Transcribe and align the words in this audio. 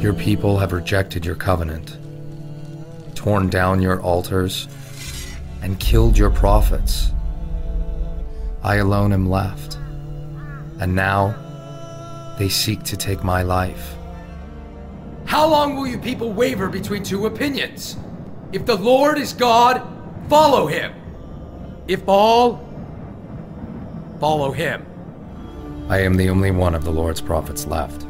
Your 0.00 0.14
people 0.14 0.58
have 0.58 0.72
rejected 0.72 1.26
your 1.26 1.34
covenant, 1.34 1.98
torn 3.16 3.48
down 3.48 3.82
your 3.82 4.00
altars, 4.00 4.68
and 5.60 5.78
killed 5.80 6.16
your 6.16 6.30
prophets. 6.30 7.10
I 8.62 8.76
alone 8.76 9.12
am 9.12 9.28
left, 9.28 9.76
and 10.78 10.94
now 10.94 11.34
they 12.38 12.48
seek 12.48 12.84
to 12.84 12.96
take 12.96 13.24
my 13.24 13.42
life. 13.42 13.96
How 15.24 15.46
long 15.48 15.74
will 15.74 15.86
you 15.86 15.98
people 15.98 16.32
waver 16.32 16.68
between 16.68 17.02
two 17.02 17.26
opinions? 17.26 17.96
If 18.52 18.66
the 18.66 18.76
Lord 18.76 19.18
is 19.18 19.32
God, 19.32 19.82
follow 20.28 20.68
him. 20.68 20.94
If 21.88 22.06
all, 22.06 22.64
follow 24.20 24.52
him. 24.52 24.86
I 25.88 26.00
am 26.02 26.16
the 26.16 26.30
only 26.30 26.50
one 26.50 26.74
of 26.74 26.84
the 26.84 26.92
Lord's 26.92 27.20
prophets 27.20 27.66
left, 27.66 28.04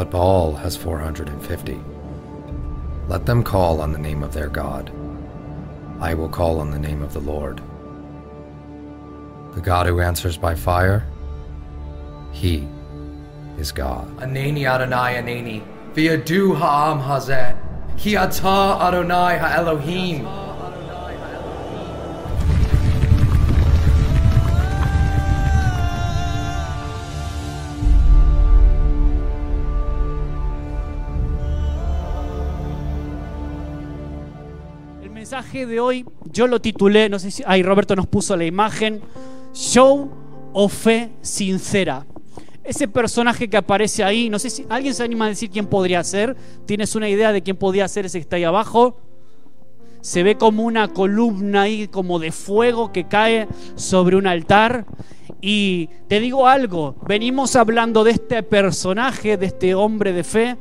but 0.00 0.10
Baal 0.10 0.54
has 0.54 0.78
450. 0.78 1.78
Let 3.06 3.26
them 3.26 3.42
call 3.42 3.82
on 3.82 3.92
the 3.92 3.98
name 3.98 4.22
of 4.22 4.32
their 4.32 4.48
God. 4.48 4.90
I 6.00 6.14
will 6.14 6.30
call 6.30 6.58
on 6.58 6.70
the 6.70 6.78
name 6.78 7.02
of 7.02 7.12
the 7.12 7.20
Lord. 7.20 7.60
The 9.54 9.60
God 9.60 9.86
who 9.86 10.00
answers 10.00 10.38
by 10.38 10.54
fire, 10.54 11.06
he 12.32 12.66
is 13.58 13.72
God. 13.72 14.08
Anani 14.20 14.64
Adonai 14.64 15.20
Anani, 15.20 15.62
Viadu 15.92 16.56
Ha'am 16.56 16.98
Hazeh, 16.98 17.54
Ki 17.98 18.16
Ata 18.16 18.78
Adonai 18.80 19.36
Ha'elohim. 19.36 20.24
De 35.58 35.80
hoy 35.80 36.06
yo 36.32 36.46
lo 36.46 36.60
titulé, 36.60 37.08
no 37.08 37.18
sé 37.18 37.30
si, 37.30 37.42
ahí 37.46 37.62
Roberto 37.62 37.96
nos 37.96 38.06
puso 38.06 38.36
la 38.36 38.44
imagen, 38.44 39.00
Show 39.52 40.10
o 40.52 40.68
Fe 40.68 41.10
Sincera. 41.20 42.06
Ese 42.62 42.86
personaje 42.86 43.48
que 43.48 43.56
aparece 43.56 44.04
ahí, 44.04 44.30
no 44.30 44.38
sé 44.38 44.48
si 44.48 44.64
alguien 44.68 44.94
se 44.94 45.02
anima 45.02 45.26
a 45.26 45.28
decir 45.28 45.50
quién 45.50 45.66
podría 45.66 46.04
ser. 46.04 46.36
¿Tienes 46.66 46.94
una 46.94 47.08
idea 47.08 47.32
de 47.32 47.42
quién 47.42 47.56
podría 47.56 47.88
ser 47.88 48.06
ese 48.06 48.18
que 48.18 48.22
está 48.22 48.36
ahí 48.36 48.44
abajo? 48.44 48.96
Se 50.02 50.22
ve 50.22 50.36
como 50.36 50.62
una 50.62 50.88
columna 50.88 51.62
ahí, 51.62 51.88
como 51.88 52.18
de 52.18 52.30
fuego 52.30 52.92
que 52.92 53.04
cae 53.04 53.48
sobre 53.74 54.16
un 54.16 54.26
altar. 54.26 54.86
Y 55.40 55.88
te 56.06 56.20
digo 56.20 56.46
algo, 56.46 56.94
venimos 57.06 57.56
hablando 57.56 58.04
de 58.04 58.12
este 58.12 58.42
personaje, 58.42 59.36
de 59.36 59.46
este 59.46 59.74
hombre 59.74 60.12
de 60.12 60.22
fe, 60.22 60.56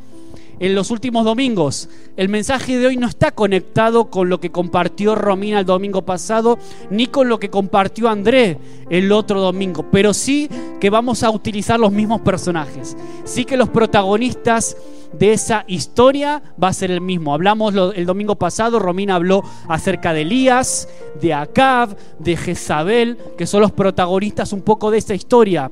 en 0.60 0.76
los 0.76 0.92
últimos 0.92 1.26
domingos. 1.26 1.90
El 2.18 2.30
mensaje 2.30 2.78
de 2.78 2.88
hoy 2.88 2.98
no 2.98 3.08
está 3.08 3.32
conectado 3.32 4.10
con 4.10 4.30
lo 4.30 4.40
que 4.40 4.52
compartió 4.52 5.16
Romina 5.16 5.60
el 5.60 5.66
domingo 5.66 6.04
pasado, 6.04 6.60
ni 6.90 7.08
con 7.08 7.30
lo 7.30 7.40
que 7.40 7.50
compartió 7.50 8.10
André 8.10 8.58
el 8.90 9.12
otro 9.12 9.42
domingo, 9.42 9.86
pero 9.92 10.14
sí 10.14 10.50
que 10.80 10.90
vamos 10.90 11.24
a 11.24 11.30
utilizar 11.30 11.80
los 11.80 11.92
mismos 11.92 12.22
personajes. 12.22 12.98
Sí 13.24 13.46
que 13.46 13.58
los 13.58 13.70
protagonistas 13.70 14.76
de 15.14 15.34
esa 15.34 15.64
historia 15.68 16.42
va 16.62 16.70
a 16.70 16.74
ser 16.74 16.92
el 16.92 17.02
mismo. 17.02 17.34
Hablamos 17.34 17.74
el 17.96 18.06
domingo 18.06 18.36
pasado, 18.36 18.80
Romina 18.80 19.16
habló 19.16 19.44
acerca 19.68 20.14
de 20.14 20.22
Elías, 20.22 20.88
de 21.22 21.34
Acab, 21.34 21.96
de 22.20 22.38
Jezabel, 22.38 23.18
que 23.38 23.48
son 23.48 23.62
los 23.62 23.72
protagonistas 23.72 24.54
un 24.54 24.62
poco 24.62 24.92
de 24.92 25.00
esa 25.00 25.16
historia. 25.16 25.72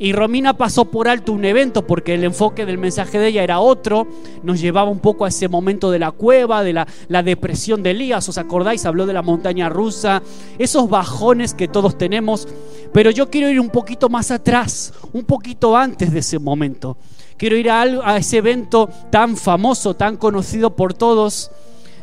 Y 0.00 0.12
Romina 0.12 0.56
pasó 0.56 0.84
por 0.84 1.08
alto 1.08 1.32
un 1.32 1.44
evento 1.44 1.84
porque 1.84 2.14
el 2.14 2.22
enfoque 2.22 2.64
del 2.64 2.78
mensaje 2.78 3.18
de 3.18 3.28
ella 3.28 3.42
era 3.42 3.58
otro, 3.58 4.06
nos 4.44 4.60
llevaba 4.60 4.88
un 4.88 5.00
poco 5.00 5.24
a 5.24 5.28
ese 5.28 5.48
momento 5.48 5.90
de 5.90 5.98
la 5.98 6.12
cueva, 6.12 6.62
de 6.62 6.72
la, 6.72 7.22
depresión 7.24 7.82
de 7.82 7.90
Elías, 7.90 8.28
¿os 8.28 8.38
acordáis? 8.38 8.86
Habló 8.86 9.06
de 9.06 9.12
la 9.12 9.22
montaña 9.22 9.68
rusa, 9.68 10.22
esos 10.56 10.88
bajones 10.88 11.52
que 11.52 11.66
todos 11.66 11.98
tenemos, 11.98 12.46
pero 12.92 13.10
yo 13.10 13.28
quiero 13.28 13.50
ir 13.50 13.58
un 13.58 13.70
poquito 13.70 14.08
más 14.08 14.30
atrás, 14.30 14.94
un 15.12 15.24
poquito 15.24 15.76
antes 15.76 16.12
de 16.12 16.20
ese 16.20 16.38
momento. 16.38 16.96
Quiero 17.36 17.56
ir 17.56 17.68
a, 17.68 17.82
a 17.82 18.18
ese 18.18 18.36
evento 18.38 18.88
tan 19.10 19.36
famoso, 19.36 19.94
tan 19.94 20.16
conocido 20.16 20.76
por 20.76 20.94
todos, 20.94 21.50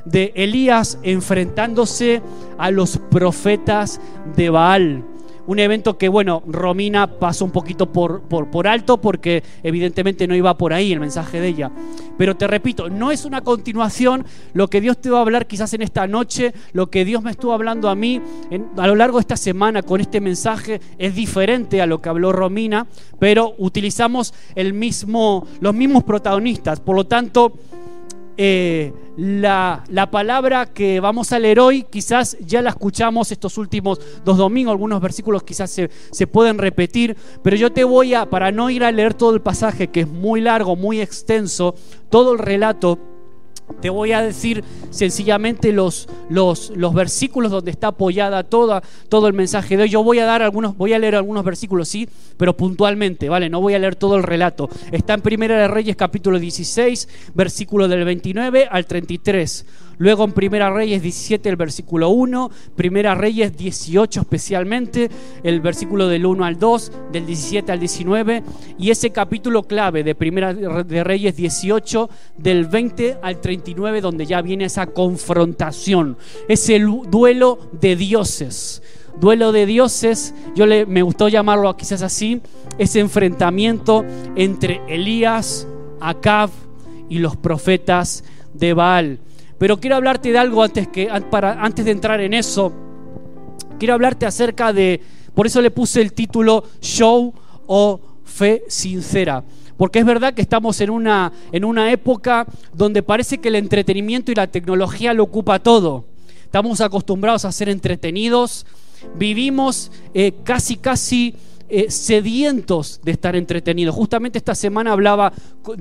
de 0.04 0.34
Elías 0.36 1.00
enfrentándose 1.02 2.22
a 2.58 2.72
los 2.72 2.98
profetas 2.98 4.02
de 4.36 4.50
Baal. 4.50 5.15
Un 5.48 5.60
evento 5.60 5.98
que, 5.98 6.10
bueno, 6.10 6.44
Romina 6.48 7.08
pasó 7.20 7.46
un 7.46 7.52
poquito 7.52 7.92
por, 7.92 8.22
por, 8.22 8.68
alto 8.68 9.00
porque 9.00 9.44
evidentemente 9.64 10.28
no 10.28 10.36
iba 10.36 10.58
por 10.58 10.74
ahí 10.74 10.92
el 10.92 11.00
mensaje 11.00 11.40
de 11.40 11.48
ella. 11.48 11.72
Pero 12.18 12.36
te 12.36 12.48
repito, 12.48 12.90
no 12.90 13.12
es 13.12 13.26
una 13.26 13.42
continuación 13.42 14.26
lo 14.54 14.70
que 14.70 14.82
Dios 14.82 15.00
te 15.00 15.10
va 15.10 15.20
a 15.20 15.22
hablar 15.22 15.46
quizás 15.46 15.74
en 15.74 15.82
esta 15.82 16.08
noche, 16.08 16.54
lo 16.74 16.90
que 16.90 17.06
Dios 17.06 17.22
me 17.22 17.32
estuvo 17.32 17.54
hablando 17.54 17.90
a 17.90 17.96
mí 17.96 18.22
a 18.78 18.88
lo 18.88 18.96
largo 18.96 19.18
de 19.18 19.22
esta 19.22 19.38
semana 19.38 19.84
con 19.84 20.02
este 20.02 20.22
mensaje 20.22 20.82
es 20.98 21.14
diferente 21.14 21.82
a 21.82 21.86
lo 21.86 22.02
que 22.02 22.10
habló 22.10 22.32
Romina, 22.32 22.88
pero 23.20 23.54
utilizamos 23.58 24.34
el 24.56 24.74
mismo, 24.74 25.48
los 25.60 25.74
mismos 25.74 26.04
protagonistas. 26.04 26.80
Por 26.80 26.96
lo 26.96 27.06
tanto, 27.06 27.54
eh, 28.38 28.94
la, 29.18 29.84
la 29.88 30.12
palabra 30.12 30.66
que 30.66 31.00
vamos 31.00 31.32
a 31.32 31.40
leer 31.40 31.60
hoy, 31.60 31.84
quizás 31.84 32.38
ya 32.40 32.62
la 32.62 32.72
escuchamos 32.72 33.32
estos 33.32 33.58
últimos 33.58 34.00
dos 34.26 34.38
domingos, 34.38 34.72
algunos 34.72 35.02
versículos 35.02 35.44
quizás 35.44 35.72
se, 35.72 35.90
se 36.12 36.28
pueden 36.28 36.58
repetir, 36.58 37.16
pero 37.42 37.56
yo 37.56 37.72
te 37.72 37.84
voy 37.84 38.14
a, 38.14 38.30
para 38.30 38.52
no 38.52 38.70
ir 38.70 38.84
a 38.84 38.92
leer 38.92 39.14
todo 39.14 39.34
el 39.34 39.42
pasaje, 39.42 39.88
que 39.88 40.02
es 40.02 40.08
muy 40.08 40.42
largo, 40.42 40.76
muy 40.76 41.00
extenso, 41.00 41.76
todo 42.10 42.34
el 42.34 42.40
relato, 42.40 43.00
te 43.82 43.90
voy 43.90 44.12
a 44.12 44.22
decir 44.22 44.64
sencillamente 44.90 45.72
los, 45.72 46.08
los, 46.30 46.72
los 46.76 46.94
versículos 46.94 47.52
donde 47.52 47.72
está 47.72 47.88
apoyada 47.88 48.44
toda, 48.44 48.82
todo 49.10 49.28
el 49.28 49.34
mensaje 49.34 49.78
de 49.78 49.84
hoy. 49.84 49.90
Yo 49.90 50.04
voy 50.04 50.20
a 50.20 50.26
dar 50.26 50.42
algunos, 50.42 50.78
voy 50.78 50.94
a 50.94 51.00
leer 51.00 51.16
algunos 51.16 51.44
versículos, 51.44 51.90
sí, 51.90 52.08
pero 52.38 52.56
puntualmente, 52.56 53.30
¿vale? 53.30 53.50
No 53.50 53.62
voy 53.62 53.74
a 53.74 53.80
leer 53.80 53.96
todo 53.96 54.18
el 54.18 54.24
relato. 54.24 54.70
Está 54.92 55.14
en 55.14 55.22
Primera 55.22 55.58
de 55.58 55.68
Reyes 55.68 55.96
capítulo 55.96 56.40
16, 56.40 57.32
versículo 57.34 57.88
del 57.88 58.06
29 58.06 58.68
al 58.70 58.86
33. 58.86 59.66
Luego 59.98 60.24
en 60.26 60.34
Primera 60.34 60.72
Reyes 60.72 61.02
17, 61.02 61.50
el 61.50 61.56
versículo 61.56 62.10
1, 62.10 62.52
Primera 62.76 63.16
Reyes 63.16 63.56
18 63.56 64.22
especialmente, 64.22 65.10
el 65.44 65.62
versículo 65.62 66.08
del 66.08 66.26
1 66.26 66.46
al 66.46 66.60
2, 66.60 66.92
del 67.12 67.26
17 67.26 67.72
al 67.72 67.80
19, 67.80 68.44
y 68.78 68.90
ese 68.90 69.12
capítulo 69.12 69.64
clave 69.64 70.04
de 70.04 70.16
Primera 70.16 70.54
de 70.54 71.04
Reyes 71.04 71.36
18, 71.36 72.10
del 72.38 72.66
20 72.66 73.18
al 73.22 73.40
39, 73.40 74.02
donde 74.02 74.26
ya 74.26 74.42
viene 74.42 74.66
esa 74.66 74.88
confrontación, 74.88 76.18
ese 76.48 76.80
duelo 76.80 77.60
de 77.80 77.96
dioses. 77.96 78.82
Duelo 79.20 79.54
de 79.54 79.66
dioses, 79.66 80.34
yo 80.56 80.66
le, 80.66 80.86
me 80.86 81.02
gustó 81.02 81.30
llamarlo 81.30 81.76
quizás 81.78 82.02
así, 82.02 82.42
ese 82.78 83.00
enfrentamiento 83.00 84.04
entre 84.36 84.82
Elías, 84.90 85.68
Acab 86.02 86.50
y 87.08 87.20
los 87.20 87.38
profetas 87.38 88.26
de 88.54 88.74
Baal. 88.74 89.20
Pero 89.58 89.80
quiero 89.80 89.96
hablarte 89.96 90.32
de 90.32 90.38
algo 90.38 90.64
antes, 90.64 90.88
que, 90.88 91.10
para, 91.30 91.64
antes 91.64 91.86
de 91.86 91.92
entrar 91.92 92.20
en 92.20 92.34
eso. 92.34 92.74
Quiero 93.80 93.94
hablarte 93.94 94.26
acerca 94.26 94.74
de, 94.74 95.02
por 95.34 95.48
eso 95.48 95.62
le 95.62 95.72
puse 95.72 96.02
el 96.02 96.14
título 96.14 96.64
Show 96.82 97.34
o 97.68 98.00
Fe 98.24 98.64
Sincera. 98.68 99.44
Porque 99.78 100.00
es 100.00 100.06
verdad 100.06 100.34
que 100.34 100.42
estamos 100.42 100.80
en 100.82 100.90
una, 100.90 101.32
en 101.52 101.66
una 101.66 101.92
época 101.92 102.46
donde 102.74 103.04
parece 103.04 103.40
que 103.40 103.50
el 103.50 103.56
entretenimiento 103.56 104.32
y 104.32 104.36
la 104.36 104.48
tecnología 104.48 105.14
lo 105.14 105.24
ocupa 105.24 105.60
todo. 105.60 106.06
Estamos 106.44 106.80
acostumbrados 106.80 107.44
a 107.44 107.52
ser 107.52 107.68
entretenidos, 107.68 108.66
vivimos 109.18 109.92
eh, 110.14 110.34
casi, 110.46 110.78
casi 110.78 111.36
eh, 111.68 111.92
sedientos 111.92 113.02
de 113.04 113.12
estar 113.12 113.36
entretenidos. 113.36 113.94
Justamente 113.94 114.38
esta 114.38 114.56
semana 114.56 114.94
hablaba 114.94 115.34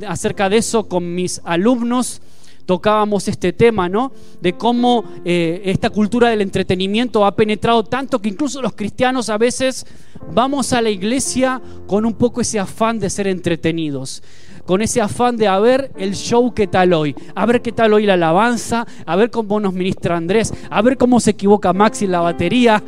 acerca 0.09 0.49
de 0.49 0.56
eso 0.56 0.88
con 0.88 1.15
mis 1.15 1.41
alumnos 1.44 2.20
tocábamos 2.67 3.29
este 3.29 3.53
tema, 3.53 3.89
¿no? 3.89 4.13
De 4.41 4.55
cómo 4.55 5.05
eh, 5.25 5.63
esta 5.65 5.91
cultura 5.91 6.29
del 6.29 6.41
entretenimiento 6.41 7.25
ha 7.25 7.37
penetrado 7.37 7.85
tanto 7.85 8.21
que 8.21 8.29
incluso 8.29 8.63
los 8.63 8.75
cristianos 8.75 9.29
a 9.29 9.39
veces 9.39 9.87
vamos 10.33 10.73
a 10.73 10.81
la 10.81 10.91
iglesia 10.91 11.61
con 11.87 12.07
un 12.07 12.15
poco 12.15 12.41
ese 12.41 12.59
afán 12.59 12.99
de 12.99 13.11
ser 13.11 13.27
entretenidos. 13.27 14.23
Con 14.65 14.81
ese 14.81 15.03
afán 15.03 15.37
de 15.37 15.47
a 15.47 15.59
ver 15.59 15.93
el 15.99 16.15
show 16.15 16.55
qué 16.55 16.67
tal 16.67 16.95
hoy, 16.95 17.15
a 17.35 17.45
ver 17.45 17.61
qué 17.61 17.71
tal 17.71 17.93
hoy 17.93 18.07
la 18.07 18.15
alabanza, 18.15 18.87
a 19.05 19.15
ver 19.15 19.31
cómo 19.31 19.61
nos 19.61 19.75
ministra 19.75 20.17
Andrés, 20.17 20.55
a 20.71 20.81
ver 20.81 20.97
cómo 20.97 21.21
se 21.21 21.33
equivoca 21.33 21.75
Maxi 21.75 22.07
en 22.07 22.13
la 22.13 22.21
batería, 22.21 22.83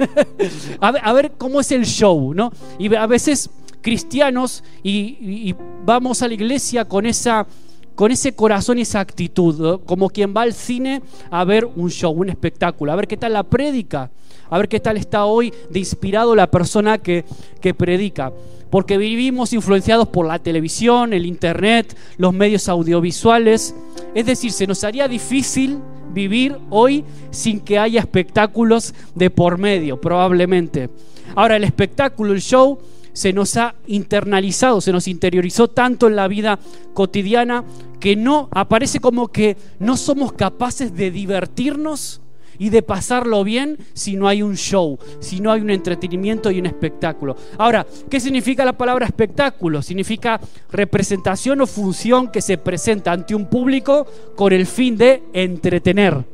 a, 0.80 1.12
ver, 1.12 1.32
cómo 1.36 1.60
es 1.60 1.72
el 1.72 1.86
show, 1.86 2.32
¿no? 2.34 2.52
Y 2.78 2.94
a 2.94 3.06
veces 3.08 3.50
cristianos 3.80 4.62
y 4.84 5.56
vamos 5.84 6.22
a 6.22 6.28
la 6.28 6.34
iglesia 6.34 6.84
con 6.84 7.04
esa 7.04 7.48
con 7.94 8.10
ese 8.10 8.34
corazón 8.34 8.78
y 8.78 8.82
esa 8.82 9.00
actitud, 9.00 9.80
como 9.86 10.10
quien 10.10 10.34
va 10.36 10.42
al 10.42 10.52
cine 10.52 11.02
a 11.30 11.44
ver 11.44 11.64
un 11.64 11.90
show, 11.90 12.12
un 12.12 12.28
espectáculo, 12.28 12.92
a 12.92 12.96
ver 12.96 13.06
qué 13.06 13.16
tal 13.16 13.34
la 13.34 13.42
prédica, 13.42 14.10
a 14.48 14.58
ver 14.58 14.68
qué 14.68 14.80
tal 14.80 14.96
está 14.96 15.24
hoy 15.24 15.52
de 15.70 15.78
inspirado 15.78 16.34
la 16.34 16.50
persona 16.50 16.98
que, 16.98 17.24
que 17.60 17.74
predica. 17.74 18.32
Porque 18.70 18.96
vivimos 18.96 19.52
influenciados 19.52 20.08
por 20.08 20.26
la 20.26 20.38
televisión, 20.38 21.12
el 21.12 21.26
internet, 21.26 21.94
los 22.16 22.32
medios 22.32 22.68
audiovisuales. 22.68 23.74
Es 24.14 24.24
decir, 24.24 24.50
se 24.50 24.66
nos 24.66 24.82
haría 24.82 25.08
difícil 25.08 25.78
vivir 26.12 26.56
hoy 26.70 27.04
sin 27.30 27.60
que 27.60 27.78
haya 27.78 28.00
espectáculos 28.00 28.94
de 29.14 29.30
por 29.30 29.58
medio, 29.58 30.00
probablemente. 30.00 30.88
Ahora, 31.34 31.56
el 31.56 31.64
espectáculo, 31.64 32.32
el 32.32 32.40
show, 32.40 32.78
se 33.12 33.32
nos 33.32 33.56
ha 33.56 33.74
internalizado, 33.86 34.80
se 34.80 34.92
nos 34.92 35.08
interiorizó 35.08 35.68
tanto 35.68 36.06
en 36.06 36.16
la 36.16 36.28
vida 36.28 36.58
cotidiana 36.94 37.64
que 38.00 38.16
no 38.16 38.48
aparece 38.50 39.00
como 39.00 39.28
que 39.28 39.56
no 39.78 39.96
somos 39.96 40.32
capaces 40.32 40.94
de 40.94 41.10
divertirnos 41.10 42.20
y 42.58 42.70
de 42.70 42.82
pasarlo 42.82 43.42
bien 43.44 43.78
si 43.92 44.16
no 44.16 44.28
hay 44.28 44.42
un 44.42 44.56
show, 44.56 44.98
si 45.20 45.40
no 45.40 45.50
hay 45.50 45.60
un 45.60 45.70
entretenimiento 45.70 46.50
y 46.50 46.58
un 46.58 46.66
espectáculo. 46.66 47.36
Ahora, 47.58 47.86
¿qué 48.10 48.20
significa 48.20 48.64
la 48.64 48.76
palabra 48.76 49.06
espectáculo? 49.06 49.82
Significa 49.82 50.40
representación 50.70 51.60
o 51.60 51.66
función 51.66 52.30
que 52.30 52.42
se 52.42 52.58
presenta 52.58 53.12
ante 53.12 53.34
un 53.34 53.46
público 53.48 54.06
con 54.36 54.52
el 54.52 54.66
fin 54.66 54.96
de 54.96 55.22
entretener. 55.32 56.24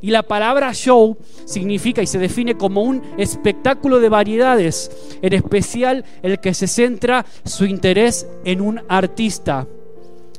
Y 0.00 0.10
la 0.10 0.22
palabra 0.22 0.72
show 0.72 1.16
significa 1.44 2.02
y 2.02 2.06
se 2.06 2.18
define 2.18 2.56
como 2.56 2.82
un 2.82 3.02
espectáculo 3.18 3.98
de 4.00 4.08
variedades, 4.08 4.90
en 5.22 5.32
especial 5.32 6.04
el 6.22 6.40
que 6.40 6.54
se 6.54 6.66
centra 6.66 7.24
su 7.44 7.64
interés 7.64 8.26
en 8.44 8.60
un 8.60 8.80
artista. 8.88 9.66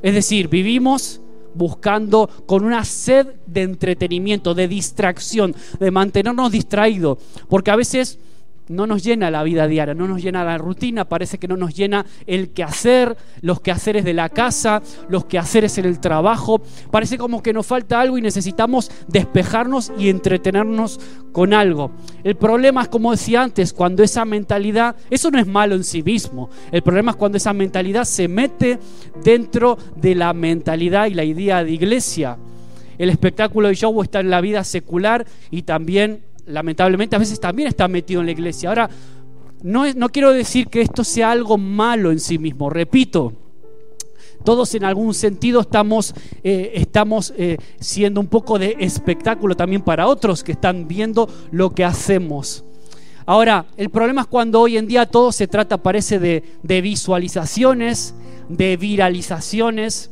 Es 0.02 0.14
decir, 0.14 0.48
vivimos 0.48 1.20
buscando 1.54 2.28
con 2.46 2.64
una 2.64 2.84
sed 2.84 3.26
de 3.46 3.62
entretenimiento, 3.62 4.54
de 4.54 4.68
distracción, 4.68 5.54
de 5.80 5.90
mantenernos 5.90 6.52
distraídos, 6.52 7.18
porque 7.48 7.70
a 7.70 7.76
veces 7.76 8.18
no 8.68 8.86
nos 8.86 9.02
llena 9.02 9.30
la 9.30 9.42
vida 9.42 9.66
diaria, 9.66 9.94
no 9.94 10.08
nos 10.08 10.22
llena 10.22 10.44
la 10.44 10.58
rutina, 10.58 11.08
parece 11.08 11.38
que 11.38 11.48
no 11.48 11.56
nos 11.56 11.74
llena 11.74 12.04
el 12.26 12.50
quehacer, 12.50 13.16
los 13.40 13.60
quehaceres 13.60 14.04
de 14.04 14.14
la 14.14 14.28
casa, 14.28 14.82
los 15.08 15.24
quehaceres 15.24 15.78
en 15.78 15.86
el 15.86 16.00
trabajo. 16.00 16.60
Parece 16.90 17.18
como 17.18 17.42
que 17.42 17.52
nos 17.52 17.66
falta 17.66 18.00
algo 18.00 18.18
y 18.18 18.22
necesitamos 18.22 18.90
despejarnos 19.06 19.92
y 19.98 20.08
entretenernos 20.08 21.00
con 21.32 21.54
algo. 21.54 21.92
El 22.24 22.36
problema 22.36 22.82
es, 22.82 22.88
como 22.88 23.12
decía 23.12 23.42
antes, 23.42 23.72
cuando 23.72 24.02
esa 24.02 24.24
mentalidad, 24.24 24.96
eso 25.10 25.30
no 25.30 25.38
es 25.38 25.46
malo 25.46 25.74
en 25.74 25.84
sí 25.84 26.02
mismo, 26.02 26.50
el 26.72 26.82
problema 26.82 27.12
es 27.12 27.16
cuando 27.16 27.38
esa 27.38 27.52
mentalidad 27.52 28.04
se 28.04 28.28
mete 28.28 28.78
dentro 29.22 29.78
de 29.96 30.14
la 30.14 30.32
mentalidad 30.32 31.06
y 31.06 31.14
la 31.14 31.24
idea 31.24 31.64
de 31.64 31.72
iglesia. 31.72 32.36
El 32.98 33.10
espectáculo 33.10 33.68
de 33.68 33.76
show 33.76 34.02
está 34.02 34.20
en 34.20 34.30
la 34.30 34.40
vida 34.40 34.64
secular 34.64 35.24
y 35.52 35.62
también 35.62 36.22
lamentablemente 36.48 37.16
a 37.16 37.18
veces 37.18 37.40
también 37.40 37.68
está 37.68 37.88
metido 37.88 38.20
en 38.20 38.26
la 38.26 38.32
iglesia. 38.32 38.68
Ahora, 38.68 38.90
no, 39.62 39.92
no 39.94 40.08
quiero 40.08 40.32
decir 40.32 40.68
que 40.68 40.80
esto 40.80 41.04
sea 41.04 41.30
algo 41.30 41.58
malo 41.58 42.10
en 42.12 42.20
sí 42.20 42.38
mismo, 42.38 42.70
repito. 42.70 43.32
Todos 44.44 44.74
en 44.74 44.84
algún 44.84 45.14
sentido 45.14 45.60
estamos, 45.60 46.14
eh, 46.42 46.72
estamos 46.74 47.34
eh, 47.36 47.58
siendo 47.80 48.20
un 48.20 48.28
poco 48.28 48.58
de 48.58 48.76
espectáculo 48.78 49.56
también 49.56 49.82
para 49.82 50.06
otros 50.06 50.44
que 50.44 50.52
están 50.52 50.86
viendo 50.86 51.28
lo 51.50 51.70
que 51.74 51.84
hacemos. 51.84 52.64
Ahora, 53.26 53.66
el 53.76 53.90
problema 53.90 54.22
es 54.22 54.26
cuando 54.26 54.60
hoy 54.60 54.78
en 54.78 54.86
día 54.86 55.06
todo 55.06 55.32
se 55.32 55.48
trata, 55.48 55.82
parece, 55.82 56.18
de 56.18 56.80
visualizaciones, 56.80 58.14
de 58.48 58.76
viralizaciones. 58.78 60.10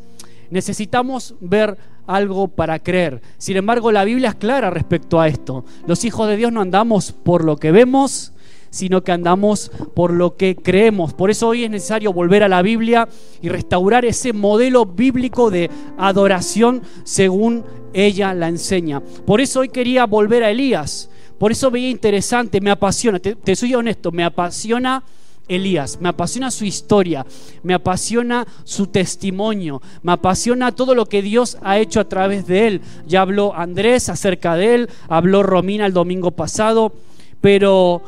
Necesitamos 0.50 1.34
ver 1.40 1.78
algo 2.06 2.48
para 2.48 2.78
creer. 2.78 3.20
Sin 3.38 3.56
embargo, 3.56 3.92
la 3.92 4.04
Biblia 4.04 4.30
es 4.30 4.34
clara 4.36 4.70
respecto 4.70 5.20
a 5.20 5.28
esto. 5.28 5.64
Los 5.86 6.04
hijos 6.04 6.28
de 6.28 6.36
Dios 6.36 6.52
no 6.52 6.60
andamos 6.60 7.12
por 7.12 7.44
lo 7.44 7.56
que 7.56 7.72
vemos, 7.72 8.32
sino 8.70 9.02
que 9.02 9.12
andamos 9.12 9.70
por 9.94 10.12
lo 10.12 10.36
que 10.36 10.56
creemos. 10.56 11.14
Por 11.14 11.30
eso 11.30 11.48
hoy 11.48 11.64
es 11.64 11.70
necesario 11.70 12.12
volver 12.12 12.42
a 12.42 12.48
la 12.48 12.62
Biblia 12.62 13.08
y 13.40 13.48
restaurar 13.48 14.04
ese 14.04 14.32
modelo 14.32 14.84
bíblico 14.86 15.50
de 15.50 15.70
adoración 15.96 16.82
según 17.04 17.64
ella 17.94 18.34
la 18.34 18.48
enseña. 18.48 19.00
Por 19.00 19.40
eso 19.40 19.60
hoy 19.60 19.70
quería 19.70 20.04
volver 20.04 20.44
a 20.44 20.50
Elías. 20.50 21.08
Por 21.38 21.52
eso 21.52 21.70
veía 21.70 21.90
interesante, 21.90 22.60
me 22.60 22.70
apasiona, 22.70 23.18
te, 23.18 23.56
soy 23.56 23.74
honesto, 23.74 24.10
me 24.10 24.24
apasiona 24.24 25.02
Elías, 25.48 25.98
me 26.00 26.08
apasiona 26.08 26.50
su 26.50 26.64
historia, 26.64 27.24
me 27.62 27.74
apasiona 27.74 28.46
su 28.64 28.88
testimonio, 28.88 29.80
me 30.02 30.12
apasiona 30.12 30.72
todo 30.72 30.94
lo 30.94 31.06
que 31.06 31.22
Dios 31.22 31.58
ha 31.62 31.78
hecho 31.78 32.00
a 32.00 32.08
través 32.08 32.46
de 32.46 32.66
él. 32.66 32.80
Ya 33.06 33.22
habló 33.22 33.54
Andrés 33.54 34.08
acerca 34.08 34.56
de 34.56 34.74
él, 34.74 34.90
habló 35.08 35.42
Romina 35.42 35.86
el 35.86 35.92
domingo 35.92 36.32
pasado, 36.32 36.92
pero 37.40 38.02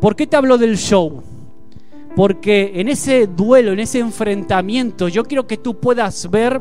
¿por 0.00 0.16
qué 0.16 0.26
te 0.26 0.36
hablo 0.36 0.58
del 0.58 0.78
show? 0.78 1.22
Porque 2.16 2.72
en 2.76 2.88
ese 2.88 3.26
duelo, 3.26 3.72
en 3.72 3.80
ese 3.80 3.98
enfrentamiento, 3.98 5.08
yo 5.08 5.24
quiero 5.24 5.46
que 5.46 5.56
tú 5.56 5.78
puedas 5.78 6.30
ver 6.30 6.60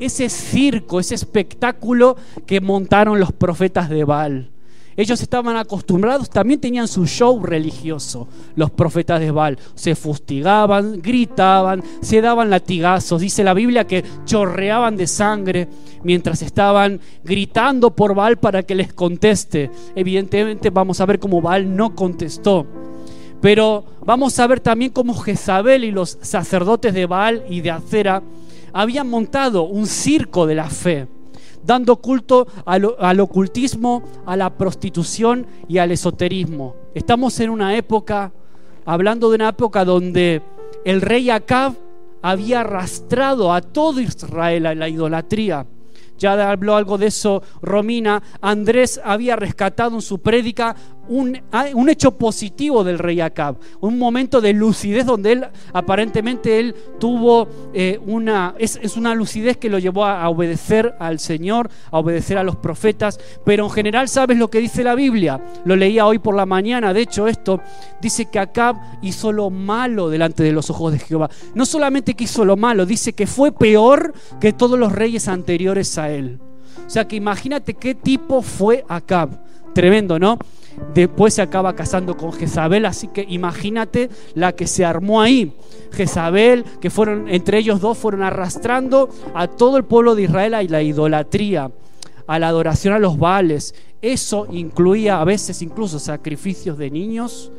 ese 0.00 0.28
circo, 0.28 0.98
ese 0.98 1.14
espectáculo 1.14 2.16
que 2.46 2.60
montaron 2.60 3.20
los 3.20 3.32
profetas 3.32 3.88
de 3.88 4.04
Baal. 4.04 4.50
Ellos 4.96 5.22
estaban 5.22 5.56
acostumbrados, 5.56 6.28
también 6.28 6.60
tenían 6.60 6.86
su 6.86 7.06
show 7.06 7.42
religioso, 7.44 8.28
los 8.56 8.70
profetas 8.70 9.20
de 9.20 9.30
Baal. 9.30 9.58
Se 9.74 9.94
fustigaban, 9.94 11.00
gritaban, 11.00 11.82
se 12.00 12.20
daban 12.20 12.50
latigazos. 12.50 13.20
Dice 13.20 13.42
la 13.44 13.54
Biblia 13.54 13.86
que 13.86 14.04
chorreaban 14.24 14.96
de 14.96 15.06
sangre 15.06 15.68
mientras 16.04 16.42
estaban 16.42 17.00
gritando 17.24 17.90
por 17.90 18.14
Baal 18.14 18.38
para 18.38 18.62
que 18.62 18.74
les 18.74 18.92
conteste. 18.92 19.70
Evidentemente 19.94 20.70
vamos 20.70 21.00
a 21.00 21.06
ver 21.06 21.18
cómo 21.18 21.40
Baal 21.40 21.74
no 21.74 21.94
contestó. 21.94 22.66
Pero 23.40 23.84
vamos 24.04 24.38
a 24.38 24.46
ver 24.46 24.60
también 24.60 24.92
cómo 24.92 25.14
Jezabel 25.14 25.84
y 25.84 25.90
los 25.90 26.18
sacerdotes 26.20 26.94
de 26.94 27.06
Baal 27.06 27.44
y 27.48 27.60
de 27.60 27.70
Acera 27.70 28.22
habían 28.72 29.08
montado 29.08 29.64
un 29.64 29.86
circo 29.86 30.46
de 30.46 30.54
la 30.54 30.70
fe 30.70 31.08
dando 31.64 31.96
culto 31.96 32.46
al, 32.64 33.20
ocultismo, 33.20 34.02
a 34.26 34.36
la 34.36 34.56
prostitución 34.56 35.46
y 35.68 35.78
al 35.78 35.92
esoterismo. 35.92 36.76
Estamos 36.94 37.38
en 37.40 37.50
una 37.50 37.76
época, 37.76 38.32
hablando 38.84 39.30
de 39.30 39.36
una 39.36 39.48
época 39.50 39.84
donde 39.84 40.42
el 40.84 41.00
rey 41.00 41.30
Acab 41.30 41.74
había 42.22 42.60
arrastrado 42.60 43.52
a 43.52 43.60
todo 43.60 44.00
Israel 44.00 44.66
a 44.66 44.74
la 44.74 44.88
idolatría 44.88 45.66
ya 46.22 46.50
habló 46.50 46.76
algo 46.76 46.98
de 46.98 47.06
eso 47.06 47.42
Romina, 47.60 48.22
Andrés 48.40 49.00
había 49.04 49.34
rescatado 49.34 49.96
en 49.96 50.02
su 50.02 50.20
prédica 50.20 50.76
un, 51.08 51.40
un, 51.74 51.88
hecho 51.88 52.12
positivo 52.12 52.84
del 52.84 52.98
rey 52.98 53.20
Acab, 53.20 53.56
un 53.80 53.98
momento 53.98 54.40
de 54.40 54.52
lucidez 54.52 55.04
donde 55.04 55.32
él 55.32 55.46
aparentemente 55.72 56.60
él 56.60 56.74
tuvo 56.98 57.48
eh, 57.74 58.00
una, 58.06 58.54
es, 58.58 58.78
es, 58.82 58.96
una 58.96 59.14
lucidez 59.14 59.56
que 59.56 59.68
lo 59.68 59.78
llevó 59.78 60.04
a, 60.04 60.22
a, 60.22 60.28
obedecer 60.28 60.94
al 60.98 61.18
Señor, 61.18 61.70
a 61.90 61.98
obedecer 61.98 62.38
a 62.38 62.44
los 62.44 62.56
profetas, 62.56 63.18
pero 63.44 63.64
en 63.64 63.70
general 63.70 64.08
sabes 64.08 64.38
lo 64.38 64.48
que 64.48 64.60
dice 64.60 64.84
la 64.84 64.94
Biblia, 64.94 65.40
lo 65.64 65.76
leía 65.76 66.06
hoy 66.06 66.18
por 66.18 66.34
la 66.34 66.46
mañana, 66.46 66.92
de 66.92 67.02
hecho 67.02 67.26
esto 67.26 67.60
dice 68.00 68.26
que 68.26 68.38
Acab 68.38 68.76
hizo 69.02 69.32
lo 69.32 69.50
malo 69.50 70.08
delante 70.08 70.42
de 70.42 70.52
los 70.52 70.70
ojos 70.70 70.92
de 70.92 70.98
Jehová, 70.98 71.30
no 71.54 71.66
solamente 71.66 72.14
que 72.14 72.24
hizo 72.24 72.44
lo 72.44 72.56
malo, 72.56 72.86
dice 72.86 73.12
que 73.12 73.26
fue 73.26 73.52
peor 73.52 74.12
que 74.40 74.52
todos 74.52 74.78
los 74.78 74.92
reyes 74.92 75.28
anteriores 75.28 75.98
a 75.98 76.10
él. 76.10 76.40
O 76.86 76.90
sea 76.90 77.06
que 77.06 77.16
imagínate 77.16 77.74
qué 77.74 77.94
tipo 77.94 78.42
fue 78.42 78.84
Acab. 78.88 79.30
Tremendo, 79.74 80.18
¿no? 80.18 80.38
Después 80.94 81.34
se 81.34 81.42
acaba 81.42 81.74
casando 81.74 82.16
con 82.16 82.32
Jezabel, 82.32 82.86
así 82.86 83.08
que 83.08 83.24
imagínate 83.28 84.10
la 84.34 84.52
que 84.52 84.66
se 84.66 84.84
armó 84.84 85.20
ahí. 85.20 85.52
Jezabel, 85.92 86.64
que 86.80 86.90
fueron, 86.90 87.28
entre 87.28 87.58
ellos 87.58 87.80
dos, 87.80 87.98
fueron 87.98 88.22
arrastrando 88.22 89.08
a 89.34 89.46
todo 89.48 89.76
el 89.76 89.84
pueblo 89.84 90.14
de 90.14 90.22
Israel 90.22 90.54
a 90.54 90.62
la 90.62 90.82
idolatría, 90.82 91.70
a 92.26 92.38
la 92.38 92.48
adoración 92.48 92.94
a 92.94 92.98
los 92.98 93.18
Baales. 93.18 93.74
Eso 94.00 94.46
incluía 94.50 95.20
a 95.20 95.24
veces 95.24 95.62
incluso 95.62 95.98
sacrificios 95.98 96.76
de 96.78 96.90
niños, 96.90 97.52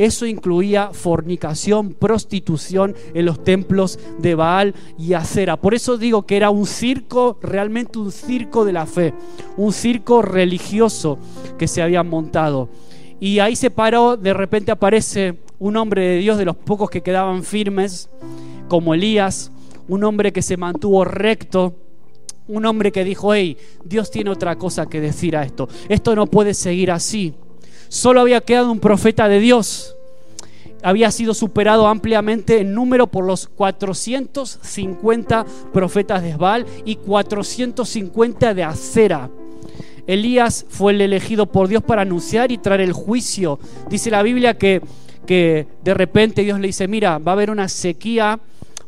eso 0.00 0.24
incluía 0.24 0.92
fornicación, 0.94 1.92
prostitución 1.92 2.94
en 3.12 3.26
los 3.26 3.44
templos 3.44 3.98
de 4.18 4.34
Baal 4.34 4.74
y 4.98 5.12
Acera. 5.12 5.58
Por 5.58 5.74
eso 5.74 5.98
digo 5.98 6.24
que 6.24 6.38
era 6.38 6.48
un 6.48 6.66
circo, 6.66 7.38
realmente 7.42 7.98
un 7.98 8.10
circo 8.10 8.64
de 8.64 8.72
la 8.72 8.86
fe, 8.86 9.12
un 9.58 9.74
circo 9.74 10.22
religioso 10.22 11.18
que 11.58 11.68
se 11.68 11.82
había 11.82 12.02
montado. 12.02 12.70
Y 13.20 13.40
ahí 13.40 13.54
se 13.56 13.70
paró, 13.70 14.16
de 14.16 14.32
repente 14.32 14.72
aparece 14.72 15.36
un 15.58 15.76
hombre 15.76 16.00
de 16.08 16.16
Dios 16.16 16.38
de 16.38 16.46
los 16.46 16.56
pocos 16.56 16.88
que 16.88 17.02
quedaban 17.02 17.44
firmes, 17.44 18.08
como 18.68 18.94
Elías, 18.94 19.52
un 19.86 20.02
hombre 20.04 20.32
que 20.32 20.40
se 20.40 20.56
mantuvo 20.56 21.04
recto, 21.04 21.74
un 22.48 22.64
hombre 22.64 22.90
que 22.90 23.04
dijo, 23.04 23.34
hey, 23.34 23.58
Dios 23.84 24.10
tiene 24.10 24.30
otra 24.30 24.56
cosa 24.56 24.86
que 24.86 24.98
decir 24.98 25.36
a 25.36 25.42
esto, 25.42 25.68
esto 25.90 26.16
no 26.16 26.26
puede 26.26 26.54
seguir 26.54 26.90
así. 26.90 27.34
Solo 27.90 28.20
había 28.20 28.40
quedado 28.40 28.70
un 28.70 28.78
profeta 28.78 29.28
de 29.28 29.40
Dios. 29.40 29.96
había 30.82 31.10
sido 31.10 31.34
superado 31.34 31.88
ampliamente 31.88 32.60
en 32.60 32.72
número 32.72 33.08
por 33.08 33.24
los 33.26 33.48
450 33.48 35.44
profetas 35.72 36.22
de 36.22 36.36
Baal 36.36 36.64
y 36.84 36.96
450 36.96 38.54
de 38.54 38.62
Acera. 38.62 39.28
Elías 40.06 40.64
fue 40.68 40.92
el 40.92 41.00
elegido 41.00 41.46
por 41.46 41.66
Dios 41.66 41.82
para 41.82 42.02
anunciar 42.02 42.52
y 42.52 42.58
traer 42.58 42.80
el 42.82 42.92
juicio. 42.92 43.58
Dice 43.90 44.08
la 44.10 44.22
Biblia 44.22 44.56
que, 44.56 44.80
que 45.26 45.66
de 45.82 45.92
repente 45.92 46.42
Dios 46.44 46.60
le 46.60 46.68
dice, 46.68 46.86
mira, 46.86 47.18
va 47.18 47.32
a 47.32 47.34
haber 47.34 47.50
una 47.50 47.68
sequía, 47.68 48.38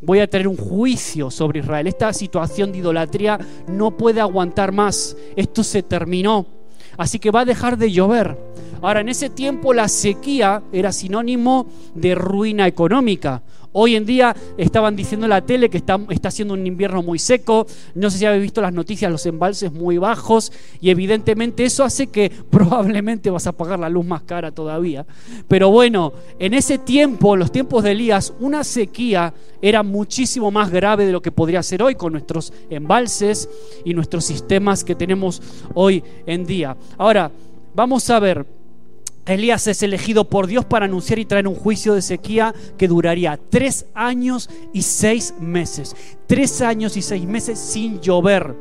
voy 0.01 0.21
a 0.21 0.31
traer 0.31 0.47
un 0.47 0.57
juicio 0.57 1.29
sobre 1.29 1.59
Israel. 1.59 1.89
Esta 1.89 2.13
situación 2.13 2.71
de 2.71 2.79
idolatría 2.79 3.37
no 3.67 3.97
puede 3.97 4.21
aguantar 4.21 4.71
más. 4.71 5.17
Esto 5.35 5.65
se 5.65 5.83
terminó. 5.83 6.62
Así 6.97 7.19
que 7.19 7.31
va 7.31 7.41
a 7.41 7.45
dejar 7.45 7.79
de 7.79 7.91
llover. 7.91 8.37
Ahora, 8.83 9.01
en 9.01 9.09
ese 9.09 9.31
tiempo 9.31 9.73
la 9.73 9.89
sequía 9.89 10.63
era 10.73 10.93
sinónimo 10.93 11.67
de 11.95 12.15
ruina 12.15 12.67
económica. 12.67 13.43
Hoy 13.73 13.97
en 13.97 14.05
día 14.05 14.37
estaban 14.59 14.95
diciendo 14.97 15.27
en 15.27 15.31
la 15.31 15.41
tele 15.41 15.71
que 15.71 15.79
está, 15.79 15.99
está 16.11 16.29
haciendo 16.29 16.55
un 16.55 16.67
invierno 16.67 17.03
muy 17.03 17.19
seco, 17.19 17.67
no 17.95 18.11
sé 18.11 18.19
si 18.19 18.27
habéis 18.27 18.43
visto 18.43 18.61
las 18.61 18.73
noticias, 18.73 19.11
los 19.11 19.25
embalses 19.25 19.73
muy 19.73 19.97
bajos 19.97 20.53
y 20.81 20.91
evidentemente 20.91 21.65
eso 21.65 21.83
hace 21.83 22.09
que 22.09 22.31
probablemente 22.51 23.31
vas 23.31 23.47
a 23.47 23.53
pagar 23.53 23.79
la 23.79 23.89
luz 23.89 24.05
más 24.05 24.23
cara 24.23 24.51
todavía. 24.51 25.07
Pero 25.49 25.71
bueno, 25.71 26.13
en 26.39 26.55
ese 26.55 26.79
tiempo, 26.79 27.35
los 27.35 27.51
tiempos 27.51 27.83
de 27.83 27.93
Elías, 27.93 28.35
una 28.41 28.63
sequía 28.63 29.33
era 29.63 29.83
muchísimo 29.83 30.51
más 30.51 30.71
grave 30.71 31.07
de 31.07 31.13
lo 31.13 31.23
que 31.23 31.33
podría 31.33 31.63
ser 31.63 31.83
hoy 31.83 31.95
con 31.95 32.13
nuestros 32.13 32.53
embalses 32.69 33.49
y 33.85 33.95
nuestros 33.95 34.25
sistemas 34.25 34.85
que 34.85 34.95
tenemos 34.95 35.41
hoy 35.75 36.03
en 36.27 36.45
día. 36.45 36.77
Ahora, 36.99 37.31
vamos 37.75 38.11
a 38.11 38.19
ver 38.19 38.45
Elías 39.27 39.67
es 39.69 39.83
elegido 39.83 40.25
por 40.25 40.47
Dios 40.47 40.65
para 40.65 40.87
anunciar 40.87 41.19
y 41.19 41.25
traer 41.25 41.47
un 41.47 41.55
juicio 41.55 41.95
de 41.95 42.03
sequía 42.03 42.55
que 42.77 42.89
duraría 42.89 43.39
tres 43.51 43.87
años 43.95 44.51
y 44.73 44.83
seis 44.83 45.35
meses. 45.39 45.95
Tres 46.27 46.61
años 46.61 46.97
y 46.97 47.03
seis 47.03 47.25
meses 47.25 47.59
sin 47.59 48.01
llover. 48.01 48.57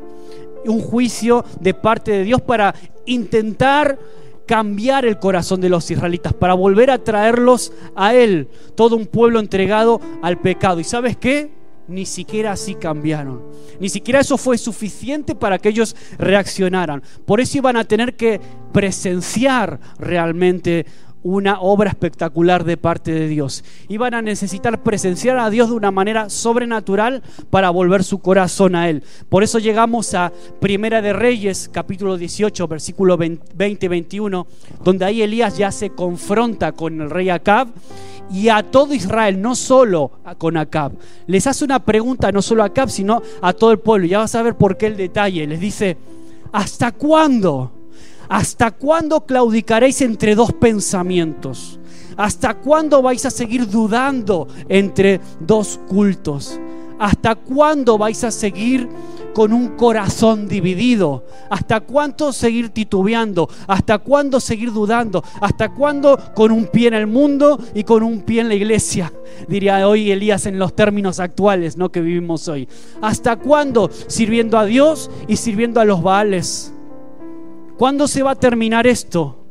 Un 0.64 0.80
juicio 0.80 1.44
de 1.60 1.74
parte 1.74 2.12
de 2.12 2.24
Dios 2.24 2.40
para 2.40 2.74
intentar 3.06 3.98
cambiar 4.46 5.04
el 5.04 5.18
corazón 5.18 5.60
de 5.60 5.68
los 5.68 5.90
israelitas, 5.90 6.32
para 6.32 6.54
volver 6.54 6.90
a 6.90 7.02
traerlos 7.02 7.72
a 7.96 8.14
Él, 8.14 8.48
todo 8.76 8.96
un 8.96 9.06
pueblo 9.06 9.40
entregado 9.40 10.00
al 10.20 10.40
pecado. 10.40 10.78
¿Y 10.78 10.84
sabes 10.84 11.16
qué? 11.16 11.61
Ni 11.88 12.06
siquiera 12.06 12.52
así 12.52 12.74
cambiaron. 12.74 13.42
Ni 13.80 13.88
siquiera 13.88 14.20
eso 14.20 14.38
fue 14.38 14.58
suficiente 14.58 15.34
para 15.34 15.58
que 15.58 15.68
ellos 15.68 15.96
reaccionaran. 16.18 17.02
Por 17.24 17.40
eso 17.40 17.58
iban 17.58 17.76
a 17.76 17.84
tener 17.84 18.16
que 18.16 18.40
presenciar 18.72 19.80
realmente 19.98 20.86
una 21.22 21.60
obra 21.60 21.90
espectacular 21.90 22.64
de 22.64 22.76
parte 22.76 23.12
de 23.12 23.28
Dios. 23.28 23.64
Iban 23.88 24.14
a 24.14 24.22
necesitar 24.22 24.82
presenciar 24.82 25.38
a 25.38 25.50
Dios 25.50 25.68
de 25.70 25.76
una 25.76 25.90
manera 25.90 26.30
sobrenatural 26.30 27.22
para 27.50 27.70
volver 27.70 28.04
su 28.04 28.18
corazón 28.18 28.74
a 28.74 28.88
Él. 28.88 29.02
Por 29.28 29.42
eso 29.42 29.58
llegamos 29.58 30.14
a 30.14 30.32
Primera 30.60 31.02
de 31.02 31.12
Reyes, 31.12 31.70
capítulo 31.72 32.16
18, 32.16 32.68
versículo 32.68 33.18
20-21, 33.18 34.46
donde 34.82 35.04
ahí 35.04 35.22
Elías 35.22 35.56
ya 35.56 35.70
se 35.70 35.90
confronta 35.90 36.72
con 36.72 37.00
el 37.00 37.10
rey 37.10 37.30
Acab 37.30 37.68
y 38.30 38.48
a 38.48 38.62
todo 38.62 38.94
Israel, 38.94 39.40
no 39.40 39.54
solo 39.54 40.12
con 40.38 40.56
Acab. 40.56 40.92
Les 41.26 41.46
hace 41.46 41.64
una 41.64 41.80
pregunta 41.80 42.32
no 42.32 42.40
solo 42.42 42.62
a 42.62 42.66
Acab, 42.66 42.88
sino 42.88 43.22
a 43.40 43.52
todo 43.52 43.72
el 43.72 43.78
pueblo. 43.78 44.06
Ya 44.06 44.18
vas 44.18 44.34
a 44.34 44.42
ver 44.42 44.56
por 44.56 44.76
qué 44.76 44.86
el 44.86 44.96
detalle. 44.96 45.46
Les 45.46 45.60
dice, 45.60 45.96
¿hasta 46.52 46.92
cuándo? 46.92 47.81
¿Hasta 48.32 48.70
cuándo 48.70 49.26
claudicaréis 49.26 50.00
entre 50.00 50.34
dos 50.34 50.54
pensamientos? 50.54 51.78
¿Hasta 52.16 52.54
cuándo 52.54 53.02
vais 53.02 53.26
a 53.26 53.30
seguir 53.30 53.68
dudando 53.68 54.48
entre 54.70 55.20
dos 55.38 55.78
cultos? 55.86 56.58
¿Hasta 56.98 57.34
cuándo 57.34 57.98
vais 57.98 58.24
a 58.24 58.30
seguir 58.30 58.88
con 59.34 59.52
un 59.52 59.76
corazón 59.76 60.48
dividido? 60.48 61.26
¿Hasta 61.50 61.80
cuándo 61.80 62.32
seguir 62.32 62.70
titubeando? 62.70 63.50
¿Hasta 63.66 63.98
cuándo 63.98 64.40
seguir 64.40 64.72
dudando? 64.72 65.22
¿Hasta 65.42 65.68
cuándo 65.68 66.18
con 66.34 66.52
un 66.52 66.68
pie 66.68 66.88
en 66.88 66.94
el 66.94 67.06
mundo 67.06 67.60
y 67.74 67.84
con 67.84 68.02
un 68.02 68.22
pie 68.22 68.40
en 68.40 68.48
la 68.48 68.54
iglesia? 68.54 69.12
Diría 69.46 69.86
hoy 69.86 70.10
Elías 70.10 70.46
en 70.46 70.58
los 70.58 70.74
términos 70.74 71.20
actuales 71.20 71.76
¿no? 71.76 71.92
que 71.92 72.00
vivimos 72.00 72.48
hoy. 72.48 72.66
¿Hasta 73.02 73.36
cuándo 73.36 73.90
sirviendo 74.06 74.58
a 74.58 74.64
Dios 74.64 75.10
y 75.28 75.36
sirviendo 75.36 75.82
a 75.82 75.84
los 75.84 76.02
Baales? 76.02 76.72
¿Cuándo 77.82 78.06
se 78.06 78.22
va 78.22 78.30
a 78.30 78.36
terminar 78.36 78.86
esto? 78.86 79.44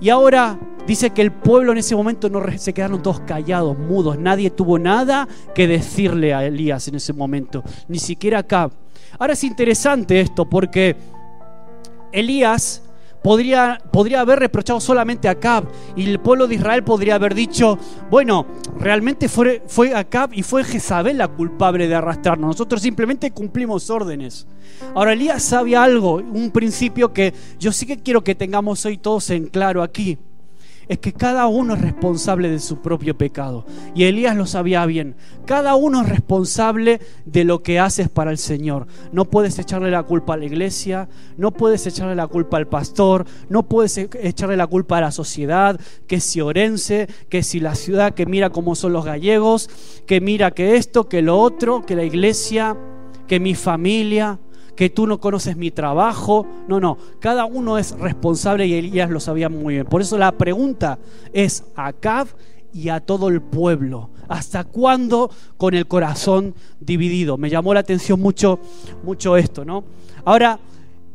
Y 0.00 0.08
ahora 0.08 0.58
dice 0.84 1.10
que 1.10 1.22
el 1.22 1.30
pueblo 1.30 1.70
en 1.70 1.78
ese 1.78 1.94
momento 1.94 2.28
no 2.28 2.42
se 2.58 2.74
quedaron 2.74 3.00
todos 3.00 3.20
callados, 3.20 3.78
mudos. 3.78 4.18
Nadie 4.18 4.50
tuvo 4.50 4.80
nada 4.80 5.28
que 5.54 5.68
decirle 5.68 6.34
a 6.34 6.44
Elías 6.44 6.88
en 6.88 6.96
ese 6.96 7.12
momento, 7.12 7.62
ni 7.86 8.00
siquiera 8.00 8.40
acá. 8.40 8.68
Ahora 9.16 9.34
es 9.34 9.44
interesante 9.44 10.20
esto 10.20 10.50
porque 10.50 10.96
Elías 12.10 12.82
podría, 13.26 13.80
podría 13.90 14.20
haber 14.20 14.38
reprochado 14.38 14.78
solamente 14.78 15.26
a 15.26 15.32
Acab 15.32 15.64
y 15.96 16.08
el 16.08 16.20
pueblo 16.20 16.46
de 16.46 16.54
Israel 16.54 16.84
podría 16.84 17.16
haber 17.16 17.34
dicho, 17.34 17.76
bueno, 18.08 18.46
realmente 18.78 19.28
fue, 19.28 19.64
fue 19.66 19.92
Acab 19.96 20.32
y 20.32 20.44
fue 20.44 20.62
Jezabel 20.62 21.18
la 21.18 21.26
culpable 21.26 21.88
de 21.88 21.96
arrastrarnos, 21.96 22.50
nosotros 22.50 22.82
simplemente 22.82 23.32
cumplimos 23.32 23.90
órdenes. 23.90 24.46
Ahora 24.94 25.12
Elías 25.12 25.42
sabe 25.42 25.74
algo, 25.74 26.14
un 26.14 26.52
principio 26.52 27.12
que 27.12 27.34
yo 27.58 27.72
sí 27.72 27.84
que 27.84 27.96
quiero 27.96 28.22
que 28.22 28.36
tengamos 28.36 28.86
hoy 28.86 28.96
todos 28.96 29.28
en 29.30 29.46
claro 29.46 29.82
aquí 29.82 30.16
es 30.88 30.98
que 30.98 31.12
cada 31.12 31.46
uno 31.46 31.74
es 31.74 31.80
responsable 31.80 32.48
de 32.48 32.58
su 32.58 32.80
propio 32.80 33.16
pecado. 33.16 33.64
Y 33.94 34.04
Elías 34.04 34.36
lo 34.36 34.46
sabía 34.46 34.86
bien. 34.86 35.16
Cada 35.44 35.74
uno 35.74 36.02
es 36.02 36.08
responsable 36.08 37.00
de 37.24 37.44
lo 37.44 37.62
que 37.62 37.80
haces 37.80 38.08
para 38.08 38.30
el 38.30 38.38
Señor. 38.38 38.86
No 39.12 39.24
puedes 39.24 39.58
echarle 39.58 39.90
la 39.90 40.04
culpa 40.04 40.34
a 40.34 40.36
la 40.36 40.44
iglesia, 40.44 41.08
no 41.36 41.50
puedes 41.52 41.86
echarle 41.86 42.14
la 42.14 42.28
culpa 42.28 42.56
al 42.56 42.68
pastor, 42.68 43.26
no 43.48 43.64
puedes 43.64 43.98
e-, 43.98 44.08
echarle 44.22 44.56
la 44.56 44.66
culpa 44.66 44.98
a 44.98 45.02
la 45.02 45.10
sociedad, 45.10 45.80
que 46.06 46.20
si 46.20 46.40
Orense, 46.40 47.08
que 47.28 47.42
si 47.42 47.60
la 47.60 47.74
ciudad, 47.74 48.14
que 48.14 48.26
mira 48.26 48.50
cómo 48.50 48.74
son 48.74 48.92
los 48.92 49.04
gallegos, 49.04 49.68
que 50.06 50.20
mira 50.20 50.52
que 50.52 50.76
esto, 50.76 51.08
que 51.08 51.22
lo 51.22 51.38
otro, 51.38 51.84
que 51.84 51.96
la 51.96 52.04
iglesia, 52.04 52.76
que 53.26 53.40
mi 53.40 53.54
familia 53.54 54.38
que 54.76 54.90
tú 54.90 55.06
no 55.06 55.18
conoces 55.18 55.56
mi 55.56 55.70
trabajo. 55.70 56.46
No, 56.68 56.78
no, 56.78 56.98
cada 57.18 57.46
uno 57.46 57.78
es 57.78 57.98
responsable 57.98 58.66
y 58.66 58.74
Elías 58.74 59.10
lo 59.10 59.18
sabía 59.18 59.48
muy 59.48 59.74
bien. 59.74 59.86
Por 59.86 60.02
eso 60.02 60.18
la 60.18 60.32
pregunta 60.32 60.98
es 61.32 61.64
a 61.74 61.86
Acab 61.86 62.28
y 62.72 62.90
a 62.90 63.00
todo 63.00 63.28
el 63.28 63.40
pueblo. 63.40 64.10
¿Hasta 64.28 64.64
cuándo 64.64 65.30
con 65.56 65.74
el 65.74 65.86
corazón 65.86 66.54
dividido? 66.78 67.38
Me 67.38 67.48
llamó 67.48 67.72
la 67.72 67.80
atención 67.80 68.20
mucho, 68.20 68.58
mucho 69.02 69.36
esto, 69.36 69.64
¿no? 69.64 69.84
Ahora, 70.24 70.58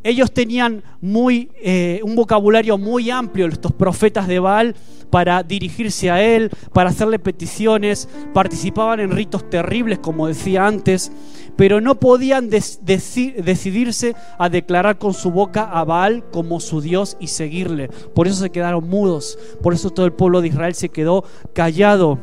ellos 0.03 0.31
tenían 0.31 0.83
muy, 1.01 1.49
eh, 1.61 1.99
un 2.03 2.15
vocabulario 2.15 2.77
muy 2.77 3.09
amplio, 3.09 3.47
estos 3.47 3.73
profetas 3.73 4.27
de 4.27 4.39
Baal, 4.39 4.75
para 5.09 5.43
dirigirse 5.43 6.09
a 6.09 6.23
él, 6.23 6.49
para 6.73 6.89
hacerle 6.89 7.19
peticiones, 7.19 8.07
participaban 8.33 8.99
en 8.99 9.11
ritos 9.11 9.49
terribles, 9.49 9.99
como 9.99 10.27
decía 10.27 10.65
antes, 10.65 11.11
pero 11.57 11.81
no 11.81 11.99
podían 11.99 12.49
decidirse 12.49 14.15
a 14.39 14.49
declarar 14.49 14.97
con 14.97 15.13
su 15.13 15.31
boca 15.31 15.63
a 15.63 15.83
Baal 15.83 16.23
como 16.31 16.59
su 16.59 16.81
Dios 16.81 17.17
y 17.19 17.27
seguirle. 17.27 17.89
Por 18.15 18.27
eso 18.27 18.37
se 18.41 18.49
quedaron 18.49 18.89
mudos, 18.89 19.37
por 19.61 19.73
eso 19.73 19.89
todo 19.89 20.05
el 20.05 20.13
pueblo 20.13 20.41
de 20.41 20.47
Israel 20.47 20.73
se 20.73 20.89
quedó 20.89 21.25
callado. 21.53 22.17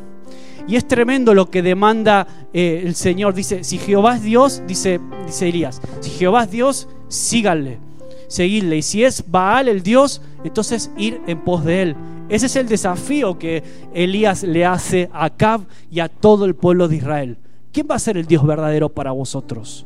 Y 0.67 0.75
es 0.75 0.87
tremendo 0.87 1.33
lo 1.33 1.49
que 1.49 1.61
demanda 1.61 2.27
eh, 2.53 2.83
el 2.85 2.93
Señor. 2.93 3.33
Dice, 3.33 3.63
si 3.63 3.77
Jehová 3.77 4.17
es 4.17 4.23
Dios, 4.23 4.61
dice, 4.67 4.99
dice 5.25 5.49
Elías, 5.49 5.81
si 5.99 6.11
Jehová 6.11 6.43
es 6.43 6.51
Dios, 6.51 6.87
síganle, 7.09 7.79
seguidle. 8.27 8.77
Y 8.77 8.81
si 8.81 9.03
es 9.03 9.29
Baal 9.29 9.67
el 9.67 9.83
Dios, 9.83 10.21
entonces 10.43 10.91
ir 10.97 11.21
en 11.27 11.43
pos 11.43 11.65
de 11.65 11.81
él. 11.81 11.95
Ese 12.29 12.45
es 12.45 12.55
el 12.55 12.67
desafío 12.67 13.37
que 13.37 13.63
Elías 13.93 14.43
le 14.43 14.65
hace 14.65 15.09
a 15.11 15.25
Acab 15.25 15.61
y 15.91 15.99
a 15.99 16.07
todo 16.07 16.45
el 16.45 16.55
pueblo 16.55 16.87
de 16.87 16.97
Israel. 16.97 17.37
¿Quién 17.73 17.87
va 17.89 17.95
a 17.95 17.99
ser 17.99 18.17
el 18.17 18.27
Dios 18.27 18.45
verdadero 18.45 18.89
para 18.89 19.11
vosotros? 19.11 19.85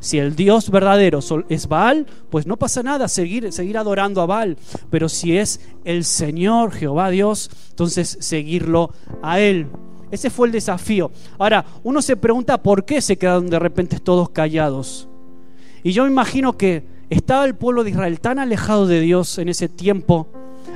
Si 0.00 0.18
el 0.18 0.34
Dios 0.34 0.70
verdadero 0.70 1.20
es 1.48 1.68
Baal, 1.68 2.06
pues 2.28 2.46
no 2.46 2.56
pasa 2.56 2.82
nada, 2.82 3.06
seguir, 3.06 3.52
seguir 3.52 3.78
adorando 3.78 4.20
a 4.20 4.26
Baal. 4.26 4.56
Pero 4.90 5.08
si 5.08 5.36
es 5.36 5.60
el 5.84 6.04
Señor, 6.04 6.72
Jehová 6.72 7.10
Dios, 7.10 7.50
entonces 7.70 8.18
seguirlo 8.20 8.92
a 9.22 9.38
Él. 9.38 9.68
Ese 10.10 10.28
fue 10.28 10.48
el 10.48 10.52
desafío. 10.52 11.12
Ahora, 11.38 11.64
uno 11.84 12.02
se 12.02 12.16
pregunta 12.16 12.60
por 12.60 12.84
qué 12.84 13.00
se 13.00 13.16
quedaron 13.16 13.48
de 13.48 13.58
repente 13.58 14.00
todos 14.00 14.30
callados. 14.30 15.08
Y 15.82 15.92
yo 15.92 16.04
me 16.04 16.10
imagino 16.10 16.56
que 16.56 16.84
estaba 17.10 17.44
el 17.44 17.54
pueblo 17.54 17.84
de 17.84 17.90
Israel 17.90 18.20
tan 18.20 18.38
alejado 18.38 18.86
de 18.86 19.00
Dios 19.00 19.38
en 19.38 19.48
ese 19.48 19.68
tiempo 19.68 20.28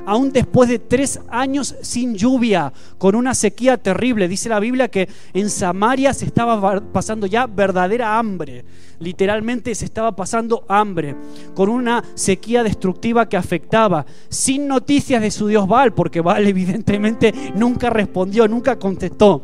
aún 0.07 0.33
después 0.33 0.69
de 0.69 0.79
tres 0.79 1.21
años 1.29 1.75
sin 1.83 2.15
lluvia, 2.15 2.73
con 2.97 3.15
una 3.15 3.35
sequía 3.35 3.77
terrible. 3.77 4.29
Dice 4.29 4.49
la 4.49 4.61
Biblia 4.61 4.89
que 4.89 5.09
en 5.35 5.51
Samaria 5.51 6.15
se 6.15 6.25
estaba 6.25 6.81
pasando 6.93 7.27
ya 7.27 7.47
verdadera 7.47 8.19
hambre. 8.19 8.65
Literalmente 9.01 9.75
se 9.75 9.85
estaba 9.85 10.15
pasando 10.15 10.65
hambre, 10.69 11.17
con 11.55 11.69
una 11.69 12.03
sequía 12.15 12.63
destructiva 12.63 13.29
que 13.29 13.37
afectaba, 13.37 14.07
sin 14.29 14.67
noticias 14.67 15.21
de 15.21 15.31
su 15.31 15.49
dios 15.49 15.67
Baal, 15.67 15.93
porque 15.93 16.21
Baal 16.21 16.47
evidentemente 16.47 17.35
nunca 17.55 17.91
respondió, 17.91 18.49
nunca 18.49 18.79
contestó. 18.79 19.43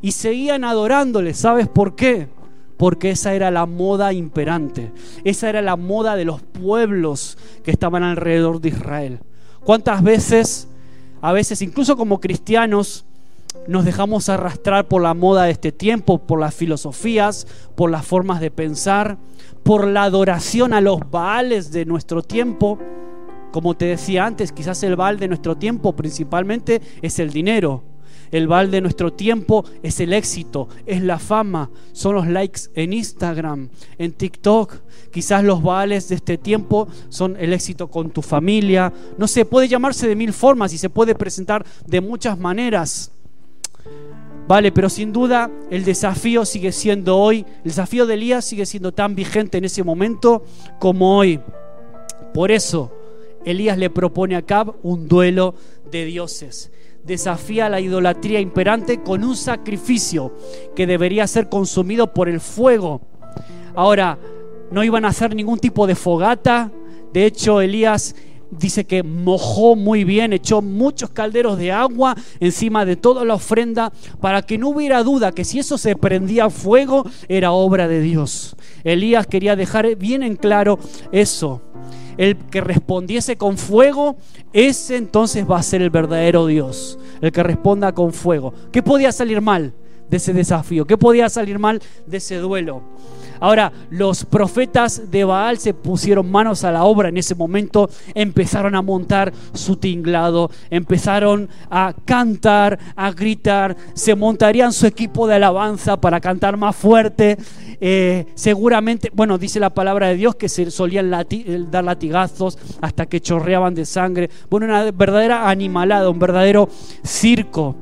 Y 0.00 0.12
seguían 0.12 0.64
adorándole, 0.64 1.34
¿sabes 1.34 1.66
por 1.66 1.96
qué? 1.96 2.28
Porque 2.76 3.10
esa 3.10 3.34
era 3.34 3.50
la 3.50 3.66
moda 3.66 4.12
imperante, 4.12 4.92
esa 5.24 5.48
era 5.48 5.62
la 5.62 5.76
moda 5.76 6.16
de 6.16 6.24
los 6.24 6.42
pueblos 6.42 7.38
que 7.62 7.70
estaban 7.70 8.02
alrededor 8.02 8.60
de 8.60 8.70
Israel. 8.70 9.20
¿Cuántas 9.64 10.02
veces, 10.02 10.68
a 11.20 11.32
veces 11.32 11.62
incluso 11.62 11.96
como 11.96 12.20
cristianos, 12.20 13.04
nos 13.68 13.84
dejamos 13.84 14.28
arrastrar 14.28 14.88
por 14.88 15.02
la 15.02 15.14
moda 15.14 15.44
de 15.44 15.52
este 15.52 15.72
tiempo, 15.72 16.18
por 16.18 16.40
las 16.40 16.54
filosofías, 16.54 17.46
por 17.76 17.90
las 17.90 18.04
formas 18.04 18.40
de 18.40 18.50
pensar, 18.50 19.16
por 19.62 19.86
la 19.86 20.02
adoración 20.02 20.74
a 20.74 20.80
los 20.80 21.08
baales 21.10 21.70
de 21.70 21.84
nuestro 21.84 22.22
tiempo? 22.22 22.78
Como 23.52 23.74
te 23.74 23.84
decía 23.84 24.26
antes, 24.26 24.50
quizás 24.50 24.82
el 24.82 24.96
baal 24.96 25.18
de 25.18 25.28
nuestro 25.28 25.56
tiempo 25.56 25.94
principalmente 25.94 26.82
es 27.00 27.20
el 27.20 27.30
dinero 27.30 27.84
el 28.30 28.48
Baal 28.48 28.70
de 28.70 28.80
nuestro 28.80 29.12
tiempo 29.12 29.64
es 29.82 30.00
el 30.00 30.12
éxito, 30.12 30.68
es 30.86 31.02
la 31.02 31.18
fama, 31.18 31.70
son 31.92 32.16
los 32.16 32.26
likes 32.26 32.62
en 32.74 32.92
Instagram, 32.92 33.68
en 33.96 34.12
TikTok. 34.12 34.74
Quizás 35.12 35.44
los 35.44 35.62
Baales 35.62 36.08
de 36.08 36.16
este 36.16 36.36
tiempo 36.38 36.88
son 37.08 37.36
el 37.38 37.52
éxito 37.52 37.88
con 37.88 38.10
tu 38.10 38.22
familia. 38.22 38.92
No 39.18 39.28
sé, 39.28 39.44
puede 39.44 39.68
llamarse 39.68 40.08
de 40.08 40.16
mil 40.16 40.32
formas 40.32 40.72
y 40.72 40.78
se 40.78 40.90
puede 40.90 41.14
presentar 41.14 41.64
de 41.86 42.00
muchas 42.00 42.38
maneras. 42.38 43.12
Vale, 44.46 44.72
pero 44.72 44.90
sin 44.90 45.12
duda 45.12 45.50
el 45.70 45.84
desafío 45.84 46.44
sigue 46.44 46.72
siendo 46.72 47.16
hoy, 47.16 47.46
el 47.58 47.64
desafío 47.70 48.04
de 48.04 48.14
Elías 48.14 48.44
sigue 48.44 48.66
siendo 48.66 48.92
tan 48.92 49.14
vigente 49.14 49.58
en 49.58 49.64
ese 49.64 49.82
momento 49.82 50.44
como 50.78 51.16
hoy. 51.16 51.40
Por 52.34 52.50
eso 52.50 52.92
Elías 53.44 53.78
le 53.78 53.90
propone 53.90 54.36
a 54.36 54.42
Cab 54.42 54.74
un 54.82 55.08
duelo 55.08 55.54
de 55.90 56.04
dioses 56.04 56.70
desafía 57.04 57.68
la 57.68 57.80
idolatría 57.80 58.40
imperante 58.40 59.02
con 59.02 59.24
un 59.24 59.36
sacrificio 59.36 60.34
que 60.74 60.86
debería 60.86 61.26
ser 61.26 61.48
consumido 61.48 62.12
por 62.12 62.28
el 62.28 62.40
fuego. 62.40 63.02
Ahora, 63.74 64.18
no 64.70 64.82
iban 64.82 65.04
a 65.04 65.08
hacer 65.08 65.34
ningún 65.34 65.58
tipo 65.58 65.86
de 65.86 65.94
fogata. 65.94 66.70
De 67.12 67.26
hecho, 67.26 67.60
Elías 67.60 68.14
dice 68.50 68.84
que 68.84 69.02
mojó 69.02 69.76
muy 69.76 70.04
bien, 70.04 70.32
echó 70.32 70.62
muchos 70.62 71.10
calderos 71.10 71.58
de 71.58 71.72
agua 71.72 72.16
encima 72.40 72.84
de 72.84 72.96
toda 72.96 73.24
la 73.24 73.34
ofrenda 73.34 73.92
para 74.20 74.42
que 74.42 74.58
no 74.58 74.68
hubiera 74.68 75.02
duda 75.02 75.32
que 75.32 75.44
si 75.44 75.58
eso 75.58 75.76
se 75.76 75.96
prendía 75.96 76.50
fuego 76.50 77.04
era 77.28 77.52
obra 77.52 77.88
de 77.88 78.00
Dios. 78.00 78.56
Elías 78.84 79.26
quería 79.26 79.56
dejar 79.56 79.96
bien 79.96 80.22
en 80.22 80.36
claro 80.36 80.78
eso 81.12 81.62
el 82.16 82.36
que 82.36 82.60
respondiese 82.60 83.36
con 83.36 83.58
fuego, 83.58 84.16
ese 84.52 84.96
entonces 84.96 85.48
va 85.48 85.58
a 85.58 85.62
ser 85.62 85.82
el 85.82 85.90
verdadero 85.90 86.46
Dios, 86.46 86.98
el 87.20 87.32
que 87.32 87.42
responda 87.42 87.92
con 87.92 88.12
fuego. 88.12 88.52
¿Qué 88.72 88.82
podía 88.82 89.12
salir 89.12 89.40
mal 89.40 89.74
de 90.08 90.16
ese 90.16 90.32
desafío? 90.32 90.86
¿Qué 90.86 90.96
podía 90.96 91.28
salir 91.28 91.58
mal 91.58 91.80
de 92.06 92.16
ese 92.16 92.36
duelo? 92.36 92.82
Ahora, 93.40 93.72
los 93.90 94.24
profetas 94.24 95.10
de 95.10 95.24
Baal 95.24 95.58
se 95.58 95.74
pusieron 95.74 96.30
manos 96.30 96.64
a 96.64 96.72
la 96.72 96.84
obra 96.84 97.08
en 97.08 97.16
ese 97.16 97.34
momento, 97.34 97.90
empezaron 98.14 98.74
a 98.74 98.82
montar 98.82 99.32
su 99.52 99.76
tinglado, 99.76 100.50
empezaron 100.70 101.48
a 101.70 101.94
cantar, 102.04 102.78
a 102.96 103.10
gritar, 103.12 103.76
se 103.94 104.14
montarían 104.14 104.72
su 104.72 104.86
equipo 104.86 105.26
de 105.26 105.34
alabanza 105.34 106.00
para 106.00 106.20
cantar 106.20 106.56
más 106.56 106.76
fuerte. 106.76 107.36
Eh, 107.80 108.26
seguramente, 108.34 109.10
bueno, 109.12 109.38
dice 109.38 109.60
la 109.60 109.70
palabra 109.70 110.08
de 110.08 110.16
Dios 110.16 110.36
que 110.36 110.48
se 110.48 110.70
solían 110.70 111.10
dar 111.10 111.84
latigazos 111.84 112.58
hasta 112.80 113.06
que 113.06 113.20
chorreaban 113.20 113.74
de 113.74 113.84
sangre. 113.84 114.30
Bueno, 114.48 114.66
una 114.66 114.90
verdadera 114.90 115.48
animalada, 115.48 116.08
un 116.08 116.18
verdadero 116.18 116.68
circo. 117.02 117.76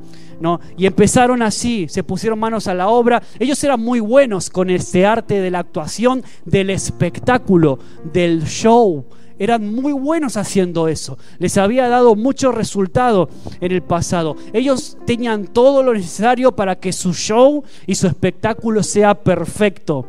Y 0.77 0.87
empezaron 0.87 1.43
así, 1.43 1.87
se 1.89 2.03
pusieron 2.03 2.39
manos 2.39 2.67
a 2.67 2.75
la 2.75 2.89
obra. 2.89 3.23
Ellos 3.39 3.63
eran 3.65 3.81
muy 3.81 4.01
buenos 4.01 4.51
con 4.51 4.71
este 4.71 5.07
arte 5.07 5.41
de 5.41 5.51
la 5.51 5.61
actuación, 5.61 6.23
del 6.45 6.71
espectáculo, 6.71 7.79
del 8.13 8.45
show. 8.45 9.05
Eran 9.39 9.75
muy 9.75 9.93
buenos 9.93 10.37
haciendo 10.37 10.89
eso. 10.89 11.19
Les 11.39 11.59
había 11.59 11.89
dado 11.89 12.15
mucho 12.15 12.53
resultado 12.53 13.29
en 13.61 13.73
el 13.73 13.83
pasado. 13.83 14.37
Ellos 14.53 14.97
tenían 15.07 15.47
todo 15.47 15.83
lo 15.83 15.95
necesario 15.95 16.55
para 16.55 16.77
que 16.77 16.93
su 16.93 17.13
show 17.13 17.65
y 17.87 17.95
su 17.95 18.07
espectáculo 18.07 18.83
sea 18.83 19.15
perfecto. 19.15 20.07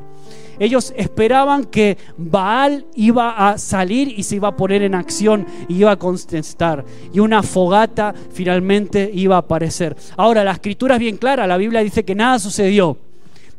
Ellos 0.63 0.93
esperaban 0.96 1.65
que 1.65 1.97
Baal 2.15 2.86
iba 2.95 3.49
a 3.49 3.58
salir 3.58 4.17
y 4.17 4.23
se 4.23 4.38
iba 4.38 4.47
a 4.47 4.56
poner 4.56 4.82
en 4.82 4.95
acción 4.95 5.45
y 5.67 5.76
iba 5.80 5.91
a 5.91 5.99
contestar. 5.99 6.86
Y 7.12 7.19
una 7.19 7.43
fogata 7.43 8.13
finalmente 8.32 9.12
iba 9.13 9.36
a 9.36 9.39
aparecer. 9.39 9.93
Ahora, 10.15 10.45
la 10.45 10.54
escritura 10.54 10.95
es 10.95 11.02
bien 11.02 11.17
clara. 11.17 11.47
La 11.47 11.58
Biblia 11.58 11.84
dice 11.84 12.06
que 12.06 12.15
nada 12.15 12.39
sucedió. 12.39 12.97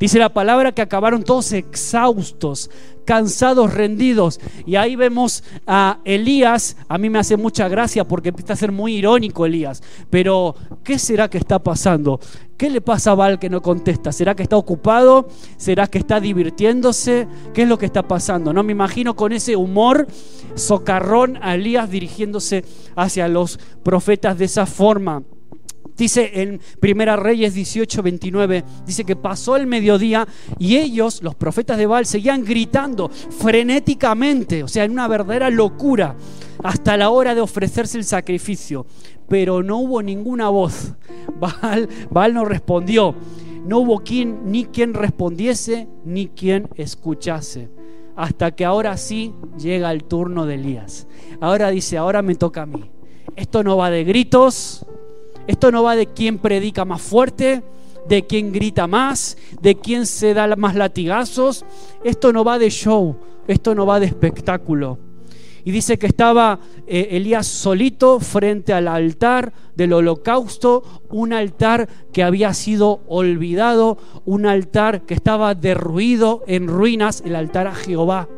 Dice 0.01 0.19
la 0.19 0.31
palabra 0.31 0.73
que 0.73 0.81
acabaron 0.81 1.25
todos 1.25 1.53
exhaustos, 1.53 2.71
cansados, 3.05 3.75
rendidos. 3.75 4.41
Y 4.67 4.77
ahí 4.77 4.97
vemos 4.97 5.45
a 5.67 5.99
Elías. 6.05 6.77
A 6.89 6.99
mí 6.99 7.11
me 7.11 7.19
hace 7.19 7.37
mucha 7.37 7.69
gracia 7.69 8.05
porque 8.05 8.31
empieza 8.31 8.55
a 8.55 8.57
ser 8.57 8.73
muy 8.73 8.97
irónico 8.97 9.47
Elías. 9.47 9.83
Pero, 10.11 10.55
¿qué 10.83 10.99
será 10.99 11.29
que 11.29 11.39
está 11.39 11.59
pasando? 11.59 12.21
¿Qué 12.57 12.71
le 12.71 12.81
pasa 12.81 13.11
a 13.11 13.15
Val 13.15 13.39
que 13.39 13.51
no 13.51 13.63
contesta? 13.63 14.13
¿Será 14.13 14.37
que 14.37 14.45
está 14.45 14.57
ocupado? 14.57 15.29
¿Será 15.57 15.89
que 15.89 15.99
está 15.99 16.21
divirtiéndose? 16.21 17.27
¿Qué 17.53 17.63
es 17.63 17.69
lo 17.69 17.79
que 17.79 17.87
está 17.87 18.03
pasando? 18.05 18.53
No 18.53 18.63
me 18.63 18.73
imagino 18.73 19.17
con 19.17 19.33
ese 19.33 19.57
humor 19.57 20.07
socarrón 20.55 21.39
a 21.43 21.55
Elías 21.57 21.91
dirigiéndose 21.91 22.65
hacia 22.95 23.27
los 23.27 23.59
profetas 23.83 24.39
de 24.39 24.45
esa 24.45 24.67
forma. 24.67 25.23
Dice 25.97 26.43
en 26.43 26.61
Primera 26.81 27.15
Reyes 27.15 27.55
18, 27.55 28.03
29, 28.03 28.65
dice 28.85 29.05
que 29.05 29.15
pasó 29.15 29.55
el 29.55 29.69
mediodía 29.69 30.27
y 30.59 30.77
ellos, 30.77 31.23
los 31.23 31.37
profetas 31.37 31.79
de 31.79 31.87
Baal, 31.87 32.05
seguían 32.05 32.45
gritando 32.45 33.09
frenéticamente, 33.09 34.65
o 34.65 34.69
sea, 34.69 34.85
en 34.85 34.91
una 34.91 35.07
verdadera 35.07 35.51
locura, 35.51 36.17
hasta 36.65 36.97
la 36.97 37.11
hora 37.11 37.35
de 37.35 37.41
ofrecerse 37.41 37.97
el 37.99 38.05
sacrificio. 38.05 38.87
Pero 39.29 39.63
no 39.63 39.79
hubo 39.79 40.03
ninguna 40.03 40.49
voz. 40.49 40.95
Baal, 42.11 42.35
no 42.35 42.45
respondió. 42.45 43.15
No 43.65 43.79
hubo 43.79 44.01
quien, 44.01 44.51
ni 44.51 44.67
quien 44.67 44.93
respondiese, 44.95 45.89
ni 46.05 46.29
quien 46.29 46.69
escuchase. 46.75 47.71
Hasta 48.17 48.51
que 48.51 48.65
ahora 48.65 48.97
sí 48.97 49.33
llega 49.59 49.91
el 49.93 50.05
turno 50.05 50.45
de 50.45 50.57
Elías. 50.57 51.07
Ahora 51.41 51.71
dice, 51.71 51.97
ahora 51.97 52.21
me 52.21 52.35
toca 52.35 52.63
a 52.63 52.67
mí. 52.67 52.91
Esto 53.37 53.65
no 53.65 53.77
va 53.77 53.91
de 53.91 54.05
gritos, 54.05 54.87
esto 55.47 55.71
no 55.71 55.83
va 55.83 55.97
de 55.97 56.07
quién 56.07 56.39
predica 56.39 56.85
más 56.85 57.03
fuerte, 57.03 57.63
de 58.09 58.27
quién 58.27 58.53
grita 58.53 58.87
más, 58.87 59.37
de 59.61 59.77
quién 59.77 60.07
se 60.07 60.35
da 60.35 60.55
más 60.57 60.75
latigazos. 60.75 61.65
Esto 62.03 62.33
no 62.33 62.45
va 62.45 62.59
de 62.59 62.71
show, 62.71 63.17
esto 63.47 63.75
no 63.75 63.87
va 63.87 64.01
de 64.01 64.07
espectáculo. 64.07 64.99
Y 65.67 65.71
dice 65.71 65.99
que 65.99 66.07
estaba 66.07 66.61
eh, 66.87 67.09
Elías 67.13 67.47
solito 67.47 68.21
frente 68.21 68.75
al 68.75 68.87
altar 68.87 69.53
del 69.75 69.95
holocausto, 69.95 70.83
un 71.09 71.33
altar 71.33 71.89
que 72.13 72.23
había 72.23 72.53
sido 72.53 73.01
olvidado, 73.09 73.97
un 74.27 74.45
altar 74.45 75.03
que 75.07 75.15
estaba 75.15 75.55
derruido 75.55 76.43
en 76.47 76.69
ruinas, 76.69 77.23
el 77.25 77.35
altar 77.35 77.67
a 77.67 77.75
Jehová, 77.75 78.29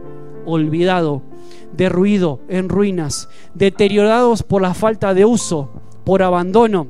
olvidado, 0.45 1.23
derruido 1.77 2.41
en 2.49 2.69
ruinas, 2.69 3.29
deteriorados 3.55 4.45
por 4.45 4.63
la 4.63 4.75
falta 4.75 5.13
de 5.13 5.25
uso 5.25 5.83
por 6.07 6.23
abandono. 6.23 6.87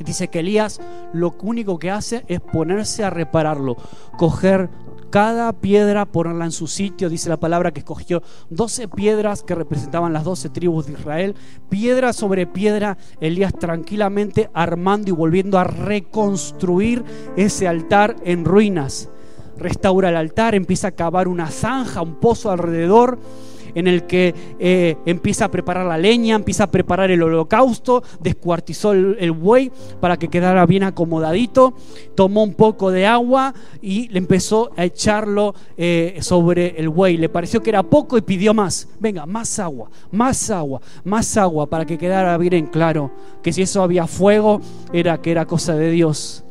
Dice 0.00 0.26
que 0.28 0.40
Elías 0.40 0.80
lo 1.12 1.34
único 1.42 1.78
que 1.78 1.92
hace 1.92 2.24
es 2.26 2.40
ponerse 2.40 3.04
a 3.04 3.10
repararlo, 3.10 3.76
coger 4.18 4.68
cada 5.10 5.52
piedra, 5.52 6.06
ponerla 6.06 6.46
en 6.46 6.52
su 6.52 6.66
sitio. 6.66 7.08
Dice 7.08 7.28
la 7.28 7.38
palabra 7.38 7.70
que 7.70 7.80
escogió 7.80 8.20
12 8.50 8.88
piedras 8.88 9.44
que 9.44 9.54
representaban 9.54 10.12
las 10.12 10.24
12 10.24 10.48
tribus 10.48 10.86
de 10.86 10.94
Israel. 10.94 11.36
Piedra 11.68 12.12
sobre 12.12 12.48
piedra, 12.48 12.98
Elías 13.20 13.52
tranquilamente 13.56 14.50
armando 14.54 15.10
y 15.10 15.12
volviendo 15.12 15.58
a 15.58 15.64
reconstruir 15.64 17.04
ese 17.36 17.68
altar 17.68 18.16
en 18.24 18.44
ruinas. 18.44 19.08
Restaura 19.56 20.08
el 20.08 20.16
altar, 20.16 20.56
empieza 20.56 20.88
a 20.88 20.92
cavar 20.92 21.28
una 21.28 21.48
zanja, 21.48 22.02
un 22.02 22.18
pozo 22.18 22.50
alrededor 22.50 23.20
en 23.74 23.86
el 23.86 24.04
que 24.04 24.34
eh, 24.58 24.96
empieza 25.06 25.46
a 25.46 25.50
preparar 25.50 25.86
la 25.86 25.98
leña, 25.98 26.36
empieza 26.36 26.64
a 26.64 26.70
preparar 26.70 27.10
el 27.10 27.22
holocausto, 27.22 28.02
descuartizó 28.20 28.92
el, 28.92 29.32
buey 29.32 29.70
para 30.00 30.18
que 30.18 30.28
quedara 30.28 30.66
bien 30.66 30.82
acomodadito, 30.82 31.74
tomó 32.14 32.42
un 32.42 32.54
poco 32.54 32.90
de 32.90 33.06
agua 33.06 33.54
y 33.80 34.08
le 34.08 34.18
empezó 34.18 34.70
a 34.76 34.84
echarlo 34.84 35.54
eh, 35.76 36.18
sobre 36.20 36.78
el 36.78 36.88
buey. 36.88 37.16
Le 37.16 37.28
pareció 37.28 37.62
que 37.62 37.70
era 37.70 37.82
poco 37.82 38.18
y 38.18 38.22
pidió 38.22 38.54
más. 38.54 38.88
Venga, 39.00 39.26
más 39.26 39.58
agua, 39.58 39.90
más 40.10 40.50
agua, 40.50 40.80
más 41.04 41.36
agua 41.36 41.68
para 41.68 41.86
que 41.86 41.98
quedara 41.98 42.36
bien 42.38 42.52
en 42.54 42.66
claro 42.66 43.10
que 43.42 43.52
si 43.52 43.62
eso 43.62 43.82
había 43.82 44.06
fuego 44.06 44.60
era 44.92 45.20
que 45.20 45.30
era 45.30 45.46
cosa 45.46 45.74
de 45.74 45.90
Dios. 45.90 46.44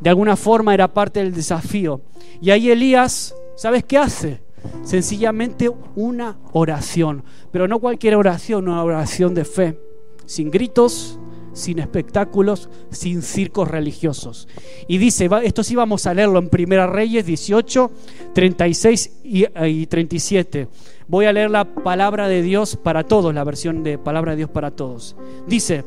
De 0.00 0.08
alguna 0.08 0.36
forma 0.36 0.72
era 0.72 0.88
parte 0.88 1.20
del 1.20 1.34
desafío. 1.34 2.00
Y 2.40 2.50
ahí 2.50 2.70
Elías, 2.70 3.34
¿sabes 3.56 3.84
qué 3.84 3.98
hace? 3.98 4.40
Sencillamente 4.82 5.70
una 5.96 6.38
oración, 6.52 7.24
pero 7.50 7.68
no 7.68 7.78
cualquier 7.78 8.16
oración, 8.16 8.68
una 8.68 8.82
oración 8.82 9.34
de 9.34 9.44
fe, 9.44 9.80
sin 10.26 10.50
gritos, 10.50 11.18
sin 11.52 11.78
espectáculos, 11.78 12.68
sin 12.90 13.22
circos 13.22 13.68
religiosos. 13.68 14.48
Y 14.88 14.98
dice, 14.98 15.28
esto 15.42 15.62
sí 15.62 15.74
vamos 15.74 16.06
a 16.06 16.14
leerlo 16.14 16.38
en 16.38 16.48
Primera 16.48 16.86
Reyes 16.86 17.26
18, 17.26 17.90
36 18.34 19.20
y, 19.24 19.46
y 19.66 19.86
37. 19.86 20.68
Voy 21.08 21.26
a 21.26 21.32
leer 21.32 21.50
la 21.50 21.64
palabra 21.64 22.28
de 22.28 22.42
Dios 22.42 22.76
para 22.76 23.04
todos, 23.04 23.34
la 23.34 23.44
versión 23.44 23.82
de 23.82 23.98
palabra 23.98 24.32
de 24.32 24.38
Dios 24.38 24.50
para 24.50 24.70
todos. 24.70 25.16
Dice, 25.46 25.84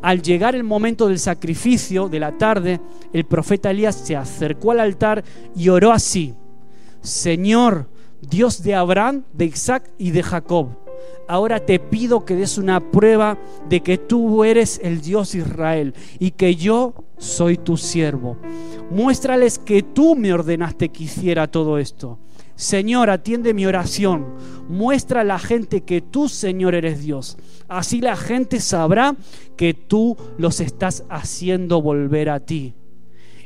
al 0.00 0.22
llegar 0.22 0.54
el 0.54 0.64
momento 0.64 1.08
del 1.08 1.18
sacrificio 1.18 2.08
de 2.08 2.20
la 2.20 2.36
tarde, 2.36 2.80
el 3.12 3.24
profeta 3.24 3.70
Elías 3.70 3.94
se 3.94 4.16
acercó 4.16 4.72
al 4.72 4.80
altar 4.80 5.22
y 5.54 5.68
oró 5.68 5.92
así, 5.92 6.34
Señor, 7.02 7.88
Dios 8.22 8.62
de 8.62 8.74
Abraham, 8.74 9.24
de 9.32 9.46
Isaac 9.46 9.90
y 9.98 10.12
de 10.12 10.22
Jacob. 10.22 10.68
Ahora 11.28 11.60
te 11.60 11.78
pido 11.78 12.24
que 12.24 12.36
des 12.36 12.56
una 12.56 12.80
prueba 12.90 13.38
de 13.68 13.80
que 13.80 13.98
tú 13.98 14.44
eres 14.44 14.80
el 14.82 15.00
Dios 15.00 15.34
Israel 15.34 15.94
y 16.18 16.32
que 16.32 16.54
yo 16.54 16.94
soy 17.18 17.56
tu 17.56 17.76
siervo. 17.76 18.36
Muéstrales 18.90 19.58
que 19.58 19.82
tú 19.82 20.14
me 20.14 20.32
ordenaste 20.32 20.90
que 20.90 21.04
hiciera 21.04 21.48
todo 21.48 21.78
esto. 21.78 22.18
Señor, 22.54 23.10
atiende 23.10 23.54
mi 23.54 23.66
oración. 23.66 24.26
Muestra 24.68 25.22
a 25.22 25.24
la 25.24 25.38
gente 25.38 25.82
que 25.82 26.00
tú, 26.00 26.28
Señor, 26.28 26.74
eres 26.74 27.02
Dios. 27.02 27.36
Así 27.68 28.00
la 28.00 28.16
gente 28.16 28.60
sabrá 28.60 29.16
que 29.56 29.74
tú 29.74 30.16
los 30.38 30.60
estás 30.60 31.04
haciendo 31.08 31.82
volver 31.82 32.28
a 32.30 32.40
ti. 32.40 32.74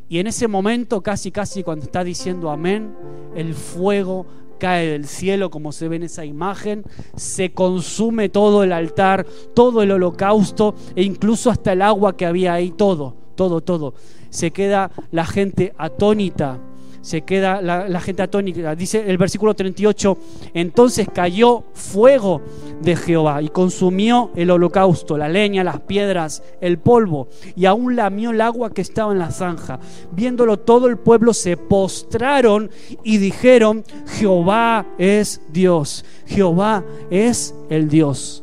Y 0.09 0.19
en 0.19 0.27
ese 0.27 0.49
momento, 0.49 1.03
casi, 1.03 1.31
casi 1.31 1.63
cuando 1.63 1.85
está 1.85 2.05
diciendo 2.05 2.51
amén, 2.51 2.95
el 3.35 3.55
fuego 3.55 4.27
cae 4.59 4.89
del 4.89 5.07
cielo, 5.07 5.51
como 5.51 5.73
se 5.73 5.89
ve 5.89 5.97
en 5.97 6.05
esa 6.05 6.25
imagen, 6.25 6.85
se 7.15 7.53
consume 7.53 8.29
todo 8.29 8.63
el 8.63 8.73
altar, 8.73 9.27
todo 9.55 9.83
el 9.83 9.91
holocausto 9.91 10.75
e 10.95 11.03
incluso 11.03 11.51
hasta 11.51 11.73
el 11.73 11.83
agua 11.83 12.17
que 12.17 12.27
había 12.27 12.55
ahí, 12.55 12.71
todo, 12.71 13.17
todo, 13.35 13.61
todo. 13.61 13.95
Se 14.31 14.51
queda 14.51 14.91
la 15.11 15.25
gente 15.25 15.73
atónita 15.79 16.61
se 17.07 17.21
queda 17.21 17.63
la, 17.63 18.01
gente 18.01 18.25
atónica. 18.25 18.75
Dice 18.75 19.09
el 19.09 19.17
versículo 19.17 19.55
38, 19.55 20.19
entonces 20.55 21.07
cayó 21.15 21.63
fuego 21.73 22.43
de 22.83 22.97
Jehová 22.97 23.41
y 23.43 23.49
consumió 23.49 24.33
el 24.35 24.51
holocausto, 24.51 25.17
la 25.17 25.29
leña, 25.29 25.63
las 25.63 25.79
piedras, 25.79 26.43
el 26.61 26.81
polvo, 26.81 27.29
y 27.55 27.67
aún 27.67 27.95
lamió 27.95 28.33
el 28.33 28.41
agua 28.41 28.71
que 28.71 28.83
estaba 28.83 29.13
en 29.13 29.21
la 29.21 29.31
zanja. 29.31 29.79
Viéndolo 30.11 30.59
todo 30.59 30.89
el 30.89 30.99
pueblo 30.99 31.33
se 31.33 31.57
postraron 31.57 32.71
y 33.05 33.19
dijeron, 33.19 33.85
Jehová 34.19 34.85
es 34.99 35.41
Dios, 35.53 36.05
Jehová 36.27 36.83
es 37.09 37.55
el 37.71 37.89
Dios. 37.89 38.43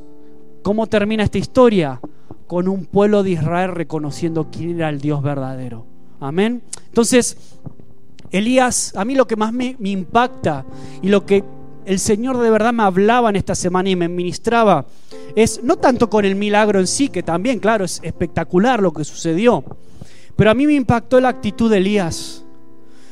¿Cómo 0.62 0.88
termina 0.88 1.24
esta 1.24 1.38
historia? 1.38 2.00
Con 2.48 2.70
un 2.70 2.86
pueblo 2.86 3.24
de 3.24 3.32
Israel 3.32 3.72
reconociendo 3.72 4.48
quién 4.50 4.78
era 4.78 4.88
el 4.88 5.02
Dios 5.02 5.22
verdadero. 5.22 5.86
Amén. 6.22 6.64
Entonces, 6.88 7.60
Elías, 8.34 8.94
a 8.96 9.06
mí 9.06 9.16
lo 9.16 9.28
que 9.28 9.36
más 9.36 9.54
me, 9.54 9.76
impacta 9.84 10.66
y 11.02 11.08
lo 11.08 11.26
que 11.26 11.44
el 11.86 12.00
Señor 12.00 12.40
de 12.40 12.50
verdad 12.50 12.74
me 12.74 12.84
hablaba 12.84 13.30
en 13.30 13.36
esta 13.36 13.56
semana 13.56 13.90
y 13.90 13.96
me 13.96 14.10
ministraba 14.10 14.86
es 15.36 15.64
no 15.64 15.78
tanto 15.78 16.10
con 16.10 16.26
el 16.26 16.36
milagro 16.36 16.80
en 16.80 16.88
sí, 16.88 17.10
que 17.10 17.24
también, 17.24 17.60
claro, 17.60 17.86
es 17.86 18.00
espectacular 18.04 18.82
lo 18.82 18.92
que 18.92 19.06
sucedió, 19.06 19.64
pero 20.36 20.50
a 20.50 20.54
mí 20.54 20.66
me 20.66 20.74
impactó 20.74 21.20
la 21.20 21.30
actitud 21.30 21.70
de 21.70 21.78
Elías. 21.78 22.44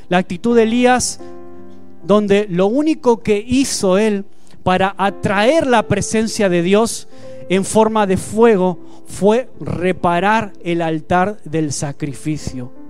La 0.09 0.17
actitud 0.17 0.55
de 0.55 0.63
Elías 0.63 1.19
donde 2.03 2.47
lo 2.49 2.67
único 2.67 3.21
que 3.21 3.43
hizo 3.45 3.97
él 3.97 4.25
para 4.63 4.95
atraer 4.97 5.67
la 5.67 5.87
presencia 5.87 6.49
de 6.49 6.61
Dios 6.61 7.07
en 7.49 7.65
forma 7.65 8.07
de 8.07 8.17
fuego 8.17 8.79
fue 9.05 9.49
reparar 9.59 10.53
el 10.63 10.81
altar 10.81 11.37
del 11.43 11.71
sacrificio. 11.73 12.80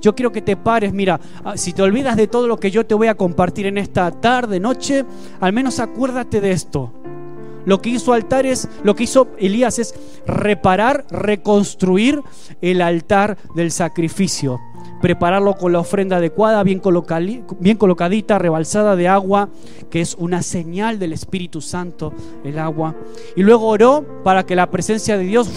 Yo 0.00 0.14
quiero 0.14 0.32
que 0.32 0.42
te 0.42 0.56
pares, 0.56 0.92
mira, 0.92 1.20
ah, 1.44 1.56
si 1.56 1.72
te 1.72 1.82
olvidas 1.82 2.16
de 2.16 2.26
todo 2.26 2.46
lo 2.46 2.58
que 2.58 2.70
yo 2.70 2.86
te 2.86 2.94
voy 2.94 3.08
a 3.08 3.16
compartir 3.16 3.66
en 3.66 3.78
esta 3.78 4.10
tarde, 4.10 4.60
noche, 4.60 5.04
al 5.40 5.52
menos 5.52 5.80
acuérdate 5.80 6.40
de 6.40 6.52
esto. 6.52 6.92
Lo 7.64 7.82
que 7.82 7.90
hizo 7.90 8.12
altares, 8.12 8.68
lo 8.84 8.94
que 8.94 9.04
hizo 9.04 9.28
Elías 9.38 9.78
es 9.78 9.94
reparar, 10.26 11.04
reconstruir 11.10 12.22
el 12.60 12.80
altar 12.80 13.36
del 13.54 13.72
sacrificio 13.72 14.60
prepararlo 15.00 15.54
con 15.54 15.72
la 15.72 15.80
ofrenda 15.80 16.16
adecuada, 16.16 16.62
bien, 16.62 16.80
bien, 17.60 17.76
colocadita, 17.76 18.38
rebalsada 18.38 18.96
de 18.96 19.08
agua, 19.08 19.48
que 19.90 20.00
es 20.00 20.16
una 20.18 20.42
señal 20.42 20.98
del 20.98 21.12
Espíritu 21.12 21.60
Santo, 21.60 22.12
el 22.44 22.58
agua. 22.58 22.94
Y 23.36 23.42
luego 23.42 23.66
oró 23.66 24.04
para 24.24 24.44
que 24.44 24.56
la 24.56 24.70
presencia 24.70 25.18
de 25.18 25.24
Dios 25.24 25.50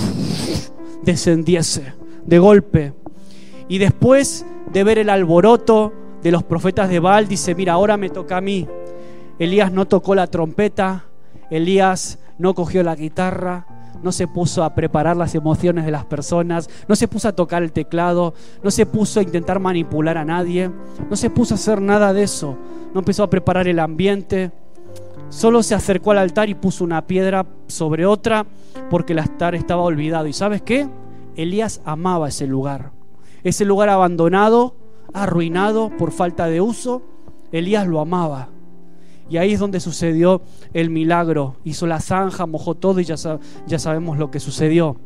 descendiese 1.03 1.93
de 2.25 2.39
golpe. 2.39 2.93
Y 3.69 3.77
después 3.77 4.45
de 4.73 4.83
ver 4.83 4.97
el 4.97 5.09
alboroto 5.09 5.93
de 6.21 6.31
los 6.31 6.43
profetas 6.43 6.89
de 6.89 6.99
Baal, 6.99 7.27
dice, 7.27 7.55
mira, 7.55 7.73
ahora 7.73 7.95
me 7.95 8.09
toca 8.09 8.37
a 8.37 8.41
mí. 8.41 8.67
Elías 9.37 9.71
no 9.71 9.87
tocó 9.87 10.15
la 10.15 10.27
trompeta, 10.27 11.05
Elías 11.49 12.19
no 12.39 12.55
cogió 12.55 12.83
la 12.83 12.95
guitarra, 12.95 13.67
no 14.01 14.11
se 14.11 14.27
puso 14.27 14.63
a 14.63 14.73
preparar 14.73 15.15
las 15.15 15.35
emociones 15.35 15.85
de 15.85 15.91
las 15.91 16.05
personas, 16.05 16.69
no 16.87 16.95
se 16.95 17.07
puso 17.07 17.27
a 17.27 17.33
tocar 17.33 17.63
el 17.63 17.71
teclado, 17.71 18.33
no 18.63 18.71
se 18.71 18.85
puso 18.85 19.19
a 19.19 19.23
intentar 19.23 19.59
manipular 19.59 20.17
a 20.17 20.25
nadie, 20.25 20.71
no 21.09 21.15
se 21.15 21.29
puso 21.29 21.53
a 21.53 21.55
hacer 21.55 21.81
nada 21.81 22.11
de 22.11 22.23
eso, 22.23 22.57
no 22.93 22.99
empezó 22.99 23.23
a 23.23 23.29
preparar 23.29 23.67
el 23.67 23.79
ambiente, 23.79 24.51
solo 25.29 25.63
se 25.63 25.75
acercó 25.75 26.11
al 26.11 26.17
altar 26.17 26.49
y 26.49 26.55
puso 26.55 26.83
una 26.83 27.05
piedra 27.05 27.45
sobre 27.67 28.05
otra 28.05 28.45
porque 28.89 29.13
el 29.13 29.19
altar 29.19 29.53
estaba 29.53 29.83
olvidado. 29.83 30.27
¿Y 30.27 30.33
sabes 30.33 30.61
qué? 30.61 30.87
Elías 31.35 31.81
amaba 31.85 32.29
ese 32.29 32.47
lugar. 32.47 32.98
Ese 33.43 33.65
lugar 33.65 33.89
abandonado, 33.89 34.75
arruinado 35.13 35.91
por 35.97 36.11
falta 36.11 36.47
de 36.47 36.61
uso, 36.61 37.01
Elías 37.51 37.87
lo 37.87 37.99
amaba. 37.99 38.49
Y 39.29 39.37
ahí 39.37 39.53
es 39.53 39.59
donde 39.59 39.79
sucedió 39.79 40.41
el 40.73 40.89
milagro. 40.89 41.55
Hizo 41.63 41.85
la 41.85 41.99
zanja, 41.99 42.45
mojó 42.45 42.75
todo 42.75 42.99
y 42.99 43.05
ya, 43.05 43.15
ya 43.67 43.79
sabemos 43.79 44.17
lo 44.17 44.31
que 44.31 44.39
sucedió. 44.39 44.97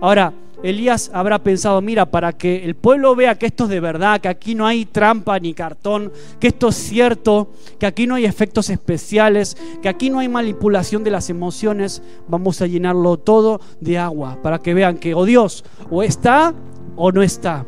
Ahora, 0.00 0.32
Elías 0.62 1.10
habrá 1.12 1.42
pensado, 1.42 1.80
mira, 1.80 2.06
para 2.06 2.32
que 2.32 2.64
el 2.64 2.76
pueblo 2.76 3.16
vea 3.16 3.36
que 3.36 3.46
esto 3.46 3.64
es 3.64 3.70
de 3.70 3.80
verdad, 3.80 4.20
que 4.20 4.28
aquí 4.28 4.54
no 4.54 4.66
hay 4.66 4.84
trampa 4.84 5.38
ni 5.40 5.54
cartón, 5.54 6.12
que 6.38 6.48
esto 6.48 6.68
es 6.68 6.76
cierto, 6.76 7.50
que 7.80 7.86
aquí 7.86 8.06
no 8.06 8.14
hay 8.14 8.26
efectos 8.26 8.70
especiales, 8.70 9.56
que 9.82 9.88
aquí 9.88 10.08
no 10.08 10.20
hay 10.20 10.28
manipulación 10.28 11.02
de 11.02 11.10
las 11.10 11.30
emociones, 11.30 12.00
vamos 12.28 12.62
a 12.62 12.68
llenarlo 12.68 13.16
todo 13.16 13.60
de 13.80 13.98
agua, 13.98 14.38
para 14.40 14.60
que 14.60 14.72
vean 14.72 14.98
que, 14.98 15.14
oh 15.14 15.24
Dios, 15.24 15.64
o 15.90 16.04
está 16.04 16.54
o 16.96 17.12
no 17.12 17.22
está. 17.22 17.66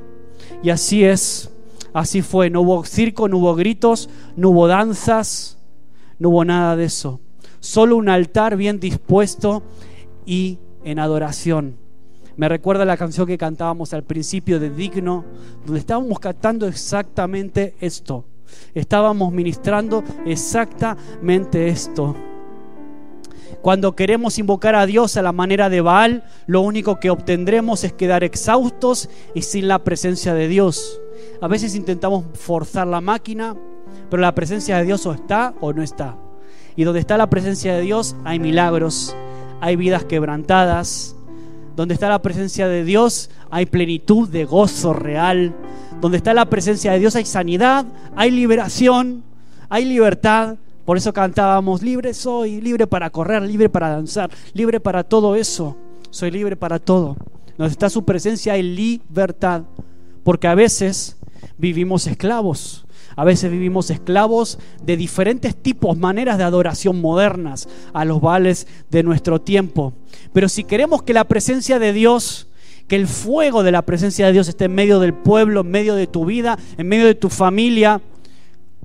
Y 0.62 0.70
así 0.70 1.04
es, 1.04 1.50
así 1.92 2.22
fue. 2.22 2.50
No 2.50 2.62
hubo 2.62 2.84
circo, 2.84 3.28
no 3.28 3.38
hubo 3.38 3.54
gritos, 3.54 4.08
no 4.36 4.50
hubo 4.50 4.66
danzas, 4.66 5.58
no 6.18 6.30
hubo 6.30 6.44
nada 6.44 6.76
de 6.76 6.84
eso. 6.84 7.20
Solo 7.60 7.96
un 7.96 8.08
altar 8.08 8.56
bien 8.56 8.80
dispuesto 8.80 9.62
y 10.26 10.58
en 10.84 10.98
adoración. 10.98 11.76
Me 12.36 12.48
recuerda 12.48 12.84
la 12.84 12.96
canción 12.96 13.26
que 13.26 13.38
cantábamos 13.38 13.94
al 13.94 14.02
principio 14.02 14.58
de 14.58 14.70
Digno, 14.70 15.24
donde 15.64 15.80
estábamos 15.80 16.18
cantando 16.18 16.66
exactamente 16.66 17.74
esto. 17.80 18.24
Estábamos 18.74 19.32
ministrando 19.32 20.02
exactamente 20.26 21.68
esto. 21.68 22.16
Cuando 23.64 23.96
queremos 23.96 24.38
invocar 24.38 24.74
a 24.74 24.84
Dios 24.84 25.16
a 25.16 25.22
la 25.22 25.32
manera 25.32 25.70
de 25.70 25.80
Baal, 25.80 26.24
lo 26.46 26.60
único 26.60 27.00
que 27.00 27.08
obtendremos 27.08 27.82
es 27.82 27.94
quedar 27.94 28.22
exhaustos 28.22 29.08
y 29.34 29.40
sin 29.40 29.68
la 29.68 29.78
presencia 29.78 30.34
de 30.34 30.48
Dios. 30.48 31.00
A 31.40 31.48
veces 31.48 31.74
intentamos 31.74 32.26
forzar 32.34 32.86
la 32.86 33.00
máquina, 33.00 33.56
pero 34.10 34.20
la 34.20 34.34
presencia 34.34 34.76
de 34.76 34.84
Dios 34.84 35.06
o 35.06 35.14
está 35.14 35.54
o 35.62 35.72
no 35.72 35.82
está. 35.82 36.14
Y 36.76 36.84
donde 36.84 37.00
está 37.00 37.16
la 37.16 37.30
presencia 37.30 37.74
de 37.74 37.80
Dios 37.80 38.16
hay 38.22 38.38
milagros, 38.38 39.16
hay 39.62 39.76
vidas 39.76 40.04
quebrantadas. 40.04 41.16
Donde 41.74 41.94
está 41.94 42.10
la 42.10 42.20
presencia 42.20 42.68
de 42.68 42.84
Dios 42.84 43.30
hay 43.50 43.64
plenitud 43.64 44.28
de 44.28 44.44
gozo 44.44 44.92
real. 44.92 45.54
Donde 46.02 46.18
está 46.18 46.34
la 46.34 46.50
presencia 46.50 46.92
de 46.92 46.98
Dios 46.98 47.16
hay 47.16 47.24
sanidad, 47.24 47.86
hay 48.14 48.30
liberación, 48.30 49.24
hay 49.70 49.86
libertad, 49.86 50.58
Por 50.84 50.96
eso 50.96 51.12
cantábamos, 51.12 51.82
libre 51.82 52.12
soy, 52.12 52.60
libre 52.60 52.86
para 52.86 53.10
correr, 53.10 53.42
libre 53.42 53.68
para 53.68 53.88
danzar, 53.88 54.30
libre 54.52 54.80
para 54.80 55.04
todo 55.04 55.34
eso. 55.34 55.76
Soy 56.10 56.30
libre 56.30 56.56
para 56.56 56.78
todo. 56.78 57.16
Donde 57.56 57.72
está 57.72 57.88
su 57.88 58.04
presencia 58.04 58.52
hay 58.52 58.62
libertad. 58.62 59.62
Porque 60.22 60.46
a 60.46 60.54
veces 60.54 61.16
vivimos 61.58 62.06
esclavos. 62.06 62.84
A 63.16 63.24
veces 63.24 63.50
vivimos 63.50 63.90
esclavos 63.90 64.58
de 64.82 64.96
diferentes 64.96 65.54
tipos, 65.54 65.96
maneras 65.96 66.36
de 66.36 66.44
adoración 66.44 67.00
modernas 67.00 67.68
a 67.92 68.04
los 68.04 68.20
vales 68.20 68.66
de 68.90 69.02
nuestro 69.04 69.40
tiempo. 69.40 69.92
Pero 70.32 70.48
si 70.48 70.64
queremos 70.64 71.02
que 71.02 71.14
la 71.14 71.24
presencia 71.24 71.78
de 71.78 71.92
Dios, 71.92 72.48
que 72.88 72.96
el 72.96 73.06
fuego 73.06 73.62
de 73.62 73.70
la 73.70 73.82
presencia 73.82 74.26
de 74.26 74.32
Dios 74.32 74.48
esté 74.48 74.64
en 74.64 74.74
medio 74.74 74.98
del 74.98 75.14
pueblo, 75.14 75.60
en 75.60 75.70
medio 75.70 75.94
de 75.94 76.08
tu 76.08 76.24
vida, 76.24 76.58
en 76.76 76.88
medio 76.88 77.06
de 77.06 77.14
tu 77.14 77.28
familia, 77.28 78.02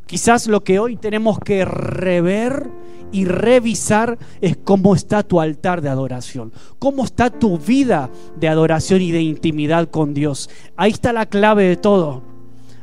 quizás 0.10 0.48
lo 0.48 0.63
que 0.63 0.80
hoy 0.80 0.95
tenemos 0.95 1.38
que 1.38 1.63
rever 1.65 2.67
y 3.12 3.26
revisar 3.26 4.17
es 4.41 4.58
cómo 4.58 4.95
está 4.95 5.22
tu 5.22 5.39
altar 5.39 5.84
de 5.84 5.89
adoración, 5.89 6.52
cómo 6.80 7.06
está 7.06 7.30
tu 7.30 7.60
vida 7.60 8.10
de 8.36 8.48
adoración 8.48 9.04
y 9.04 9.12
de 9.12 9.22
intimidad 9.22 9.88
con 9.91 10.15
Dios. 10.15 10.50
Ahí 10.76 10.89
está 10.89 11.13
la 11.13 11.28
clave 11.28 11.65
de 11.65 11.78
todo. 11.78 12.24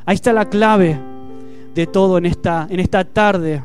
Ahí 0.05 0.15
está 0.15 0.31
la 0.31 0.47
clave 0.47 1.01
de 1.75 1.85
todo 1.85 2.17
en 2.17 2.27
esta, 2.27 2.65
en 2.69 2.79
esta 2.79 3.03
tarde. 3.03 3.61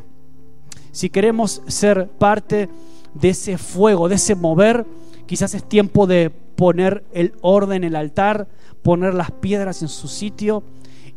Si 0.90 1.08
queremos 1.08 1.62
ser 1.68 2.08
parte 2.18 2.68
de 3.14 3.28
ese 3.28 3.58
fuego, 3.58 4.08
de 4.08 4.16
ese 4.16 4.34
mover, 4.34 4.84
quizás 5.26 5.54
es 5.54 5.68
tiempo 5.68 6.08
de 6.08 6.30
poner 6.30 7.04
el 7.12 7.34
orden 7.42 7.84
en 7.84 7.90
el 7.90 7.94
altar, 7.94 8.48
poner 8.82 9.14
las 9.14 9.30
piedras 9.30 9.82
en 9.82 9.88
su 9.88 10.08
sitio 10.08 10.64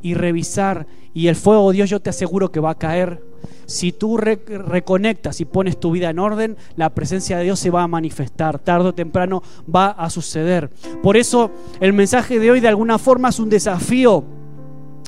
y 0.05 0.13
revisar. 0.13 0.85
Y 1.15 1.29
el 1.29 1.35
fuego 1.35 1.71
de 1.71 1.77
Dios 1.77 1.89
yo 1.89 1.99
te 1.99 2.11
aseguro 2.11 2.51
que 2.51 2.59
va 2.59 2.69
a 2.69 2.77
caer. 2.77 3.23
Si 3.65 3.91
tú 3.91 4.17
reconectas 4.17 5.41
y 5.41 5.45
pones 5.45 5.79
tu 5.79 5.89
vida 5.89 6.11
en 6.11 6.19
orden, 6.19 6.57
la 6.75 6.93
presencia 6.93 7.39
de 7.39 7.45
Dios 7.45 7.59
se 7.59 7.71
va 7.71 7.81
a 7.81 7.87
manifestar. 7.87 8.59
Tarde 8.59 8.89
o 8.89 8.93
temprano 8.93 9.41
va 9.73 9.87
a 9.87 10.11
suceder. 10.11 10.69
Por 11.01 11.17
eso 11.17 11.49
el 11.79 11.93
mensaje 11.93 12.37
de 12.37 12.51
hoy 12.51 12.59
de 12.59 12.67
alguna 12.67 12.99
forma 12.99 13.29
es 13.29 13.39
un 13.39 13.49
desafío 13.49 14.23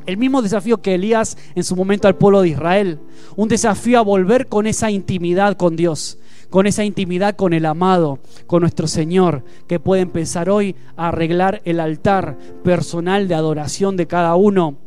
el 0.08 0.16
mismo 0.16 0.42
desafío 0.42 0.82
que 0.82 0.96
Elías 0.96 1.38
en 1.54 1.66
su 1.66 1.76
momento 1.76 2.08
al 2.08 2.16
pueblo 2.16 2.42
de 2.42 2.48
Israel. 2.48 3.00
Un 3.36 3.50
desafío 3.50 4.00
a 4.00 4.04
volver 4.04 4.48
con 4.48 4.66
esa 4.66 4.90
intimidad 4.90 5.58
con 5.58 5.76
Dios, 5.76 6.18
con 6.50 6.66
esa 6.66 6.86
intimidad 6.86 7.36
con 7.36 7.52
el 7.52 7.66
amado, 7.66 8.20
con 8.48 8.62
nuestro 8.62 8.88
Señor, 8.88 9.44
que 9.68 9.82
puede 9.82 10.04
empezar 10.04 10.50
hoy 10.50 10.78
a 10.96 11.10
arreglar 11.10 11.62
el 11.66 11.82
altar 11.82 12.38
personal 12.64 13.28
de 13.28 13.36
adoración 13.36 13.98
de 13.98 14.08
cada 14.08 14.36
uno. 14.38 14.87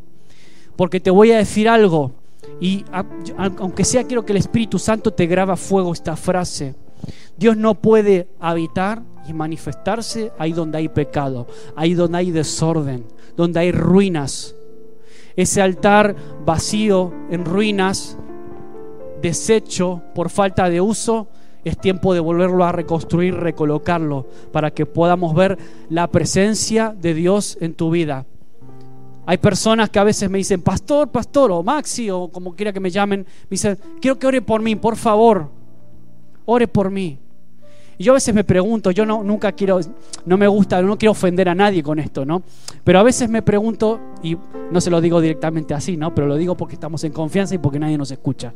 Porque 0.81 0.99
te 0.99 1.11
voy 1.11 1.31
a 1.31 1.37
decir 1.37 1.69
algo, 1.69 2.13
y 2.59 2.87
aunque 3.37 3.85
sea 3.85 4.05
quiero 4.05 4.25
que 4.25 4.33
el 4.33 4.39
Espíritu 4.39 4.79
Santo 4.79 5.11
te 5.11 5.27
graba 5.27 5.59
fuego 5.59 5.93
esta 5.93 6.17
frase. 6.17 6.75
Dios 7.37 7.59
no 7.59 7.75
puede 7.75 8.29
habitar 8.41 9.03
y 9.29 9.35
manifestarse 9.35 10.33
ahí 10.39 10.55
donde 10.55 10.79
hay 10.79 10.89
pecado, 10.89 11.47
ahí 11.77 11.93
donde 11.93 12.17
hay 12.17 12.31
desorden, 12.31 13.05
donde 13.37 13.61
hay 13.61 13.73
ruinas, 13.73 14.55
ese 15.37 15.61
altar 15.61 16.17
vacío, 16.47 17.13
en 17.31 17.45
ruinas, 17.45 18.17
deshecho 19.21 20.01
por 20.15 20.31
falta 20.31 20.71
de 20.71 20.81
uso, 20.81 21.29
es 21.63 21.77
tiempo 21.77 22.15
de 22.15 22.21
volverlo 22.21 22.65
a 22.65 22.73
reconstruir, 22.73 23.35
recolocarlo, 23.35 24.29
para 24.51 24.71
que 24.71 24.87
podamos 24.87 25.35
ver 25.35 25.59
la 25.91 26.11
presencia 26.11 26.97
de 26.99 27.13
Dios 27.13 27.59
en 27.61 27.75
tu 27.75 27.91
vida. 27.91 28.25
Hay 29.27 29.39
personas 29.39 29.91
que 29.91 29.99
a 29.99 30.05
veces 30.05 30.29
me 30.31 30.39
dicen, 30.39 30.63
pastor, 30.63 31.09
pastor, 31.09 31.53
o 31.53 31.63
Maxi, 31.63 32.11
o 32.11 32.29
como 32.29 32.55
quiera 32.55 32.73
que 32.73 32.81
me 32.81 32.91
llamen, 32.91 33.21
me 33.21 33.51
dicen, 33.51 33.79
quiero 34.01 34.19
que 34.19 34.27
ore 34.27 34.43
por 34.43 34.61
mí, 34.61 34.77
por 34.77 34.97
favor, 34.97 35.51
ore 36.47 36.67
por 36.67 36.91
mí. 36.91 37.19
Y 37.99 38.05
yo 38.05 38.13
a 38.13 38.15
veces 38.15 38.35
me 38.35 38.45
pregunto, 38.45 38.91
yo 38.93 39.05
no, 39.05 39.23
nunca 39.23 39.53
quiero, 39.53 39.79
no 40.25 40.39
me 40.39 40.49
gusta, 40.49 40.81
no 40.81 40.97
quiero 40.97 41.13
ofender 41.13 41.51
a 41.51 41.55
nadie 41.55 41.83
con 41.83 41.99
esto, 41.99 42.25
¿no? 42.25 42.43
Pero 42.83 42.99
a 42.99 43.03
veces 43.03 43.29
me 43.29 43.43
pregunto, 43.43 44.01
y 44.23 44.39
no 44.71 44.81
se 44.81 44.91
lo 44.91 45.03
digo 45.03 45.21
directamente 45.21 45.75
así, 45.75 45.99
¿no? 45.99 46.15
Pero 46.15 46.27
lo 46.27 46.37
digo 46.37 46.57
porque 46.57 46.75
estamos 46.75 47.05
en 47.05 47.13
confianza 47.13 47.55
y 47.55 47.59
porque 47.59 47.79
nadie 47.79 47.99
nos 47.99 48.11
escucha. 48.11 48.55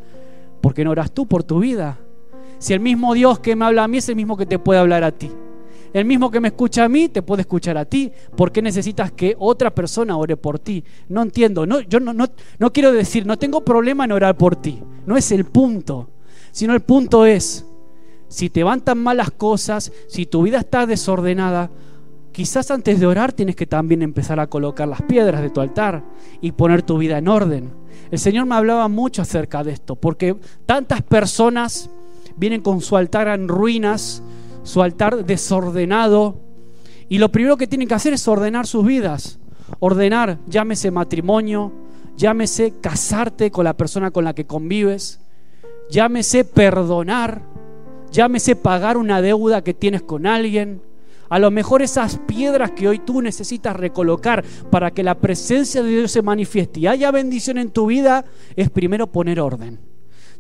¿Por 0.62 0.72
qué 0.72 0.83
no 0.83 0.92
oras 0.92 1.12
tú 1.12 1.27
por 1.27 1.44
tu 1.44 1.59
vida? 1.59 1.98
Si 2.59 2.72
el 2.72 2.81
mismo 2.81 3.12
Dios 3.12 3.38
que 3.38 3.55
me 3.55 3.66
habla 3.66 3.85
a 3.85 3.88
mí 3.88 3.98
es 3.98 4.09
el 4.09 4.16
mismo 4.16 4.38
que 4.38 4.46
te 4.46 4.59
puede 4.59 4.81
hablar 4.81 5.05
a 5.05 5.12
ti. 5.12 5.31
El 5.94 6.04
mismo 6.07 6.28
que 6.28 6.40
me 6.40 6.48
escucha 6.48 6.85
a 6.85 6.88
mí 6.88 7.09
te 7.09 7.22
puede 7.22 7.42
escuchar 7.42 7.78
a 7.78 7.85
ti. 7.85 8.11
¿Por 8.37 8.50
qué 8.50 8.61
necesitas 8.61 9.12
que 9.12 9.37
otra 9.38 9.72
persona 9.72 10.16
ore 10.16 10.37
por 10.37 10.59
ti? 10.59 10.83
No 11.09 11.22
entiendo. 11.22 11.66
No, 11.66 11.80
yo 11.80 12.00
no, 12.00 12.12
no, 12.12 12.26
no 12.59 12.72
quiero 12.72 12.92
decir, 12.92 13.24
no 13.24 13.38
tengo 13.38 13.64
problema 13.64 14.04
en 14.04 14.11
orar 14.11 14.37
por 14.37 14.57
ti. 14.57 14.83
No 15.07 15.16
es 15.16 15.30
el 15.30 15.44
punto. 15.44 16.11
Sino 16.50 16.74
el 16.74 16.80
punto 16.80 17.24
es, 17.24 17.64
si 18.26 18.50
te 18.50 18.64
van 18.64 18.80
tan 18.80 18.98
malas 18.98 19.30
cosas, 19.30 19.92
si 20.09 20.26
tu 20.26 20.42
vida 20.42 20.59
está 20.59 20.85
desordenada, 20.85 21.70
quizás 22.33 22.72
antes 22.72 22.98
de 22.98 23.07
orar 23.07 23.33
tienes 23.33 23.54
que 23.54 23.66
también 23.66 24.02
empezar 24.02 24.40
a 24.40 24.48
colocar 24.48 24.88
las 24.88 25.02
piedras 25.02 25.42
de 25.42 25.50
tu 25.50 25.61
altar 25.61 26.02
y 26.40 26.50
poner 26.50 26.83
tu 26.83 26.98
vida 26.98 27.18
en 27.18 27.28
orden. 27.28 27.70
El 28.11 28.18
Señor 28.18 28.46
me 28.46 28.57
hablaba 28.57 28.88
mucho 28.88 29.22
acerca 29.22 29.62
de 29.62 29.70
esto, 29.70 29.94
porque 29.94 30.37
tantas 30.66 31.02
personas 31.02 31.88
vienen 32.37 32.62
con 32.62 32.80
su 32.80 32.96
altar 32.96 33.28
en 33.28 33.46
ruinas, 33.46 34.24
su 34.64 34.83
altar 34.83 35.24
desordenado, 35.24 36.40
y 37.09 37.18
lo 37.18 37.31
primero 37.31 37.57
que 37.57 37.68
tienen 37.68 37.87
que 37.87 37.94
hacer 37.94 38.12
es 38.12 38.27
ordenar 38.27 38.66
sus 38.66 38.85
vidas. 38.85 39.38
Ordenar, 39.79 40.40
llámese 40.48 40.90
matrimonio, 40.90 41.72
llámese 42.16 42.74
casarte 42.81 43.53
con 43.53 43.64
la 43.64 43.77
persona 43.77 44.11
con 44.11 44.24
la 44.24 44.35
que 44.35 44.46
convives, 44.46 45.20
llámese 45.90 46.44
perdonar, 46.44 47.55
Llámese 48.14 48.55
pagar 48.55 48.96
una 48.96 49.20
deuda 49.20 49.64
que 49.64 49.74
tienes 49.74 50.03
con 50.03 50.24
alguien. 50.24 50.81
A 51.29 51.40
lo 51.40 51.50
mejor 51.50 51.83
esas 51.83 52.20
piedras 52.29 52.70
que 52.70 52.87
hoy 52.87 53.00
tú 53.00 53.20
necesitas 53.20 53.74
recolocar 53.74 54.44
para 54.70 54.92
que 54.92 55.03
la 55.03 55.16
presencia 55.16 55.83
de 55.83 55.88
Dios 55.88 56.12
se 56.12 56.22
manifieste 56.22 56.79
y 56.79 56.87
haya 56.87 57.11
bendición 57.11 57.59
en 57.59 57.72
tu 57.72 57.87
vida, 57.87 58.24
es 58.55 58.70
primero 58.70 59.09
poner 59.09 59.40
orden. 59.40 59.81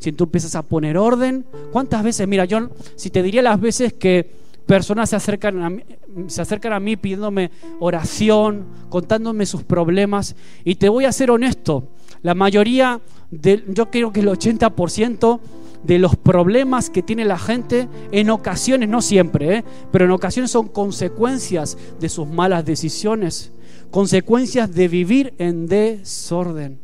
Si 0.04 0.12
tú 0.12 0.24
empiezas 0.24 0.54
a 0.54 0.60
poner 0.60 0.98
orden, 0.98 1.46
¿cuántas 1.72 2.02
veces? 2.02 2.28
Mira, 2.28 2.44
yo 2.44 2.68
si 2.94 3.08
te 3.08 3.22
diría 3.22 3.40
las 3.40 3.58
veces 3.58 3.94
que 3.94 4.30
personas 4.66 5.08
se 5.08 5.16
acercan 5.16 5.62
a 5.62 5.70
mí, 5.70 5.82
se 6.26 6.42
acercan 6.42 6.74
a 6.74 6.78
mí 6.78 6.96
pidiéndome 6.96 7.50
oración, 7.80 8.66
contándome 8.90 9.46
sus 9.46 9.62
problemas, 9.62 10.36
y 10.62 10.74
te 10.74 10.90
voy 10.90 11.06
a 11.06 11.12
ser 11.12 11.30
honesto, 11.30 11.88
la 12.20 12.34
mayoría, 12.34 13.00
de, 13.30 13.64
yo 13.68 13.90
creo 13.90 14.12
que 14.12 14.20
el 14.20 14.28
80%, 14.28 15.40
de 15.84 15.98
los 15.98 16.16
problemas 16.16 16.90
que 16.90 17.02
tiene 17.02 17.24
la 17.24 17.38
gente, 17.38 17.88
en 18.12 18.28
ocasiones, 18.28 18.90
no 18.90 19.00
siempre, 19.00 19.56
¿eh? 19.56 19.64
pero 19.90 20.04
en 20.04 20.10
ocasiones 20.10 20.50
son 20.50 20.68
consecuencias 20.68 21.78
de 21.98 22.10
sus 22.10 22.28
malas 22.28 22.66
decisiones, 22.66 23.52
consecuencias 23.90 24.74
de 24.74 24.86
vivir 24.86 25.32
en 25.38 25.66
desorden, 25.66 26.83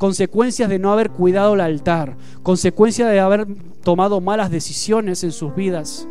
consecuencias 0.00 0.70
de 0.70 0.78
no 0.78 0.94
haber 0.94 1.10
cuidado 1.10 1.52
el 1.52 1.60
altar, 1.60 2.16
consecuencias 2.42 3.10
de 3.10 3.20
haber 3.20 3.46
tomado 3.84 4.22
malas 4.22 4.50
decisiones 4.50 5.22
en 5.24 5.30
sus 5.30 5.54
vidas. 5.54 6.08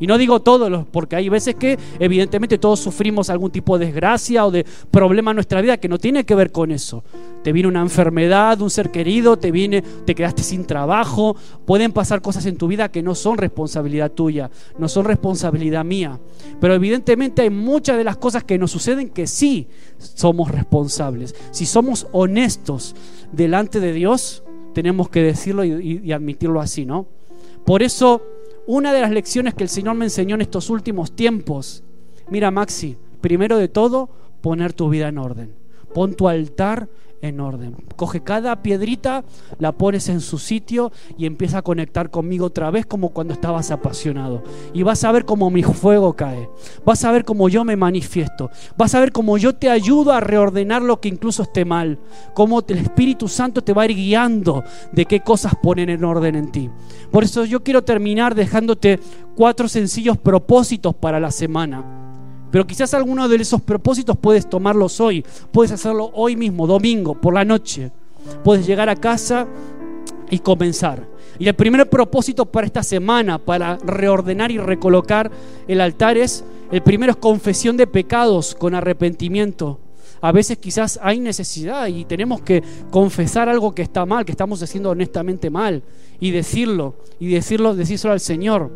Y 0.00 0.06
no 0.06 0.16
digo 0.16 0.40
todos, 0.40 0.86
porque 0.90 1.16
hay 1.16 1.28
veces 1.28 1.54
que 1.54 1.78
evidentemente 1.98 2.58
todos 2.58 2.80
sufrimos 2.80 3.28
algún 3.28 3.50
tipo 3.50 3.78
de 3.78 3.86
desgracia 3.86 4.46
o 4.46 4.50
de 4.50 4.64
problema 4.90 5.30
en 5.30 5.36
nuestra 5.36 5.60
vida 5.60 5.76
que 5.76 5.88
no 5.88 5.98
tiene 5.98 6.24
que 6.24 6.34
ver 6.34 6.50
con 6.50 6.70
eso. 6.70 7.04
Te 7.42 7.52
viene 7.52 7.68
una 7.68 7.82
enfermedad, 7.82 8.60
un 8.62 8.70
ser 8.70 8.90
querido, 8.90 9.38
te 9.38 9.50
viene, 9.50 9.82
te 9.82 10.14
quedaste 10.14 10.42
sin 10.42 10.64
trabajo, 10.64 11.36
pueden 11.66 11.92
pasar 11.92 12.22
cosas 12.22 12.46
en 12.46 12.56
tu 12.56 12.66
vida 12.66 12.90
que 12.90 13.02
no 13.02 13.14
son 13.14 13.36
responsabilidad 13.36 14.10
tuya, 14.12 14.50
no 14.78 14.88
son 14.88 15.04
responsabilidad 15.04 15.84
mía. 15.84 16.18
Pero 16.60 16.74
evidentemente 16.74 17.42
hay 17.42 17.50
muchas 17.50 17.98
de 17.98 18.04
las 18.04 18.16
cosas 18.16 18.42
que 18.44 18.58
nos 18.58 18.70
suceden 18.70 19.10
que 19.10 19.26
sí 19.26 19.68
somos 19.98 20.50
responsables. 20.50 21.34
Si 21.50 21.66
somos 21.66 22.06
honestos 22.12 22.94
delante 23.32 23.80
de 23.80 23.92
Dios, 23.92 24.42
tenemos 24.72 25.10
que 25.10 25.22
decirlo 25.22 25.64
y, 25.64 26.00
y 26.02 26.12
admitirlo 26.12 26.60
así, 26.60 26.86
¿no? 26.86 27.06
Por 27.64 27.82
eso 27.82 28.22
una 28.70 28.92
de 28.92 29.00
las 29.00 29.10
lecciones 29.10 29.54
que 29.54 29.64
el 29.64 29.68
Señor 29.68 29.96
me 29.96 30.04
enseñó 30.04 30.36
en 30.36 30.42
estos 30.42 30.70
últimos 30.70 31.10
tiempos, 31.10 31.82
mira 32.28 32.52
Maxi, 32.52 32.96
primero 33.20 33.58
de 33.58 33.66
todo, 33.66 34.08
poner 34.40 34.72
tu 34.72 34.88
vida 34.88 35.08
en 35.08 35.18
orden. 35.18 35.52
Pon 35.92 36.14
tu 36.14 36.28
altar 36.28 36.88
en 37.22 37.40
orden. 37.40 37.76
Coge 37.96 38.22
cada 38.22 38.62
piedrita, 38.62 39.24
la 39.58 39.72
pones 39.72 40.08
en 40.08 40.20
su 40.20 40.38
sitio 40.38 40.92
y 41.18 41.26
empieza 41.26 41.58
a 41.58 41.62
conectar 41.62 42.10
conmigo 42.10 42.46
otra 42.46 42.70
vez 42.70 42.86
como 42.86 43.10
cuando 43.10 43.34
estabas 43.34 43.70
apasionado. 43.70 44.42
Y 44.72 44.82
vas 44.82 45.04
a 45.04 45.12
ver 45.12 45.24
cómo 45.24 45.50
mi 45.50 45.62
fuego 45.62 46.14
cae. 46.14 46.48
Vas 46.84 47.04
a 47.04 47.12
ver 47.12 47.24
cómo 47.24 47.48
yo 47.48 47.64
me 47.64 47.76
manifiesto. 47.76 48.50
Vas 48.76 48.94
a 48.94 49.00
ver 49.00 49.12
cómo 49.12 49.38
yo 49.38 49.54
te 49.54 49.70
ayudo 49.70 50.12
a 50.12 50.20
reordenar 50.20 50.82
lo 50.82 51.00
que 51.00 51.08
incluso 51.08 51.42
esté 51.42 51.64
mal. 51.64 51.98
Cómo 52.34 52.62
el 52.66 52.78
Espíritu 52.78 53.28
Santo 53.28 53.62
te 53.62 53.72
va 53.72 53.82
a 53.82 53.86
ir 53.86 53.96
guiando 53.96 54.64
de 54.92 55.06
qué 55.06 55.20
cosas 55.20 55.54
ponen 55.62 55.90
en 55.90 56.04
orden 56.04 56.36
en 56.36 56.50
ti. 56.50 56.70
Por 57.10 57.24
eso 57.24 57.44
yo 57.44 57.62
quiero 57.62 57.82
terminar 57.82 58.34
dejándote 58.34 59.00
cuatro 59.36 59.68
sencillos 59.68 60.18
propósitos 60.18 60.94
para 60.94 61.20
la 61.20 61.30
semana 61.30 62.09
pero 62.50 62.66
quizás 62.66 62.94
alguno 62.94 63.28
de 63.28 63.36
esos 63.36 63.60
propósitos 63.60 64.16
puedes 64.16 64.48
tomarlos 64.48 65.00
hoy. 65.00 65.24
Puedes 65.52 65.72
hacerlo 65.72 66.10
hoy 66.14 66.36
mismo, 66.36 66.66
domingo, 66.66 67.14
por 67.14 67.34
la 67.34 67.44
noche. 67.44 67.92
Puedes 68.44 68.66
llegar 68.66 68.88
a 68.88 68.96
casa 68.96 69.46
y 70.30 70.38
comenzar. 70.38 71.08
Y 71.38 71.48
el 71.48 71.54
primer 71.54 71.88
propósito 71.88 72.44
para 72.46 72.66
esta 72.66 72.82
semana, 72.82 73.38
para 73.38 73.76
reordenar 73.78 74.50
y 74.50 74.58
recolocar 74.58 75.30
el 75.66 75.80
altar 75.80 76.16
es, 76.18 76.44
el 76.70 76.82
primero 76.82 77.12
es 77.12 77.16
confesión 77.16 77.76
de 77.76 77.86
pecados 77.86 78.54
con 78.54 78.74
arrepentimiento. 78.74 79.80
A 80.20 80.32
veces 80.32 80.58
quizás 80.58 81.00
hay 81.02 81.18
necesidad 81.18 81.86
y 81.86 82.04
tenemos 82.04 82.42
que 82.42 82.62
confesar 82.90 83.48
algo 83.48 83.74
que 83.74 83.82
está 83.82 84.04
mal, 84.04 84.24
que 84.24 84.32
estamos 84.32 84.62
haciendo 84.62 84.90
honestamente 84.90 85.48
mal 85.48 85.82
y 86.20 86.30
decirlo, 86.30 86.96
y 87.18 87.28
decirlo, 87.28 87.74
decírselo 87.74 88.12
al 88.12 88.20
Señor. 88.20 88.70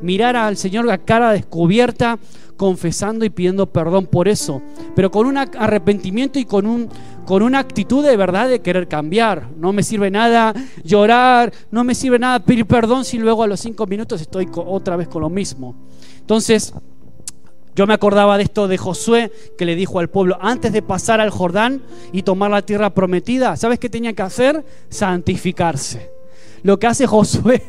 Mirar 0.00 0.36
al 0.36 0.56
Señor 0.56 0.84
la 0.84 0.98
cara 0.98 1.32
descubierta, 1.32 2.20
confesando 2.58 3.24
y 3.24 3.30
pidiendo 3.30 3.72
perdón 3.72 4.04
por 4.04 4.28
eso, 4.28 4.60
pero 4.94 5.10
con 5.10 5.26
un 5.26 5.38
arrepentimiento 5.38 6.38
y 6.38 6.44
con 6.44 6.66
un 6.66 6.90
con 7.24 7.42
una 7.42 7.58
actitud 7.58 8.04
de 8.04 8.16
verdad 8.16 8.48
de 8.48 8.60
querer 8.60 8.88
cambiar. 8.88 9.50
No 9.56 9.72
me 9.74 9.82
sirve 9.82 10.10
nada 10.10 10.54
llorar, 10.82 11.52
no 11.70 11.84
me 11.84 11.94
sirve 11.94 12.18
nada 12.18 12.40
pedir 12.40 12.66
perdón 12.66 13.04
si 13.04 13.18
luego 13.18 13.42
a 13.42 13.46
los 13.46 13.60
cinco 13.60 13.86
minutos 13.86 14.20
estoy 14.20 14.48
otra 14.54 14.96
vez 14.96 15.08
con 15.08 15.22
lo 15.22 15.28
mismo. 15.28 15.76
Entonces, 16.20 16.72
yo 17.76 17.86
me 17.86 17.94
acordaba 17.94 18.38
de 18.38 18.44
esto 18.44 18.66
de 18.66 18.78
Josué 18.78 19.30
que 19.56 19.66
le 19.66 19.76
dijo 19.76 20.00
al 20.00 20.08
pueblo, 20.08 20.38
antes 20.40 20.72
de 20.72 20.82
pasar 20.82 21.20
al 21.20 21.30
Jordán 21.30 21.82
y 22.12 22.22
tomar 22.22 22.50
la 22.50 22.62
tierra 22.62 22.94
prometida, 22.94 23.56
¿sabes 23.56 23.78
qué 23.78 23.88
tenía 23.88 24.14
que 24.14 24.22
hacer? 24.22 24.64
Santificarse. 24.88 26.10
Lo 26.62 26.78
que 26.78 26.86
hace 26.86 27.06
Josué 27.06 27.62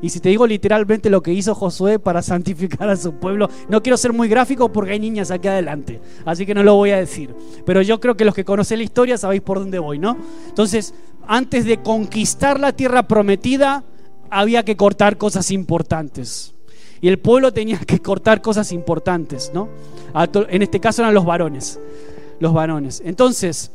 y 0.00 0.10
si 0.10 0.20
te 0.20 0.28
digo 0.28 0.46
literalmente 0.46 1.10
lo 1.10 1.22
que 1.22 1.32
hizo 1.32 1.54
Josué 1.54 1.98
para 1.98 2.22
santificar 2.22 2.88
a 2.88 2.96
su 2.96 3.14
pueblo, 3.14 3.48
no 3.68 3.82
quiero 3.82 3.96
ser 3.96 4.12
muy 4.12 4.28
gráfico 4.28 4.72
porque 4.72 4.92
hay 4.92 5.00
niñas 5.00 5.30
aquí 5.30 5.48
adelante, 5.48 6.00
así 6.24 6.46
que 6.46 6.54
no 6.54 6.62
lo 6.62 6.74
voy 6.74 6.90
a 6.90 6.96
decir. 6.96 7.34
Pero 7.64 7.82
yo 7.82 8.00
creo 8.00 8.16
que 8.16 8.24
los 8.24 8.34
que 8.34 8.44
conocen 8.44 8.78
la 8.78 8.84
historia 8.84 9.18
sabéis 9.18 9.42
por 9.42 9.58
dónde 9.58 9.78
voy, 9.78 9.98
¿no? 9.98 10.16
Entonces, 10.48 10.94
antes 11.26 11.64
de 11.64 11.82
conquistar 11.82 12.60
la 12.60 12.72
tierra 12.72 13.08
prometida, 13.08 13.84
había 14.30 14.64
que 14.64 14.76
cortar 14.76 15.18
cosas 15.18 15.50
importantes. 15.50 16.54
Y 17.00 17.08
el 17.08 17.18
pueblo 17.18 17.52
tenía 17.52 17.78
que 17.78 18.00
cortar 18.00 18.40
cosas 18.40 18.72
importantes, 18.72 19.50
¿no? 19.52 19.68
En 20.48 20.62
este 20.62 20.80
caso 20.80 21.02
eran 21.02 21.14
los 21.14 21.24
varones. 21.24 21.78
Los 22.40 22.52
varones. 22.52 23.02
Entonces, 23.04 23.70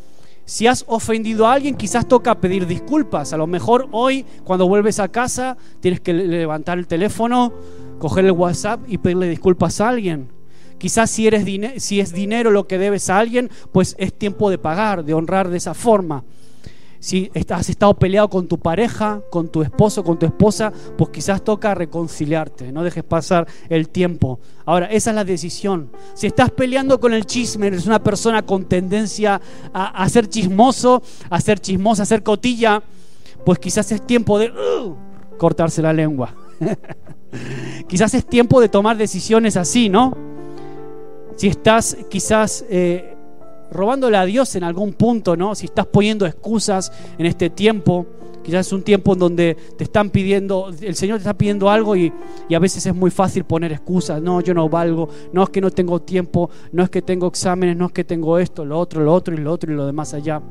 si 0.45 0.67
has 0.67 0.84
ofendido 0.88 1.47
a 1.47 1.54
alguien, 1.54 1.75
quizás 1.75 2.08
toca 2.08 2.39
pedir 2.39 2.67
disculpas. 2.67 3.34
A 3.34 3.38
lo 3.38 3.47
mejor 3.47 3.88
hoy, 3.91 4.25
cuando 4.43 4.67
vuelves 4.67 4.99
a 4.99 5.08
casa, 5.08 5.58
tienes 5.80 6.01
que 6.01 6.13
levantar 6.13 6.77
el 6.77 6.88
teléfono, 6.88 7.54
coger 7.99 8.25
el 8.25 8.32
WhatsApp 8.32 8.82
y 8.88 8.97
pedirle 8.97 9.30
disculpas 9.30 9.80
a 9.82 9.89
alguien. 9.89 10.30
Quizás 10.77 11.12
si, 11.12 11.30
si 11.77 11.99
es 11.99 12.12
dinero 12.12 12.49
lo 12.49 12.67
que 12.67 12.80
debes 12.80 13.10
a 13.10 13.19
alguien, 13.19 13.49
pues 13.71 13.95
es 13.99 14.13
tiempo 14.13 14.49
de 14.49 14.58
pagar, 14.58 15.06
de 15.06 15.13
honrar 15.13 15.49
de 15.49 15.58
esa 15.58 15.75
forma. 15.75 16.23
Si 17.01 17.31
has 17.49 17.67
estado 17.67 17.95
peleado 17.95 18.29
con 18.29 18.47
tu 18.47 18.59
pareja, 18.59 19.23
con 19.31 19.49
tu 19.49 19.63
esposo, 19.63 20.03
con 20.03 20.19
tu 20.19 20.27
esposa, 20.27 20.71
pues 20.99 21.09
quizás 21.09 21.43
toca 21.43 21.73
reconciliarte, 21.73 22.71
no 22.71 22.83
dejes 22.83 23.03
pasar 23.03 23.47
el 23.69 23.89
tiempo. 23.89 24.39
Ahora, 24.65 24.85
esa 24.85 25.09
es 25.09 25.15
la 25.15 25.23
decisión. 25.23 25.89
Si 26.13 26.27
estás 26.27 26.51
peleando 26.51 26.99
con 26.99 27.15
el 27.15 27.25
chisme, 27.25 27.65
eres 27.65 27.87
una 27.87 28.03
persona 28.03 28.45
con 28.45 28.65
tendencia 28.65 29.41
a, 29.73 30.07
ser 30.09 30.29
chismoso, 30.29 31.01
a 31.31 31.41
ser 31.41 31.59
chismosa, 31.59 32.03
a 32.03 32.05
ser 32.05 32.21
cotilla, 32.21 32.83
pues 33.43 33.57
quizás 33.57 33.91
es 33.91 34.05
tiempo 34.05 34.37
de 34.37 34.51
uh, 34.51 34.95
cortarse 35.39 35.81
la 35.81 35.93
lengua. 35.93 36.35
quizás 37.87 38.13
es 38.13 38.27
tiempo 38.27 38.61
de 38.61 38.69
tomar 38.69 38.95
decisiones 38.95 39.57
así, 39.57 39.89
¿no? 39.89 40.15
Si 41.35 41.47
estás 41.47 41.97
quizás... 42.11 42.63
Eh, 42.69 43.17
robándole 43.71 44.17
a 44.17 44.25
Dios 44.25 44.55
en 44.55 44.63
algún 44.63 44.93
punto, 44.93 45.36
¿no? 45.36 45.55
Si 45.55 45.65
estás 45.65 45.86
poniendo 45.88 46.25
excusas 46.25 46.91
en 47.17 47.25
este 47.25 47.49
tiempo, 47.49 48.05
quizás 48.43 48.67
es 48.67 48.73
un 48.73 48.84
tiempo 48.84 49.13
en 49.13 49.19
donde 49.19 49.57
te 49.77 49.84
están 49.84 50.10
pidiendo, 50.10 50.71
el 50.81 50.95
Señor 50.95 51.17
te 51.17 51.21
está 51.21 51.34
pidiendo 51.34 51.69
algo 51.69 51.95
y, 51.95 52.12
y, 52.49 52.55
a 52.55 52.60
veces 52.60 52.86
es 52.86 52.93
muy 52.93 53.12
fácil 53.12 53.45
poner 53.45 53.71
excusas, 53.71 54.21
no, 54.21 54.41
yo 54.41 54.53
no 54.53 54.67
valgo, 54.67 55.10
no 55.31 55.43
es 55.43 55.49
que 55.49 55.62
no 55.62 55.71
tengo 55.71 56.01
tiempo, 56.01 56.49
no 56.71 56.84
es 56.84 56.89
que 56.89 57.01
tengo 57.01 57.27
exámenes, 57.27 57.77
no 57.77 57.88
es 57.88 57.91
que 57.91 58.03
tengo 58.03 58.38
esto, 58.38 58.65
lo 58.65 58.77
otro, 58.77 59.01
lo 59.01 59.13
otro 59.13 59.34
y 59.34 59.38
lo 59.38 59.51
otro 59.51 59.71
y 59.71 59.75
lo 59.75 59.86
demás 59.86 60.13
allá. 60.13 60.41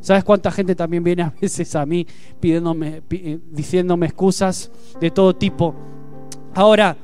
¿Sabes 0.00 0.24
cuánta 0.24 0.50
gente 0.50 0.74
también 0.74 1.02
viene 1.02 1.22
a 1.22 1.34
veces 1.40 1.74
a 1.74 1.84
mí 1.84 2.06
pidiéndome, 2.40 3.02
eh, 3.10 3.38
diciéndome 3.50 4.06
excusas 4.06 4.70
de 5.00 5.10
todo 5.10 5.34
tipo? 5.34 5.74
Ahora, 6.54 6.96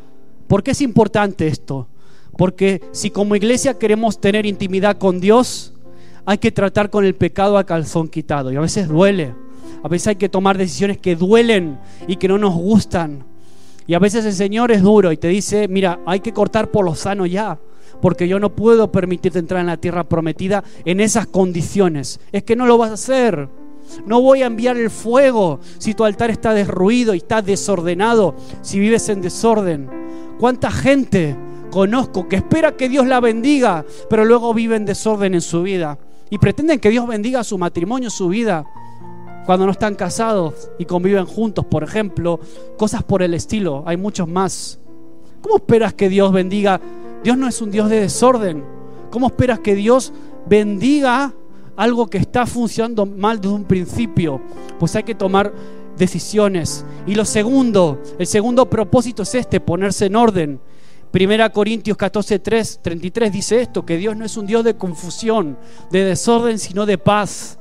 ¿por 0.46 0.62
qué 0.62 0.70
es 0.70 0.80
importante 0.80 1.46
esto? 1.46 1.88
Porque 2.36 2.80
si 2.92 3.10
como 3.10 3.36
iglesia 3.36 3.78
queremos 3.78 4.20
tener 4.20 4.46
intimidad 4.46 4.98
con 4.98 5.20
Dios, 5.20 5.72
hay 6.26 6.38
que 6.38 6.52
tratar 6.52 6.90
con 6.90 7.04
el 7.04 7.14
pecado 7.14 7.58
a 7.58 7.64
calzón 7.64 8.08
quitado. 8.08 8.50
Y 8.52 8.56
a 8.56 8.60
veces 8.60 8.88
duele. 8.88 9.34
A 9.82 9.88
veces 9.88 10.08
hay 10.08 10.16
que 10.16 10.28
tomar 10.28 10.56
decisiones 10.56 10.98
que 10.98 11.16
duelen 11.16 11.78
y 12.08 12.16
que 12.16 12.28
no 12.28 12.38
nos 12.38 12.54
gustan. 12.54 13.24
Y 13.86 13.94
a 13.94 13.98
veces 13.98 14.24
el 14.24 14.32
Señor 14.32 14.72
es 14.72 14.82
duro 14.82 15.12
y 15.12 15.16
te 15.16 15.28
dice, 15.28 15.68
mira, 15.68 16.00
hay 16.06 16.20
que 16.20 16.32
cortar 16.32 16.70
por 16.70 16.84
lo 16.84 16.94
sano 16.94 17.26
ya. 17.26 17.58
Porque 18.00 18.26
yo 18.26 18.40
no 18.40 18.54
puedo 18.54 18.90
permitirte 18.90 19.38
entrar 19.38 19.60
en 19.60 19.66
la 19.66 19.76
tierra 19.76 20.04
prometida 20.04 20.64
en 20.84 21.00
esas 21.00 21.26
condiciones. 21.26 22.18
Es 22.32 22.42
que 22.42 22.56
no 22.56 22.66
lo 22.66 22.78
vas 22.78 22.90
a 22.90 22.94
hacer. 22.94 23.48
No 24.06 24.22
voy 24.22 24.42
a 24.42 24.46
enviar 24.46 24.76
el 24.76 24.90
fuego 24.90 25.60
si 25.78 25.94
tu 25.94 26.04
altar 26.04 26.30
está 26.30 26.54
derruido 26.54 27.14
y 27.14 27.18
está 27.18 27.42
desordenado, 27.42 28.34
si 28.62 28.78
vives 28.78 29.08
en 29.10 29.20
desorden. 29.20 29.90
¿Cuánta 30.38 30.70
gente 30.70 31.36
conozco 31.74 32.28
que 32.28 32.36
espera 32.36 32.76
que 32.76 32.88
Dios 32.88 33.04
la 33.04 33.18
bendiga, 33.18 33.84
pero 34.08 34.24
luego 34.24 34.54
vive 34.54 34.76
en 34.76 34.84
desorden 34.84 35.34
en 35.34 35.40
su 35.40 35.64
vida. 35.64 35.98
Y 36.30 36.38
pretenden 36.38 36.78
que 36.78 36.88
Dios 36.88 37.04
bendiga 37.04 37.42
su 37.42 37.58
matrimonio, 37.58 38.10
su 38.10 38.28
vida, 38.28 38.64
cuando 39.44 39.66
no 39.66 39.72
están 39.72 39.96
casados 39.96 40.70
y 40.78 40.84
conviven 40.84 41.26
juntos, 41.26 41.64
por 41.64 41.82
ejemplo, 41.82 42.38
cosas 42.76 43.02
por 43.02 43.22
el 43.22 43.34
estilo, 43.34 43.82
hay 43.86 43.96
muchos 43.96 44.28
más. 44.28 44.78
¿Cómo 45.42 45.56
esperas 45.56 45.94
que 45.94 46.08
Dios 46.08 46.32
bendiga? 46.32 46.80
Dios 47.24 47.36
no 47.36 47.48
es 47.48 47.60
un 47.60 47.72
Dios 47.72 47.90
de 47.90 47.98
desorden. 47.98 48.62
¿Cómo 49.10 49.26
esperas 49.26 49.58
que 49.58 49.74
Dios 49.74 50.12
bendiga 50.46 51.34
algo 51.74 52.06
que 52.06 52.18
está 52.18 52.46
funcionando 52.46 53.04
mal 53.04 53.40
desde 53.40 53.52
un 53.52 53.64
principio? 53.64 54.40
Pues 54.78 54.94
hay 54.94 55.02
que 55.02 55.16
tomar 55.16 55.52
decisiones. 55.98 56.86
Y 57.04 57.16
lo 57.16 57.24
segundo, 57.24 58.00
el 58.16 58.28
segundo 58.28 58.70
propósito 58.70 59.24
es 59.24 59.34
este, 59.34 59.58
ponerse 59.58 60.06
en 60.06 60.14
orden. 60.14 60.60
Primera 61.14 61.48
Corintios 61.50 61.96
14, 61.96 62.40
3, 62.40 62.80
33 62.82 63.32
dice 63.32 63.60
esto, 63.60 63.86
que 63.86 63.96
Dios 63.98 64.16
no 64.16 64.24
es 64.24 64.36
un 64.36 64.46
Dios 64.46 64.64
de 64.64 64.74
confusión, 64.74 65.56
de 65.92 66.04
desorden, 66.04 66.58
sino 66.58 66.86
de 66.86 66.98
paz. 66.98 67.56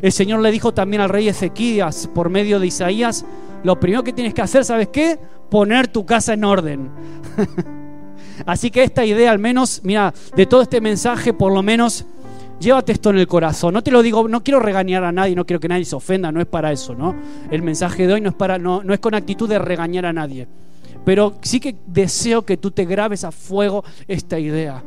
El 0.00 0.10
Señor 0.10 0.40
le 0.40 0.50
dijo 0.50 0.72
también 0.72 1.02
al 1.02 1.10
rey 1.10 1.28
Ezequías 1.28 2.08
por 2.14 2.30
medio 2.30 2.58
de 2.58 2.68
Isaías, 2.68 3.26
lo 3.62 3.78
primero 3.78 4.02
que 4.02 4.14
tienes 4.14 4.32
que 4.32 4.40
hacer, 4.40 4.64
¿sabes 4.64 4.88
qué? 4.88 5.18
Poner 5.50 5.88
tu 5.88 6.06
casa 6.06 6.32
en 6.32 6.44
orden. 6.44 6.90
Así 8.46 8.70
que 8.70 8.84
esta 8.84 9.04
idea, 9.04 9.32
al 9.32 9.38
menos, 9.38 9.82
mira, 9.84 10.14
de 10.34 10.46
todo 10.46 10.62
este 10.62 10.80
mensaje, 10.80 11.34
por 11.34 11.52
lo 11.52 11.62
menos, 11.62 12.06
llévate 12.58 12.92
esto 12.92 13.10
en 13.10 13.18
el 13.18 13.26
corazón. 13.26 13.74
No 13.74 13.82
te 13.82 13.90
lo 13.90 14.00
digo, 14.02 14.26
no 14.28 14.42
quiero 14.42 14.60
regañar 14.60 15.04
a 15.04 15.12
nadie, 15.12 15.36
no 15.36 15.44
quiero 15.44 15.60
que 15.60 15.68
nadie 15.68 15.84
se 15.84 15.94
ofenda, 15.94 16.32
no 16.32 16.40
es 16.40 16.46
para 16.46 16.72
eso, 16.72 16.94
¿no? 16.94 17.14
El 17.50 17.60
mensaje 17.60 18.06
de 18.06 18.14
hoy 18.14 18.22
no 18.22 18.30
es 18.30 18.34
para, 18.34 18.56
no, 18.56 18.82
no 18.82 18.94
es 18.94 19.00
con 19.00 19.12
actitud 19.14 19.46
de 19.46 19.58
regañar 19.58 20.06
a 20.06 20.14
nadie. 20.14 20.48
Pero 21.08 21.36
sí 21.40 21.58
que 21.58 21.74
deseo 21.86 22.44
que 22.44 22.58
tú 22.58 22.70
te 22.70 22.84
grabes 22.84 23.24
a 23.24 23.32
fuego 23.32 23.82
esta 24.06 24.38
idea. 24.38 24.84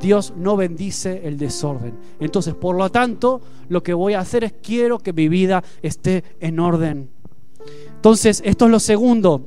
Dios 0.00 0.34
no 0.36 0.56
bendice 0.56 1.20
el 1.22 1.38
desorden. 1.38 1.94
Entonces, 2.18 2.52
por 2.54 2.74
lo 2.74 2.90
tanto, 2.90 3.40
lo 3.68 3.80
que 3.80 3.94
voy 3.94 4.14
a 4.14 4.18
hacer 4.18 4.42
es 4.42 4.54
quiero 4.60 4.98
que 4.98 5.12
mi 5.12 5.28
vida 5.28 5.62
esté 5.82 6.24
en 6.40 6.58
orden. 6.58 7.10
Entonces, 7.94 8.42
esto 8.44 8.64
es 8.64 8.72
lo 8.72 8.80
segundo. 8.80 9.46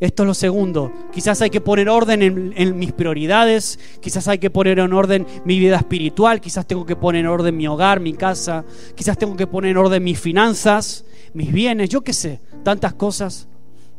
Esto 0.00 0.24
es 0.24 0.26
lo 0.26 0.34
segundo. 0.34 0.90
Quizás 1.12 1.40
hay 1.42 1.50
que 1.50 1.60
poner 1.60 1.88
orden 1.88 2.20
en, 2.20 2.52
en, 2.56 2.76
mis 2.76 2.90
prioridades, 2.90 3.78
quizás 4.00 4.26
hay 4.26 4.38
que 4.38 4.50
poner 4.50 4.80
en 4.80 4.92
orden 4.92 5.24
mi 5.44 5.60
vida 5.60 5.76
espiritual, 5.76 6.40
quizás 6.40 6.66
tengo 6.66 6.84
que 6.84 6.96
poner 6.96 7.20
en 7.20 7.28
orden 7.28 7.56
mi 7.56 7.68
hogar, 7.68 8.00
mi 8.00 8.14
casa, 8.14 8.64
quizás 8.96 9.16
tengo 9.16 9.36
que 9.36 9.46
poner 9.46 9.70
en 9.70 9.76
orden 9.76 10.02
mis 10.02 10.18
finanzas, 10.18 11.04
mis 11.34 11.52
bienes, 11.52 11.88
yo 11.88 12.00
qué 12.00 12.12
sé, 12.12 12.40
tantas 12.64 12.94
cosas 12.94 13.46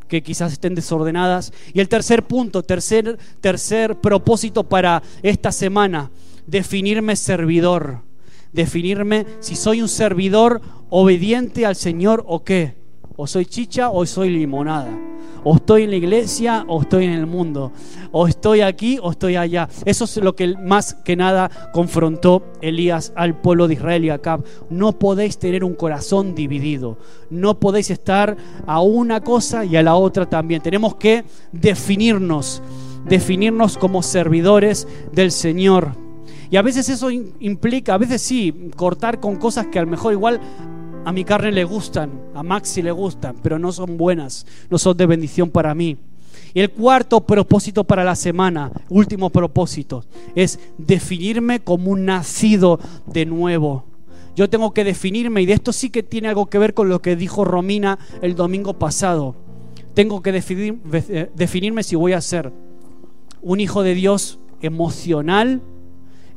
que 0.08 0.24
quizás 0.24 0.54
estén 0.54 0.76
desordenadas. 0.76 1.54
Y 1.74 1.80
el 1.80 1.90
tercer 1.90 2.24
punto, 2.24 2.64
tercer, 2.64 3.18
tercer 3.42 3.96
propósito 3.96 4.64
para 4.64 5.02
esta 5.22 5.52
semana, 5.52 6.12
definirme 6.48 7.16
servidor. 7.16 8.02
Definirme 8.52 9.26
si 9.40 9.56
soy 9.56 9.82
un 9.82 9.90
servidor 9.90 10.62
obediente 10.90 11.66
al 11.66 11.76
Señor 11.76 12.24
o 12.28 12.44
qué. 12.44 12.83
O 13.16 13.28
soy 13.28 13.46
chicha 13.46 13.90
o 13.90 14.06
soy 14.06 14.30
limonada. 14.30 14.90
O 15.44 15.56
estoy 15.56 15.84
en 15.84 15.92
la 15.92 15.98
iglesia 15.98 16.66
o 16.68 16.82
estoy 16.82 17.06
en 17.06 17.12
el 17.12 17.28
mundo. 17.28 17.72
O 18.12 18.28
estoy 18.28 18.62
aquí 18.62 18.98
o 19.02 19.12
estoy 19.12 19.36
allá. 19.36 19.70
Eso 19.86 20.06
es 20.06 20.18
lo 20.18 20.36
que 20.36 20.56
más 20.58 20.94
que 20.94 21.16
nada 21.16 21.52
confrontó 21.74 22.44
Elías 22.62 23.12
al 23.16 23.40
pueblo 23.40 23.68
de 23.68 23.76
Israel 23.76 24.06
y 24.06 24.10
Acab. 24.10 24.44
No 24.70 24.98
podéis 24.98 25.38
tener 25.38 25.64
un 25.64 25.76
corazón 25.76 26.34
dividido. 26.34 26.98
No 27.30 27.60
podéis 27.60 27.92
estar 27.92 28.38
a 28.66 28.82
una 28.82 29.22
cosa 29.22 29.66
y 29.66 29.76
a 29.76 29.84
la 29.84 29.96
otra 29.96 30.28
también. 30.28 30.62
Tenemos 30.62 30.96
que 30.96 31.26
definirnos. 31.52 32.64
Definirnos 33.06 33.78
como 33.78 34.02
servidores 34.02 34.88
del 35.12 35.32
Señor. 35.32 36.04
Y 36.50 36.56
a 36.56 36.62
veces 36.62 36.88
eso 36.88 37.10
implica, 37.12 37.96
a 37.96 37.98
veces 37.98 38.22
sí, 38.22 38.70
cortar 38.76 39.20
con 39.20 39.38
cosas 39.38 39.68
que 39.68 39.80
a 39.80 39.82
lo 39.82 39.88
mejor 39.90 40.14
igual 40.14 40.40
a 41.06 41.12
mi 41.12 41.24
carne 41.24 41.52
le 41.52 41.64
gustan, 41.64 42.12
a 42.34 42.44
Maxi 42.44 42.82
le 42.82 42.92
gustan, 42.92 43.36
pero 43.42 43.60
no 43.60 43.72
son 43.72 43.98
buenas, 43.98 44.46
no 44.70 44.78
son 44.78 44.96
de 44.96 45.06
bendición 45.06 45.50
para 45.50 45.76
mí. 45.76 45.98
Y 46.54 46.62
el 46.62 46.70
cuarto 46.70 47.22
propósito 47.22 47.84
para 47.84 48.04
la 48.04 48.16
semana, 48.16 48.72
último 48.90 49.30
propósito, 49.30 50.06
es 50.36 50.60
definirme 50.78 51.60
como 51.60 51.92
un 51.92 52.06
nacido 52.06 52.80
de 53.08 53.26
nuevo. 53.26 53.86
Yo 54.36 54.50
tengo 54.50 54.74
que 54.74 54.84
definirme, 54.84 55.42
y 55.42 55.46
de 55.46 55.54
esto 55.54 55.74
sí 55.74 55.90
que 55.90 56.04
tiene 56.04 56.28
algo 56.28 56.48
que 56.48 56.58
ver 56.58 56.74
con 56.74 56.90
lo 56.90 57.02
que 57.02 57.16
dijo 57.16 57.44
Romina 57.44 58.00
el 58.22 58.36
domingo 58.36 58.74
pasado. 58.74 59.36
Tengo 59.94 60.22
que 60.22 60.32
eh, 60.32 61.32
definirme 61.36 61.84
si 61.84 61.96
voy 61.96 62.14
a 62.14 62.22
ser 62.22 62.52
un 63.42 63.60
hijo 63.60 63.84
de 63.84 63.94
Dios 63.94 64.40
emocional, 64.62 65.62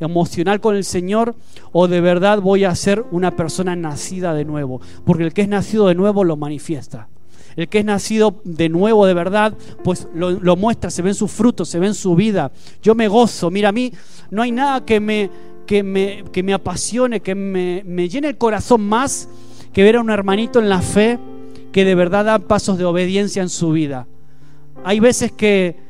emocional 0.01 0.61
con 0.61 0.77
el 0.77 0.85
Señor, 0.85 1.35
o 1.73 1.89
de 1.89 2.01
verdad 2.01 2.41
voy 2.41 2.65
a 2.65 2.75
ser 2.75 3.05
una 3.11 3.37
persona 3.37 3.77
nacida 3.77 4.35
de 4.35 4.45
nuevo. 4.45 4.81
Porque 5.05 5.25
el 5.25 5.33
que 5.33 5.43
es 5.43 5.49
nacido 5.49 5.89
de 5.89 5.95
nuevo 5.95 6.25
lo 6.25 6.37
manifiesta. 6.37 7.09
El 7.57 7.69
que 7.69 7.79
es 7.79 7.85
nacido 7.85 8.41
de 8.45 8.69
nuevo 8.69 9.07
de 9.07 9.15
verdad, 9.15 9.55
pues 9.83 10.09
lo, 10.15 10.57
muestra, 10.57 10.91
se 10.91 11.01
ve 11.03 11.11
en 11.11 11.15
su 11.15 11.27
fruto, 11.27 11.65
se 11.65 11.79
ve 11.79 11.87
en 11.87 11.95
su 11.95 12.15
vida. 12.15 12.53
Yo 12.83 12.95
me 12.95 13.09
gozo. 13.09 13.51
Mira, 13.51 13.71
a 13.71 13.73
mí 13.73 13.93
no 14.31 14.43
hay 14.43 14.53
nada 14.53 14.85
que 14.85 15.01
me, 15.01 15.31
que 15.67 15.83
me, 15.83 16.25
que 16.33 16.43
me 16.43 16.53
apasione, 16.53 17.21
que 17.21 17.35
me, 17.35 17.83
me 17.87 18.09
llene 18.09 18.29
el 18.29 18.37
corazón 18.37 18.83
más 18.87 19.29
que 19.73 19.83
ver 19.83 19.97
a 19.97 20.01
un 20.01 20.11
hermanito 20.11 20.59
en 20.59 20.69
la 20.69 20.83
fe 20.83 21.19
que 21.73 21.85
de 21.85 21.95
verdad 21.95 22.27
da 22.27 22.39
pasos 22.39 22.77
de 22.77 22.85
obediencia 22.85 23.43
en 23.43 23.49
su 23.49 23.73
vida. 23.73 24.07
Hay 24.85 25.01
veces 25.01 25.33
que 25.33 25.86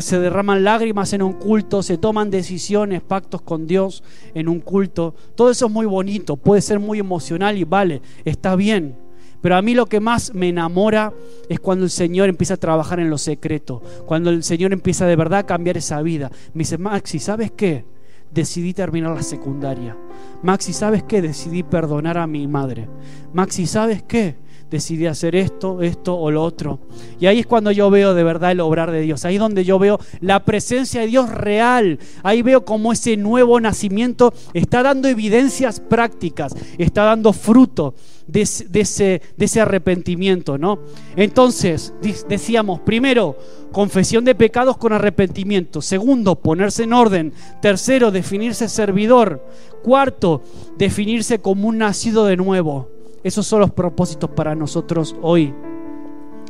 se 0.00 0.18
derraman 0.18 0.64
lágrimas 0.64 1.12
en 1.12 1.22
un 1.22 1.32
culto, 1.34 1.82
se 1.82 1.98
toman 1.98 2.30
decisiones, 2.30 3.02
pactos 3.02 3.42
con 3.42 3.66
Dios 3.66 4.02
en 4.34 4.48
un 4.48 4.60
culto. 4.60 5.14
Todo 5.34 5.50
eso 5.50 5.66
es 5.66 5.72
muy 5.72 5.86
bonito, 5.86 6.36
puede 6.36 6.62
ser 6.62 6.78
muy 6.78 6.98
emocional 6.98 7.56
y 7.56 7.64
vale, 7.64 8.02
está 8.24 8.56
bien. 8.56 8.96
Pero 9.40 9.56
a 9.56 9.62
mí 9.62 9.74
lo 9.74 9.86
que 9.86 10.00
más 10.00 10.34
me 10.34 10.48
enamora 10.48 11.12
es 11.48 11.60
cuando 11.60 11.84
el 11.84 11.90
Señor 11.90 12.28
empieza 12.28 12.54
a 12.54 12.56
trabajar 12.56 12.98
en 13.00 13.10
lo 13.10 13.18
secreto, 13.18 13.82
cuando 14.06 14.30
el 14.30 14.42
Señor 14.42 14.72
empieza 14.72 15.06
de 15.06 15.16
verdad 15.16 15.40
a 15.40 15.46
cambiar 15.46 15.76
esa 15.76 16.02
vida. 16.02 16.30
Me 16.54 16.60
dice, 16.60 16.78
Maxi, 16.78 17.18
¿sabes 17.18 17.52
qué? 17.52 17.84
Decidí 18.32 18.74
terminar 18.74 19.14
la 19.14 19.22
secundaria. 19.22 19.96
Maxi, 20.42 20.72
¿sabes 20.72 21.04
qué? 21.04 21.22
Decidí 21.22 21.62
perdonar 21.62 22.18
a 22.18 22.26
mi 22.26 22.46
madre. 22.48 22.88
Maxi, 23.32 23.66
¿sabes 23.66 24.02
qué? 24.02 24.36
Decidí 24.70 25.06
hacer 25.06 25.34
esto, 25.36 25.82
esto 25.82 26.16
o 26.16 26.30
lo 26.30 26.42
otro. 26.42 26.80
Y 27.20 27.26
ahí 27.26 27.40
es 27.40 27.46
cuando 27.46 27.70
yo 27.70 27.90
veo 27.90 28.14
de 28.14 28.24
verdad 28.24 28.52
el 28.52 28.60
obrar 28.60 28.90
de 28.90 29.00
Dios. 29.00 29.24
Ahí 29.24 29.34
es 29.34 29.40
donde 29.40 29.64
yo 29.64 29.78
veo 29.78 29.98
la 30.20 30.44
presencia 30.44 31.00
de 31.00 31.06
Dios 31.06 31.30
real. 31.30 31.98
Ahí 32.22 32.42
veo 32.42 32.64
cómo 32.64 32.92
ese 32.92 33.16
nuevo 33.16 33.60
nacimiento 33.60 34.32
está 34.54 34.82
dando 34.82 35.08
evidencias 35.08 35.80
prácticas, 35.80 36.54
está 36.78 37.04
dando 37.04 37.32
fruto 37.32 37.94
de, 38.26 38.42
ese, 38.42 39.22
de 39.36 39.44
ese 39.44 39.60
arrepentimiento, 39.60 40.58
¿no? 40.58 40.80
Entonces, 41.16 41.94
decíamos, 42.28 42.80
primero, 42.80 43.36
confesión 43.72 44.24
de 44.24 44.34
pecados 44.34 44.76
con 44.76 44.92
arrepentimiento. 44.92 45.80
Segundo, 45.82 46.36
ponerse 46.36 46.84
en 46.84 46.92
orden. 46.92 47.32
Tercero, 47.62 48.10
definirse 48.10 48.68
servidor. 48.68 49.46
Cuarto, 49.82 50.42
definirse 50.76 51.40
como 51.40 51.68
un 51.68 51.78
nacido 51.78 52.24
de 52.24 52.36
nuevo. 52.36 52.95
Esos 53.26 53.44
son 53.44 53.58
los 53.58 53.72
propósitos 53.72 54.30
para 54.30 54.54
nosotros 54.54 55.16
hoy. 55.20 55.52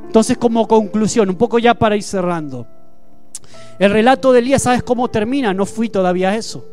Entonces, 0.05 0.37
como 0.37 0.69
conclusión, 0.69 1.31
un 1.31 1.37
poco 1.37 1.59
ya 1.59 1.73
para 1.73 1.97
ir 1.97 2.03
cerrando. 2.03 2.67
El 3.79 3.93
relato 3.93 4.31
de 4.31 4.41
Elías, 4.41 4.65
¿sabes 4.65 4.83
cómo 4.83 5.09
termina? 5.09 5.55
No 5.55 5.65
fui 5.65 5.89
todavía 5.89 6.33
a 6.33 6.37
eso. 6.37 6.67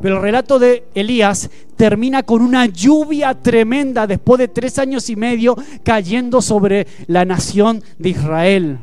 Pero 0.00 0.18
el 0.18 0.22
relato 0.22 0.60
de 0.60 0.84
Elías 0.94 1.50
termina 1.74 2.22
con 2.22 2.42
una 2.42 2.66
lluvia 2.66 3.34
tremenda 3.34 4.06
después 4.06 4.38
de 4.38 4.46
tres 4.46 4.78
años 4.78 5.10
y 5.10 5.16
medio 5.16 5.56
cayendo 5.82 6.40
sobre 6.42 6.86
la 7.08 7.24
nación 7.24 7.82
de 7.98 8.08
Israel 8.08 8.78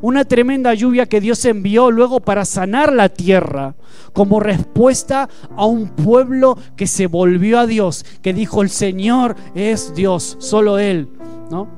una 0.00 0.24
tremenda 0.24 0.74
lluvia 0.74 1.06
que 1.06 1.20
Dios 1.20 1.44
envió 1.44 1.90
luego 1.90 2.20
para 2.20 2.44
sanar 2.44 2.92
la 2.92 3.08
tierra, 3.08 3.74
como 4.12 4.40
respuesta 4.40 5.28
a 5.56 5.66
un 5.66 5.88
pueblo 5.88 6.56
que 6.76 6.86
se 6.86 7.06
volvió 7.06 7.58
a 7.58 7.66
Dios, 7.66 8.04
que 8.22 8.32
dijo, 8.32 8.62
el 8.62 8.70
Señor 8.70 9.36
es 9.54 9.94
Dios, 9.94 10.36
solo 10.40 10.78
Él, 10.78 11.08
¿no? 11.50 11.68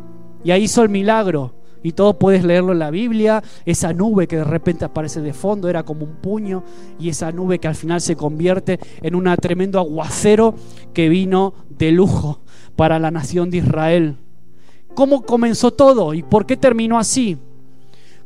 Y 0.44 0.50
ahí 0.50 0.64
hizo 0.64 0.82
el 0.82 0.88
milagro. 0.88 1.54
Y 1.84 1.92
todo 1.92 2.16
puedes 2.18 2.44
leerlo 2.44 2.72
en 2.72 2.78
la 2.78 2.90
Biblia. 2.90 3.42
Esa 3.64 3.92
nube 3.92 4.28
que 4.28 4.36
de 4.36 4.44
repente 4.44 4.84
aparece 4.84 5.20
de 5.20 5.32
fondo 5.32 5.68
era 5.68 5.82
como 5.82 6.04
un 6.04 6.14
puño. 6.16 6.62
Y 7.00 7.08
esa 7.08 7.32
nube 7.32 7.58
que 7.58 7.66
al 7.66 7.74
final 7.74 8.00
se 8.00 8.14
convierte 8.14 8.78
en 9.02 9.16
un 9.16 9.24
tremendo 9.40 9.80
aguacero 9.80 10.54
que 10.94 11.08
vino 11.08 11.54
de 11.68 11.90
lujo 11.90 12.40
para 12.76 13.00
la 13.00 13.10
nación 13.10 13.50
de 13.50 13.58
Israel. 13.58 14.16
¿Cómo 14.94 15.22
comenzó 15.22 15.72
todo 15.72 16.14
y 16.14 16.22
por 16.22 16.46
qué 16.46 16.56
terminó 16.56 16.98
así? 16.98 17.38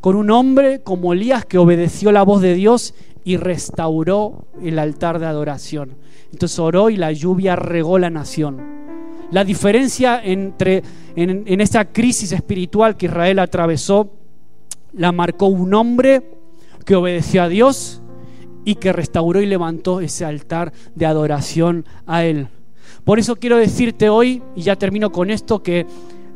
Con 0.01 0.17
un 0.17 0.31
hombre 0.31 0.81
como 0.83 1.13
Elías 1.13 1.45
que 1.45 1.59
obedeció 1.59 2.13
la 2.13 2.23
voz 2.23 2.41
de 2.43 2.55
Dios 2.55 2.95
y 3.25 3.37
restauró 3.37 4.47
el 4.63 4.79
altar 4.79 5.19
de 5.19 5.27
adoración. 5.27 5.97
Entonces 6.33 6.59
oró 6.59 6.91
y 6.91 6.97
la 6.97 7.13
lluvia 7.13 7.57
regó 7.57 7.99
la 7.99 8.11
nación. 8.11 8.61
La 9.31 9.45
diferencia 9.45 10.21
entre 10.23 10.83
en, 11.17 11.43
en 11.47 11.61
esa 11.61 11.87
crisis 11.87 12.33
espiritual 12.33 12.97
que 12.97 13.07
Israel 13.07 13.39
atravesó 13.41 14.13
la 14.93 15.13
marcó 15.13 15.47
un 15.47 15.75
hombre 15.75 16.23
que 16.85 16.95
obedeció 16.95 17.43
a 17.43 17.49
Dios 17.49 18.01
y 18.65 18.77
que 18.77 18.93
restauró 18.93 19.41
y 19.41 19.47
levantó 19.47 20.01
ese 20.01 20.25
altar 20.25 20.73
de 20.95 21.07
adoración 21.07 21.85
a 22.07 22.25
Él. 22.25 22.49
Por 23.05 23.19
eso 23.19 23.37
quiero 23.37 23.57
decirte 23.57 24.09
hoy, 24.09 24.43
y 24.57 24.63
ya 24.63 24.77
termino 24.77 25.13
con 25.13 25.31
esto, 25.31 25.63
que 25.63 25.87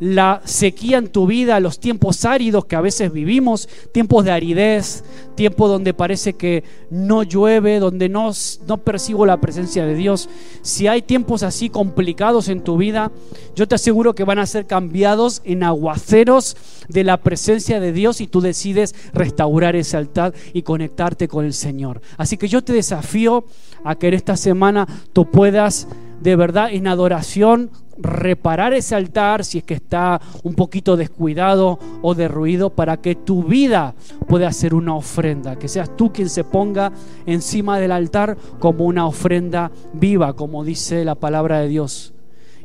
la 0.00 0.40
sequía 0.44 0.98
en 0.98 1.08
tu 1.08 1.26
vida, 1.26 1.60
los 1.60 1.78
tiempos 1.78 2.24
áridos 2.24 2.64
que 2.64 2.74
a 2.74 2.80
veces 2.80 3.12
vivimos, 3.12 3.68
tiempos 3.92 4.24
de 4.24 4.32
aridez, 4.32 5.04
tiempo 5.36 5.68
donde 5.68 5.94
parece 5.94 6.32
que 6.32 6.64
no 6.90 7.22
llueve, 7.22 7.78
donde 7.78 8.08
no, 8.08 8.30
no 8.66 8.78
percibo 8.78 9.26
la 9.26 9.40
presencia 9.40 9.84
de 9.84 9.94
Dios. 9.94 10.28
Si 10.62 10.86
hay 10.86 11.02
tiempos 11.02 11.42
así 11.42 11.68
complicados 11.68 12.48
en 12.48 12.64
tu 12.64 12.78
vida, 12.78 13.12
yo 13.54 13.68
te 13.68 13.74
aseguro 13.74 14.14
que 14.14 14.24
van 14.24 14.38
a 14.38 14.46
ser 14.46 14.66
cambiados 14.66 15.42
en 15.44 15.62
aguaceros 15.62 16.56
de 16.88 17.04
la 17.04 17.18
presencia 17.18 17.78
de 17.78 17.92
Dios 17.92 18.22
y 18.22 18.26
tú 18.26 18.40
decides 18.40 18.94
restaurar 19.12 19.76
ese 19.76 19.98
altar 19.98 20.32
y 20.54 20.62
conectarte 20.62 21.28
con 21.28 21.44
el 21.44 21.52
Señor. 21.52 22.00
Así 22.16 22.38
que 22.38 22.48
yo 22.48 22.64
te 22.64 22.72
desafío 22.72 23.44
a 23.84 23.96
que 23.96 24.08
en 24.08 24.14
esta 24.14 24.36
semana 24.36 24.86
tú 25.12 25.30
puedas 25.30 25.88
de 26.20 26.36
verdad 26.36 26.72
en 26.72 26.86
adoración 26.86 27.70
reparar 27.98 28.72
ese 28.72 28.94
altar 28.94 29.44
si 29.44 29.58
es 29.58 29.64
que 29.64 29.74
está 29.74 30.20
un 30.42 30.54
poquito 30.54 30.96
descuidado 30.96 31.78
o 32.02 32.14
derruido 32.14 32.70
para 32.70 32.96
que 32.98 33.14
tu 33.14 33.44
vida 33.44 33.94
pueda 34.28 34.52
ser 34.52 34.74
una 34.74 34.94
ofrenda, 34.94 35.56
que 35.56 35.68
seas 35.68 35.96
tú 35.96 36.12
quien 36.12 36.28
se 36.28 36.44
ponga 36.44 36.92
encima 37.26 37.78
del 37.78 37.92
altar 37.92 38.36
como 38.58 38.84
una 38.84 39.06
ofrenda 39.06 39.70
viva, 39.92 40.34
como 40.34 40.64
dice 40.64 41.04
la 41.04 41.14
palabra 41.14 41.60
de 41.60 41.68
Dios. 41.68 42.14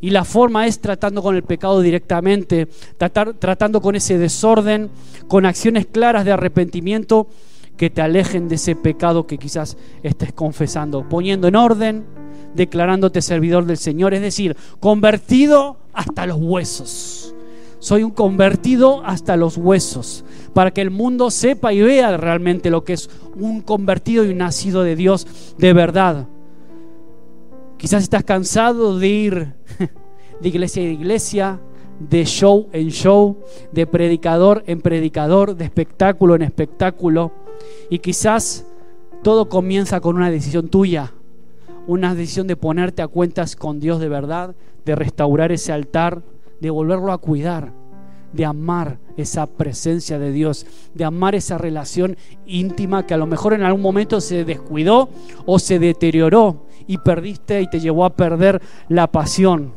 Y 0.02 0.12
la 0.12 0.24
forma 0.24 0.68
es 0.68 0.80
tratando 0.80 1.24
con 1.24 1.36
el 1.36 1.44
pecado 1.44 1.82
directamente, 1.82 2.68
tratar, 2.98 3.34
tratando 3.34 3.82
con 3.82 3.96
ese 3.96 4.18
desorden, 4.18 4.92
con 5.28 5.46
acciones 5.46 5.88
claras 5.88 6.26
de 6.26 6.32
arrepentimiento 6.32 7.28
que 7.78 7.90
te 7.90 8.02
alejen 8.02 8.48
de 8.48 8.56
ese 8.56 8.76
pecado 8.76 9.28
que 9.28 9.38
quizás 9.38 9.78
estés 10.04 10.32
confesando, 10.34 11.08
poniendo 11.10 11.48
en 11.48 11.56
orden, 11.56 12.06
declarándote 12.56 13.22
servidor 13.22 13.66
del 13.66 13.78
Señor, 13.78 14.14
es 14.14 14.22
decir, 14.22 14.56
convertido 14.80 15.78
hasta 15.93 16.26
los 16.26 16.38
huesos. 16.39 17.34
Soy 17.80 18.03
un 18.03 18.12
convertido 18.12 19.03
hasta 19.06 19.36
los 19.36 19.58
huesos, 19.58 20.26
para 20.53 20.72
que 20.72 20.82
el 20.82 20.89
mundo 20.89 21.30
sepa 21.30 21.74
y 21.74 21.82
vea 21.82 22.18
realmente 22.18 22.70
lo 22.70 22.84
que 22.84 22.93
es 22.93 23.10
un 23.36 23.62
convertido 23.62 24.26
y 24.26 24.30
un 24.30 24.38
nacido 24.38 24.84
de 24.84 24.95
Dios 24.95 25.28
de 25.58 25.74
verdad. 25.74 26.28
Quizás 27.78 28.03
estás 28.03 28.24
cansado 28.24 28.97
de 28.97 29.08
ir 29.08 29.53
de 30.41 30.49
iglesia 30.49 30.84
en 30.84 30.93
iglesia, 30.93 31.60
de 31.99 32.26
show 32.26 32.70
en 32.72 32.89
show, 32.89 33.38
de 33.72 33.86
predicador 33.86 34.64
en 34.66 34.82
predicador, 34.82 35.56
de 35.56 35.66
espectáculo 35.66 36.36
en 36.36 36.41
espectáculo. 36.41 37.34
Y 37.89 37.99
quizás 37.99 38.66
todo 39.22 39.47
comienza 39.47 39.99
con 39.99 40.16
una 40.16 40.32
decisión 40.32 40.70
tuya 40.70 41.12
una 41.88 42.16
decisión 42.16 42.48
de 42.48 42.56
ponerte 42.56 43.02
a 43.02 43.08
cuentas 43.08 43.56
con 43.56 43.80
Dios 43.80 44.00
de 44.00 44.10
verdad, 44.10 44.56
de 44.86 44.96
restaurar 44.96 45.52
ese 45.52 45.72
altar, 45.72 46.24
de 46.60 46.70
volverlo 46.70 47.12
a 47.12 47.18
cuidar, 47.18 47.74
de 48.34 48.46
amar 48.46 49.00
esa 49.18 49.48
presencia 49.48 50.20
de 50.20 50.32
Dios, 50.32 50.66
de 50.94 51.06
amar 51.06 51.36
esa 51.36 51.58
relación 51.58 52.18
íntima 52.46 53.06
que 53.06 53.14
a 53.14 53.18
lo 53.18 53.28
mejor 53.28 53.54
en 53.54 53.64
algún 53.64 53.82
momento 53.82 54.20
se 54.20 54.44
descuidó 54.44 55.10
o 55.46 55.60
se 55.60 55.80
deterioró 55.80 56.66
y 56.88 56.98
perdiste 56.98 57.62
y 57.62 57.70
te 57.70 57.80
llevó 57.80 58.06
a 58.06 58.16
perder 58.16 58.62
la 58.90 59.08
pasión. 59.12 59.74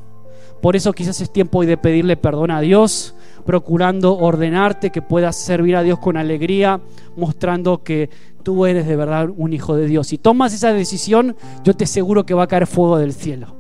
Por 0.61 0.75
eso 0.75 0.93
quizás 0.93 1.21
es 1.21 1.33
tiempo 1.33 1.59
hoy 1.59 1.67
de 1.67 1.77
pedirle 1.77 2.17
perdón 2.17 2.51
a 2.51 2.61
Dios, 2.61 3.15
procurando 3.47 4.17
ordenarte 4.19 4.91
que 4.91 5.03
puedas 5.03 5.37
servir 5.37 5.77
a 5.77 5.83
Dios 5.83 6.01
con 6.01 6.17
alegría, 6.17 6.81
mostrando 7.17 7.83
que 7.85 8.11
tú 8.49 8.65
eres 8.65 8.87
de 8.87 8.97
verdad 8.97 9.29
un 9.37 9.53
hijo 9.53 9.77
de 9.77 9.85
Dios. 9.85 10.07
Si 10.07 10.17
tomas 10.17 10.55
esa 10.55 10.73
decisión, 10.73 11.37
yo 11.65 11.75
te 11.75 11.85
aseguro 11.85 12.25
que 12.25 12.33
va 12.33 12.45
a 12.45 12.47
caer 12.47 12.67
fuego 12.67 12.97
del 12.97 13.13
cielo. 13.13 13.55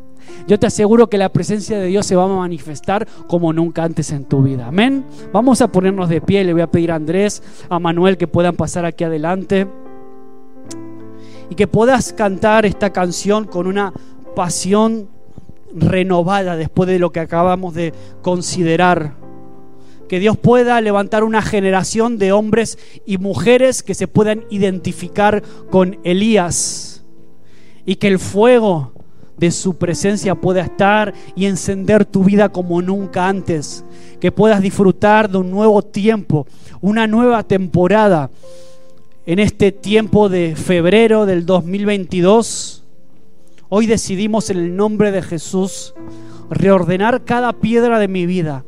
yo 0.47 0.59
te 0.59 0.67
aseguro 0.67 1.11
que 1.11 1.19
la 1.19 1.29
presencia 1.29 1.79
de 1.79 1.89
Dios 1.89 2.07
se 2.07 2.17
va 2.17 2.25
a 2.25 2.29
manifestar 2.29 3.07
como 3.27 3.53
nunca 3.53 3.85
antes 3.85 4.11
en 4.13 4.25
tu 4.25 4.43
vida. 4.43 4.69
Amén. 4.69 5.05
Vamos 5.31 5.61
a 5.61 5.71
ponernos 5.71 6.09
de 6.09 6.23
pie. 6.23 6.43
Le 6.43 6.55
voy 6.55 6.63
a 6.63 6.71
pedir 6.71 6.91
a 6.91 6.95
Andrés, 6.95 7.43
a 7.69 7.79
Manuel 7.79 8.17
que 8.17 8.29
puedan 8.29 8.57
pasar 8.57 8.87
aquí 8.87 9.05
adelante. 9.05 9.69
Y 11.51 11.55
que 11.55 11.67
puedas 11.67 12.15
cantar 12.15 12.65
esta 12.65 12.89
canción 12.89 13.45
con 13.45 13.67
una 13.67 13.93
pasión 14.35 15.11
renovada 15.75 16.57
después 16.57 16.89
de 16.89 16.99
lo 16.99 17.13
que 17.13 17.21
acabamos 17.21 17.75
de 17.75 17.93
considerar. 18.23 19.18
Que 20.09 20.21
Dios 20.21 20.37
pueda 20.37 20.81
levantar 20.81 21.25
una 21.25 21.43
generación 21.43 22.19
de 22.19 22.33
hombres 22.33 22.79
y 23.07 23.19
mujeres 23.19 23.83
que 23.83 23.95
se 23.95 24.09
puedan 24.09 24.45
identificar 24.51 25.43
con 25.71 25.99
Elías. 26.05 27.05
Y 27.85 27.97
que 27.97 28.09
el 28.09 28.19
fuego 28.19 28.93
de 29.37 29.51
su 29.51 29.77
presencia 29.77 30.35
pueda 30.35 30.63
estar 30.63 31.15
y 31.37 31.47
encender 31.47 32.05
tu 32.05 32.25
vida 32.25 32.49
como 32.49 32.83
nunca 32.83 33.29
antes. 33.29 33.85
Que 34.21 34.33
puedas 34.33 34.61
disfrutar 34.61 35.31
de 35.31 35.39
un 35.39 35.51
nuevo 35.51 35.83
tiempo, 35.83 36.47
una 36.81 37.07
nueva 37.07 37.43
temporada 37.43 38.31
en 39.27 39.39
este 39.39 39.73
tiempo 39.73 40.31
de 40.31 40.57
febrero 40.57 41.27
del 41.27 41.45
2022. 41.45 42.83
Hoy 43.69 43.85
decidimos 43.85 44.49
en 44.49 44.57
el 44.57 44.75
nombre 44.75 45.13
de 45.13 45.21
Jesús 45.21 45.93
reordenar 46.49 47.25
cada 47.25 47.53
piedra 47.53 47.99
de 47.99 48.09
mi 48.09 48.25
vida, 48.25 48.65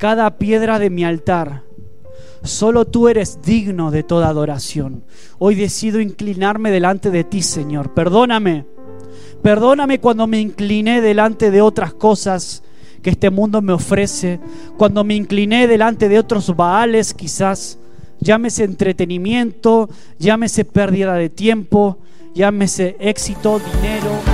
cada 0.00 0.38
piedra 0.38 0.80
de 0.80 0.90
mi 0.90 1.04
altar. 1.04 1.62
Solo 2.42 2.86
tú 2.86 3.06
eres 3.06 3.40
digno 3.42 3.92
de 3.92 4.02
toda 4.02 4.28
adoración. 4.28 5.04
Hoy 5.38 5.54
decido 5.54 6.00
inclinarme 6.00 6.72
delante 6.72 7.10
de 7.10 7.22
ti, 7.22 7.42
Señor. 7.42 7.94
Perdóname 7.94 8.66
Perdóname 9.42 10.00
cuando 10.00 10.26
me 10.26 10.38
incliné 10.38 11.00
delante 11.00 11.50
de 11.50 11.62
otras 11.62 11.94
cosas 11.94 12.62
que 13.02 13.10
este 13.10 13.30
mundo 13.30 13.62
me 13.62 13.72
ofrece, 13.72 14.38
cuando 14.76 15.02
me 15.02 15.14
incliné 15.14 15.66
delante 15.66 16.10
de 16.10 16.18
otros 16.18 16.54
baales 16.54 17.14
quizás, 17.14 17.78
llámese 18.18 18.64
entretenimiento, 18.64 19.88
llámese 20.18 20.66
pérdida 20.66 21.14
de 21.14 21.30
tiempo, 21.30 21.96
llámese 22.34 22.96
éxito, 23.00 23.58
dinero, 23.58 24.29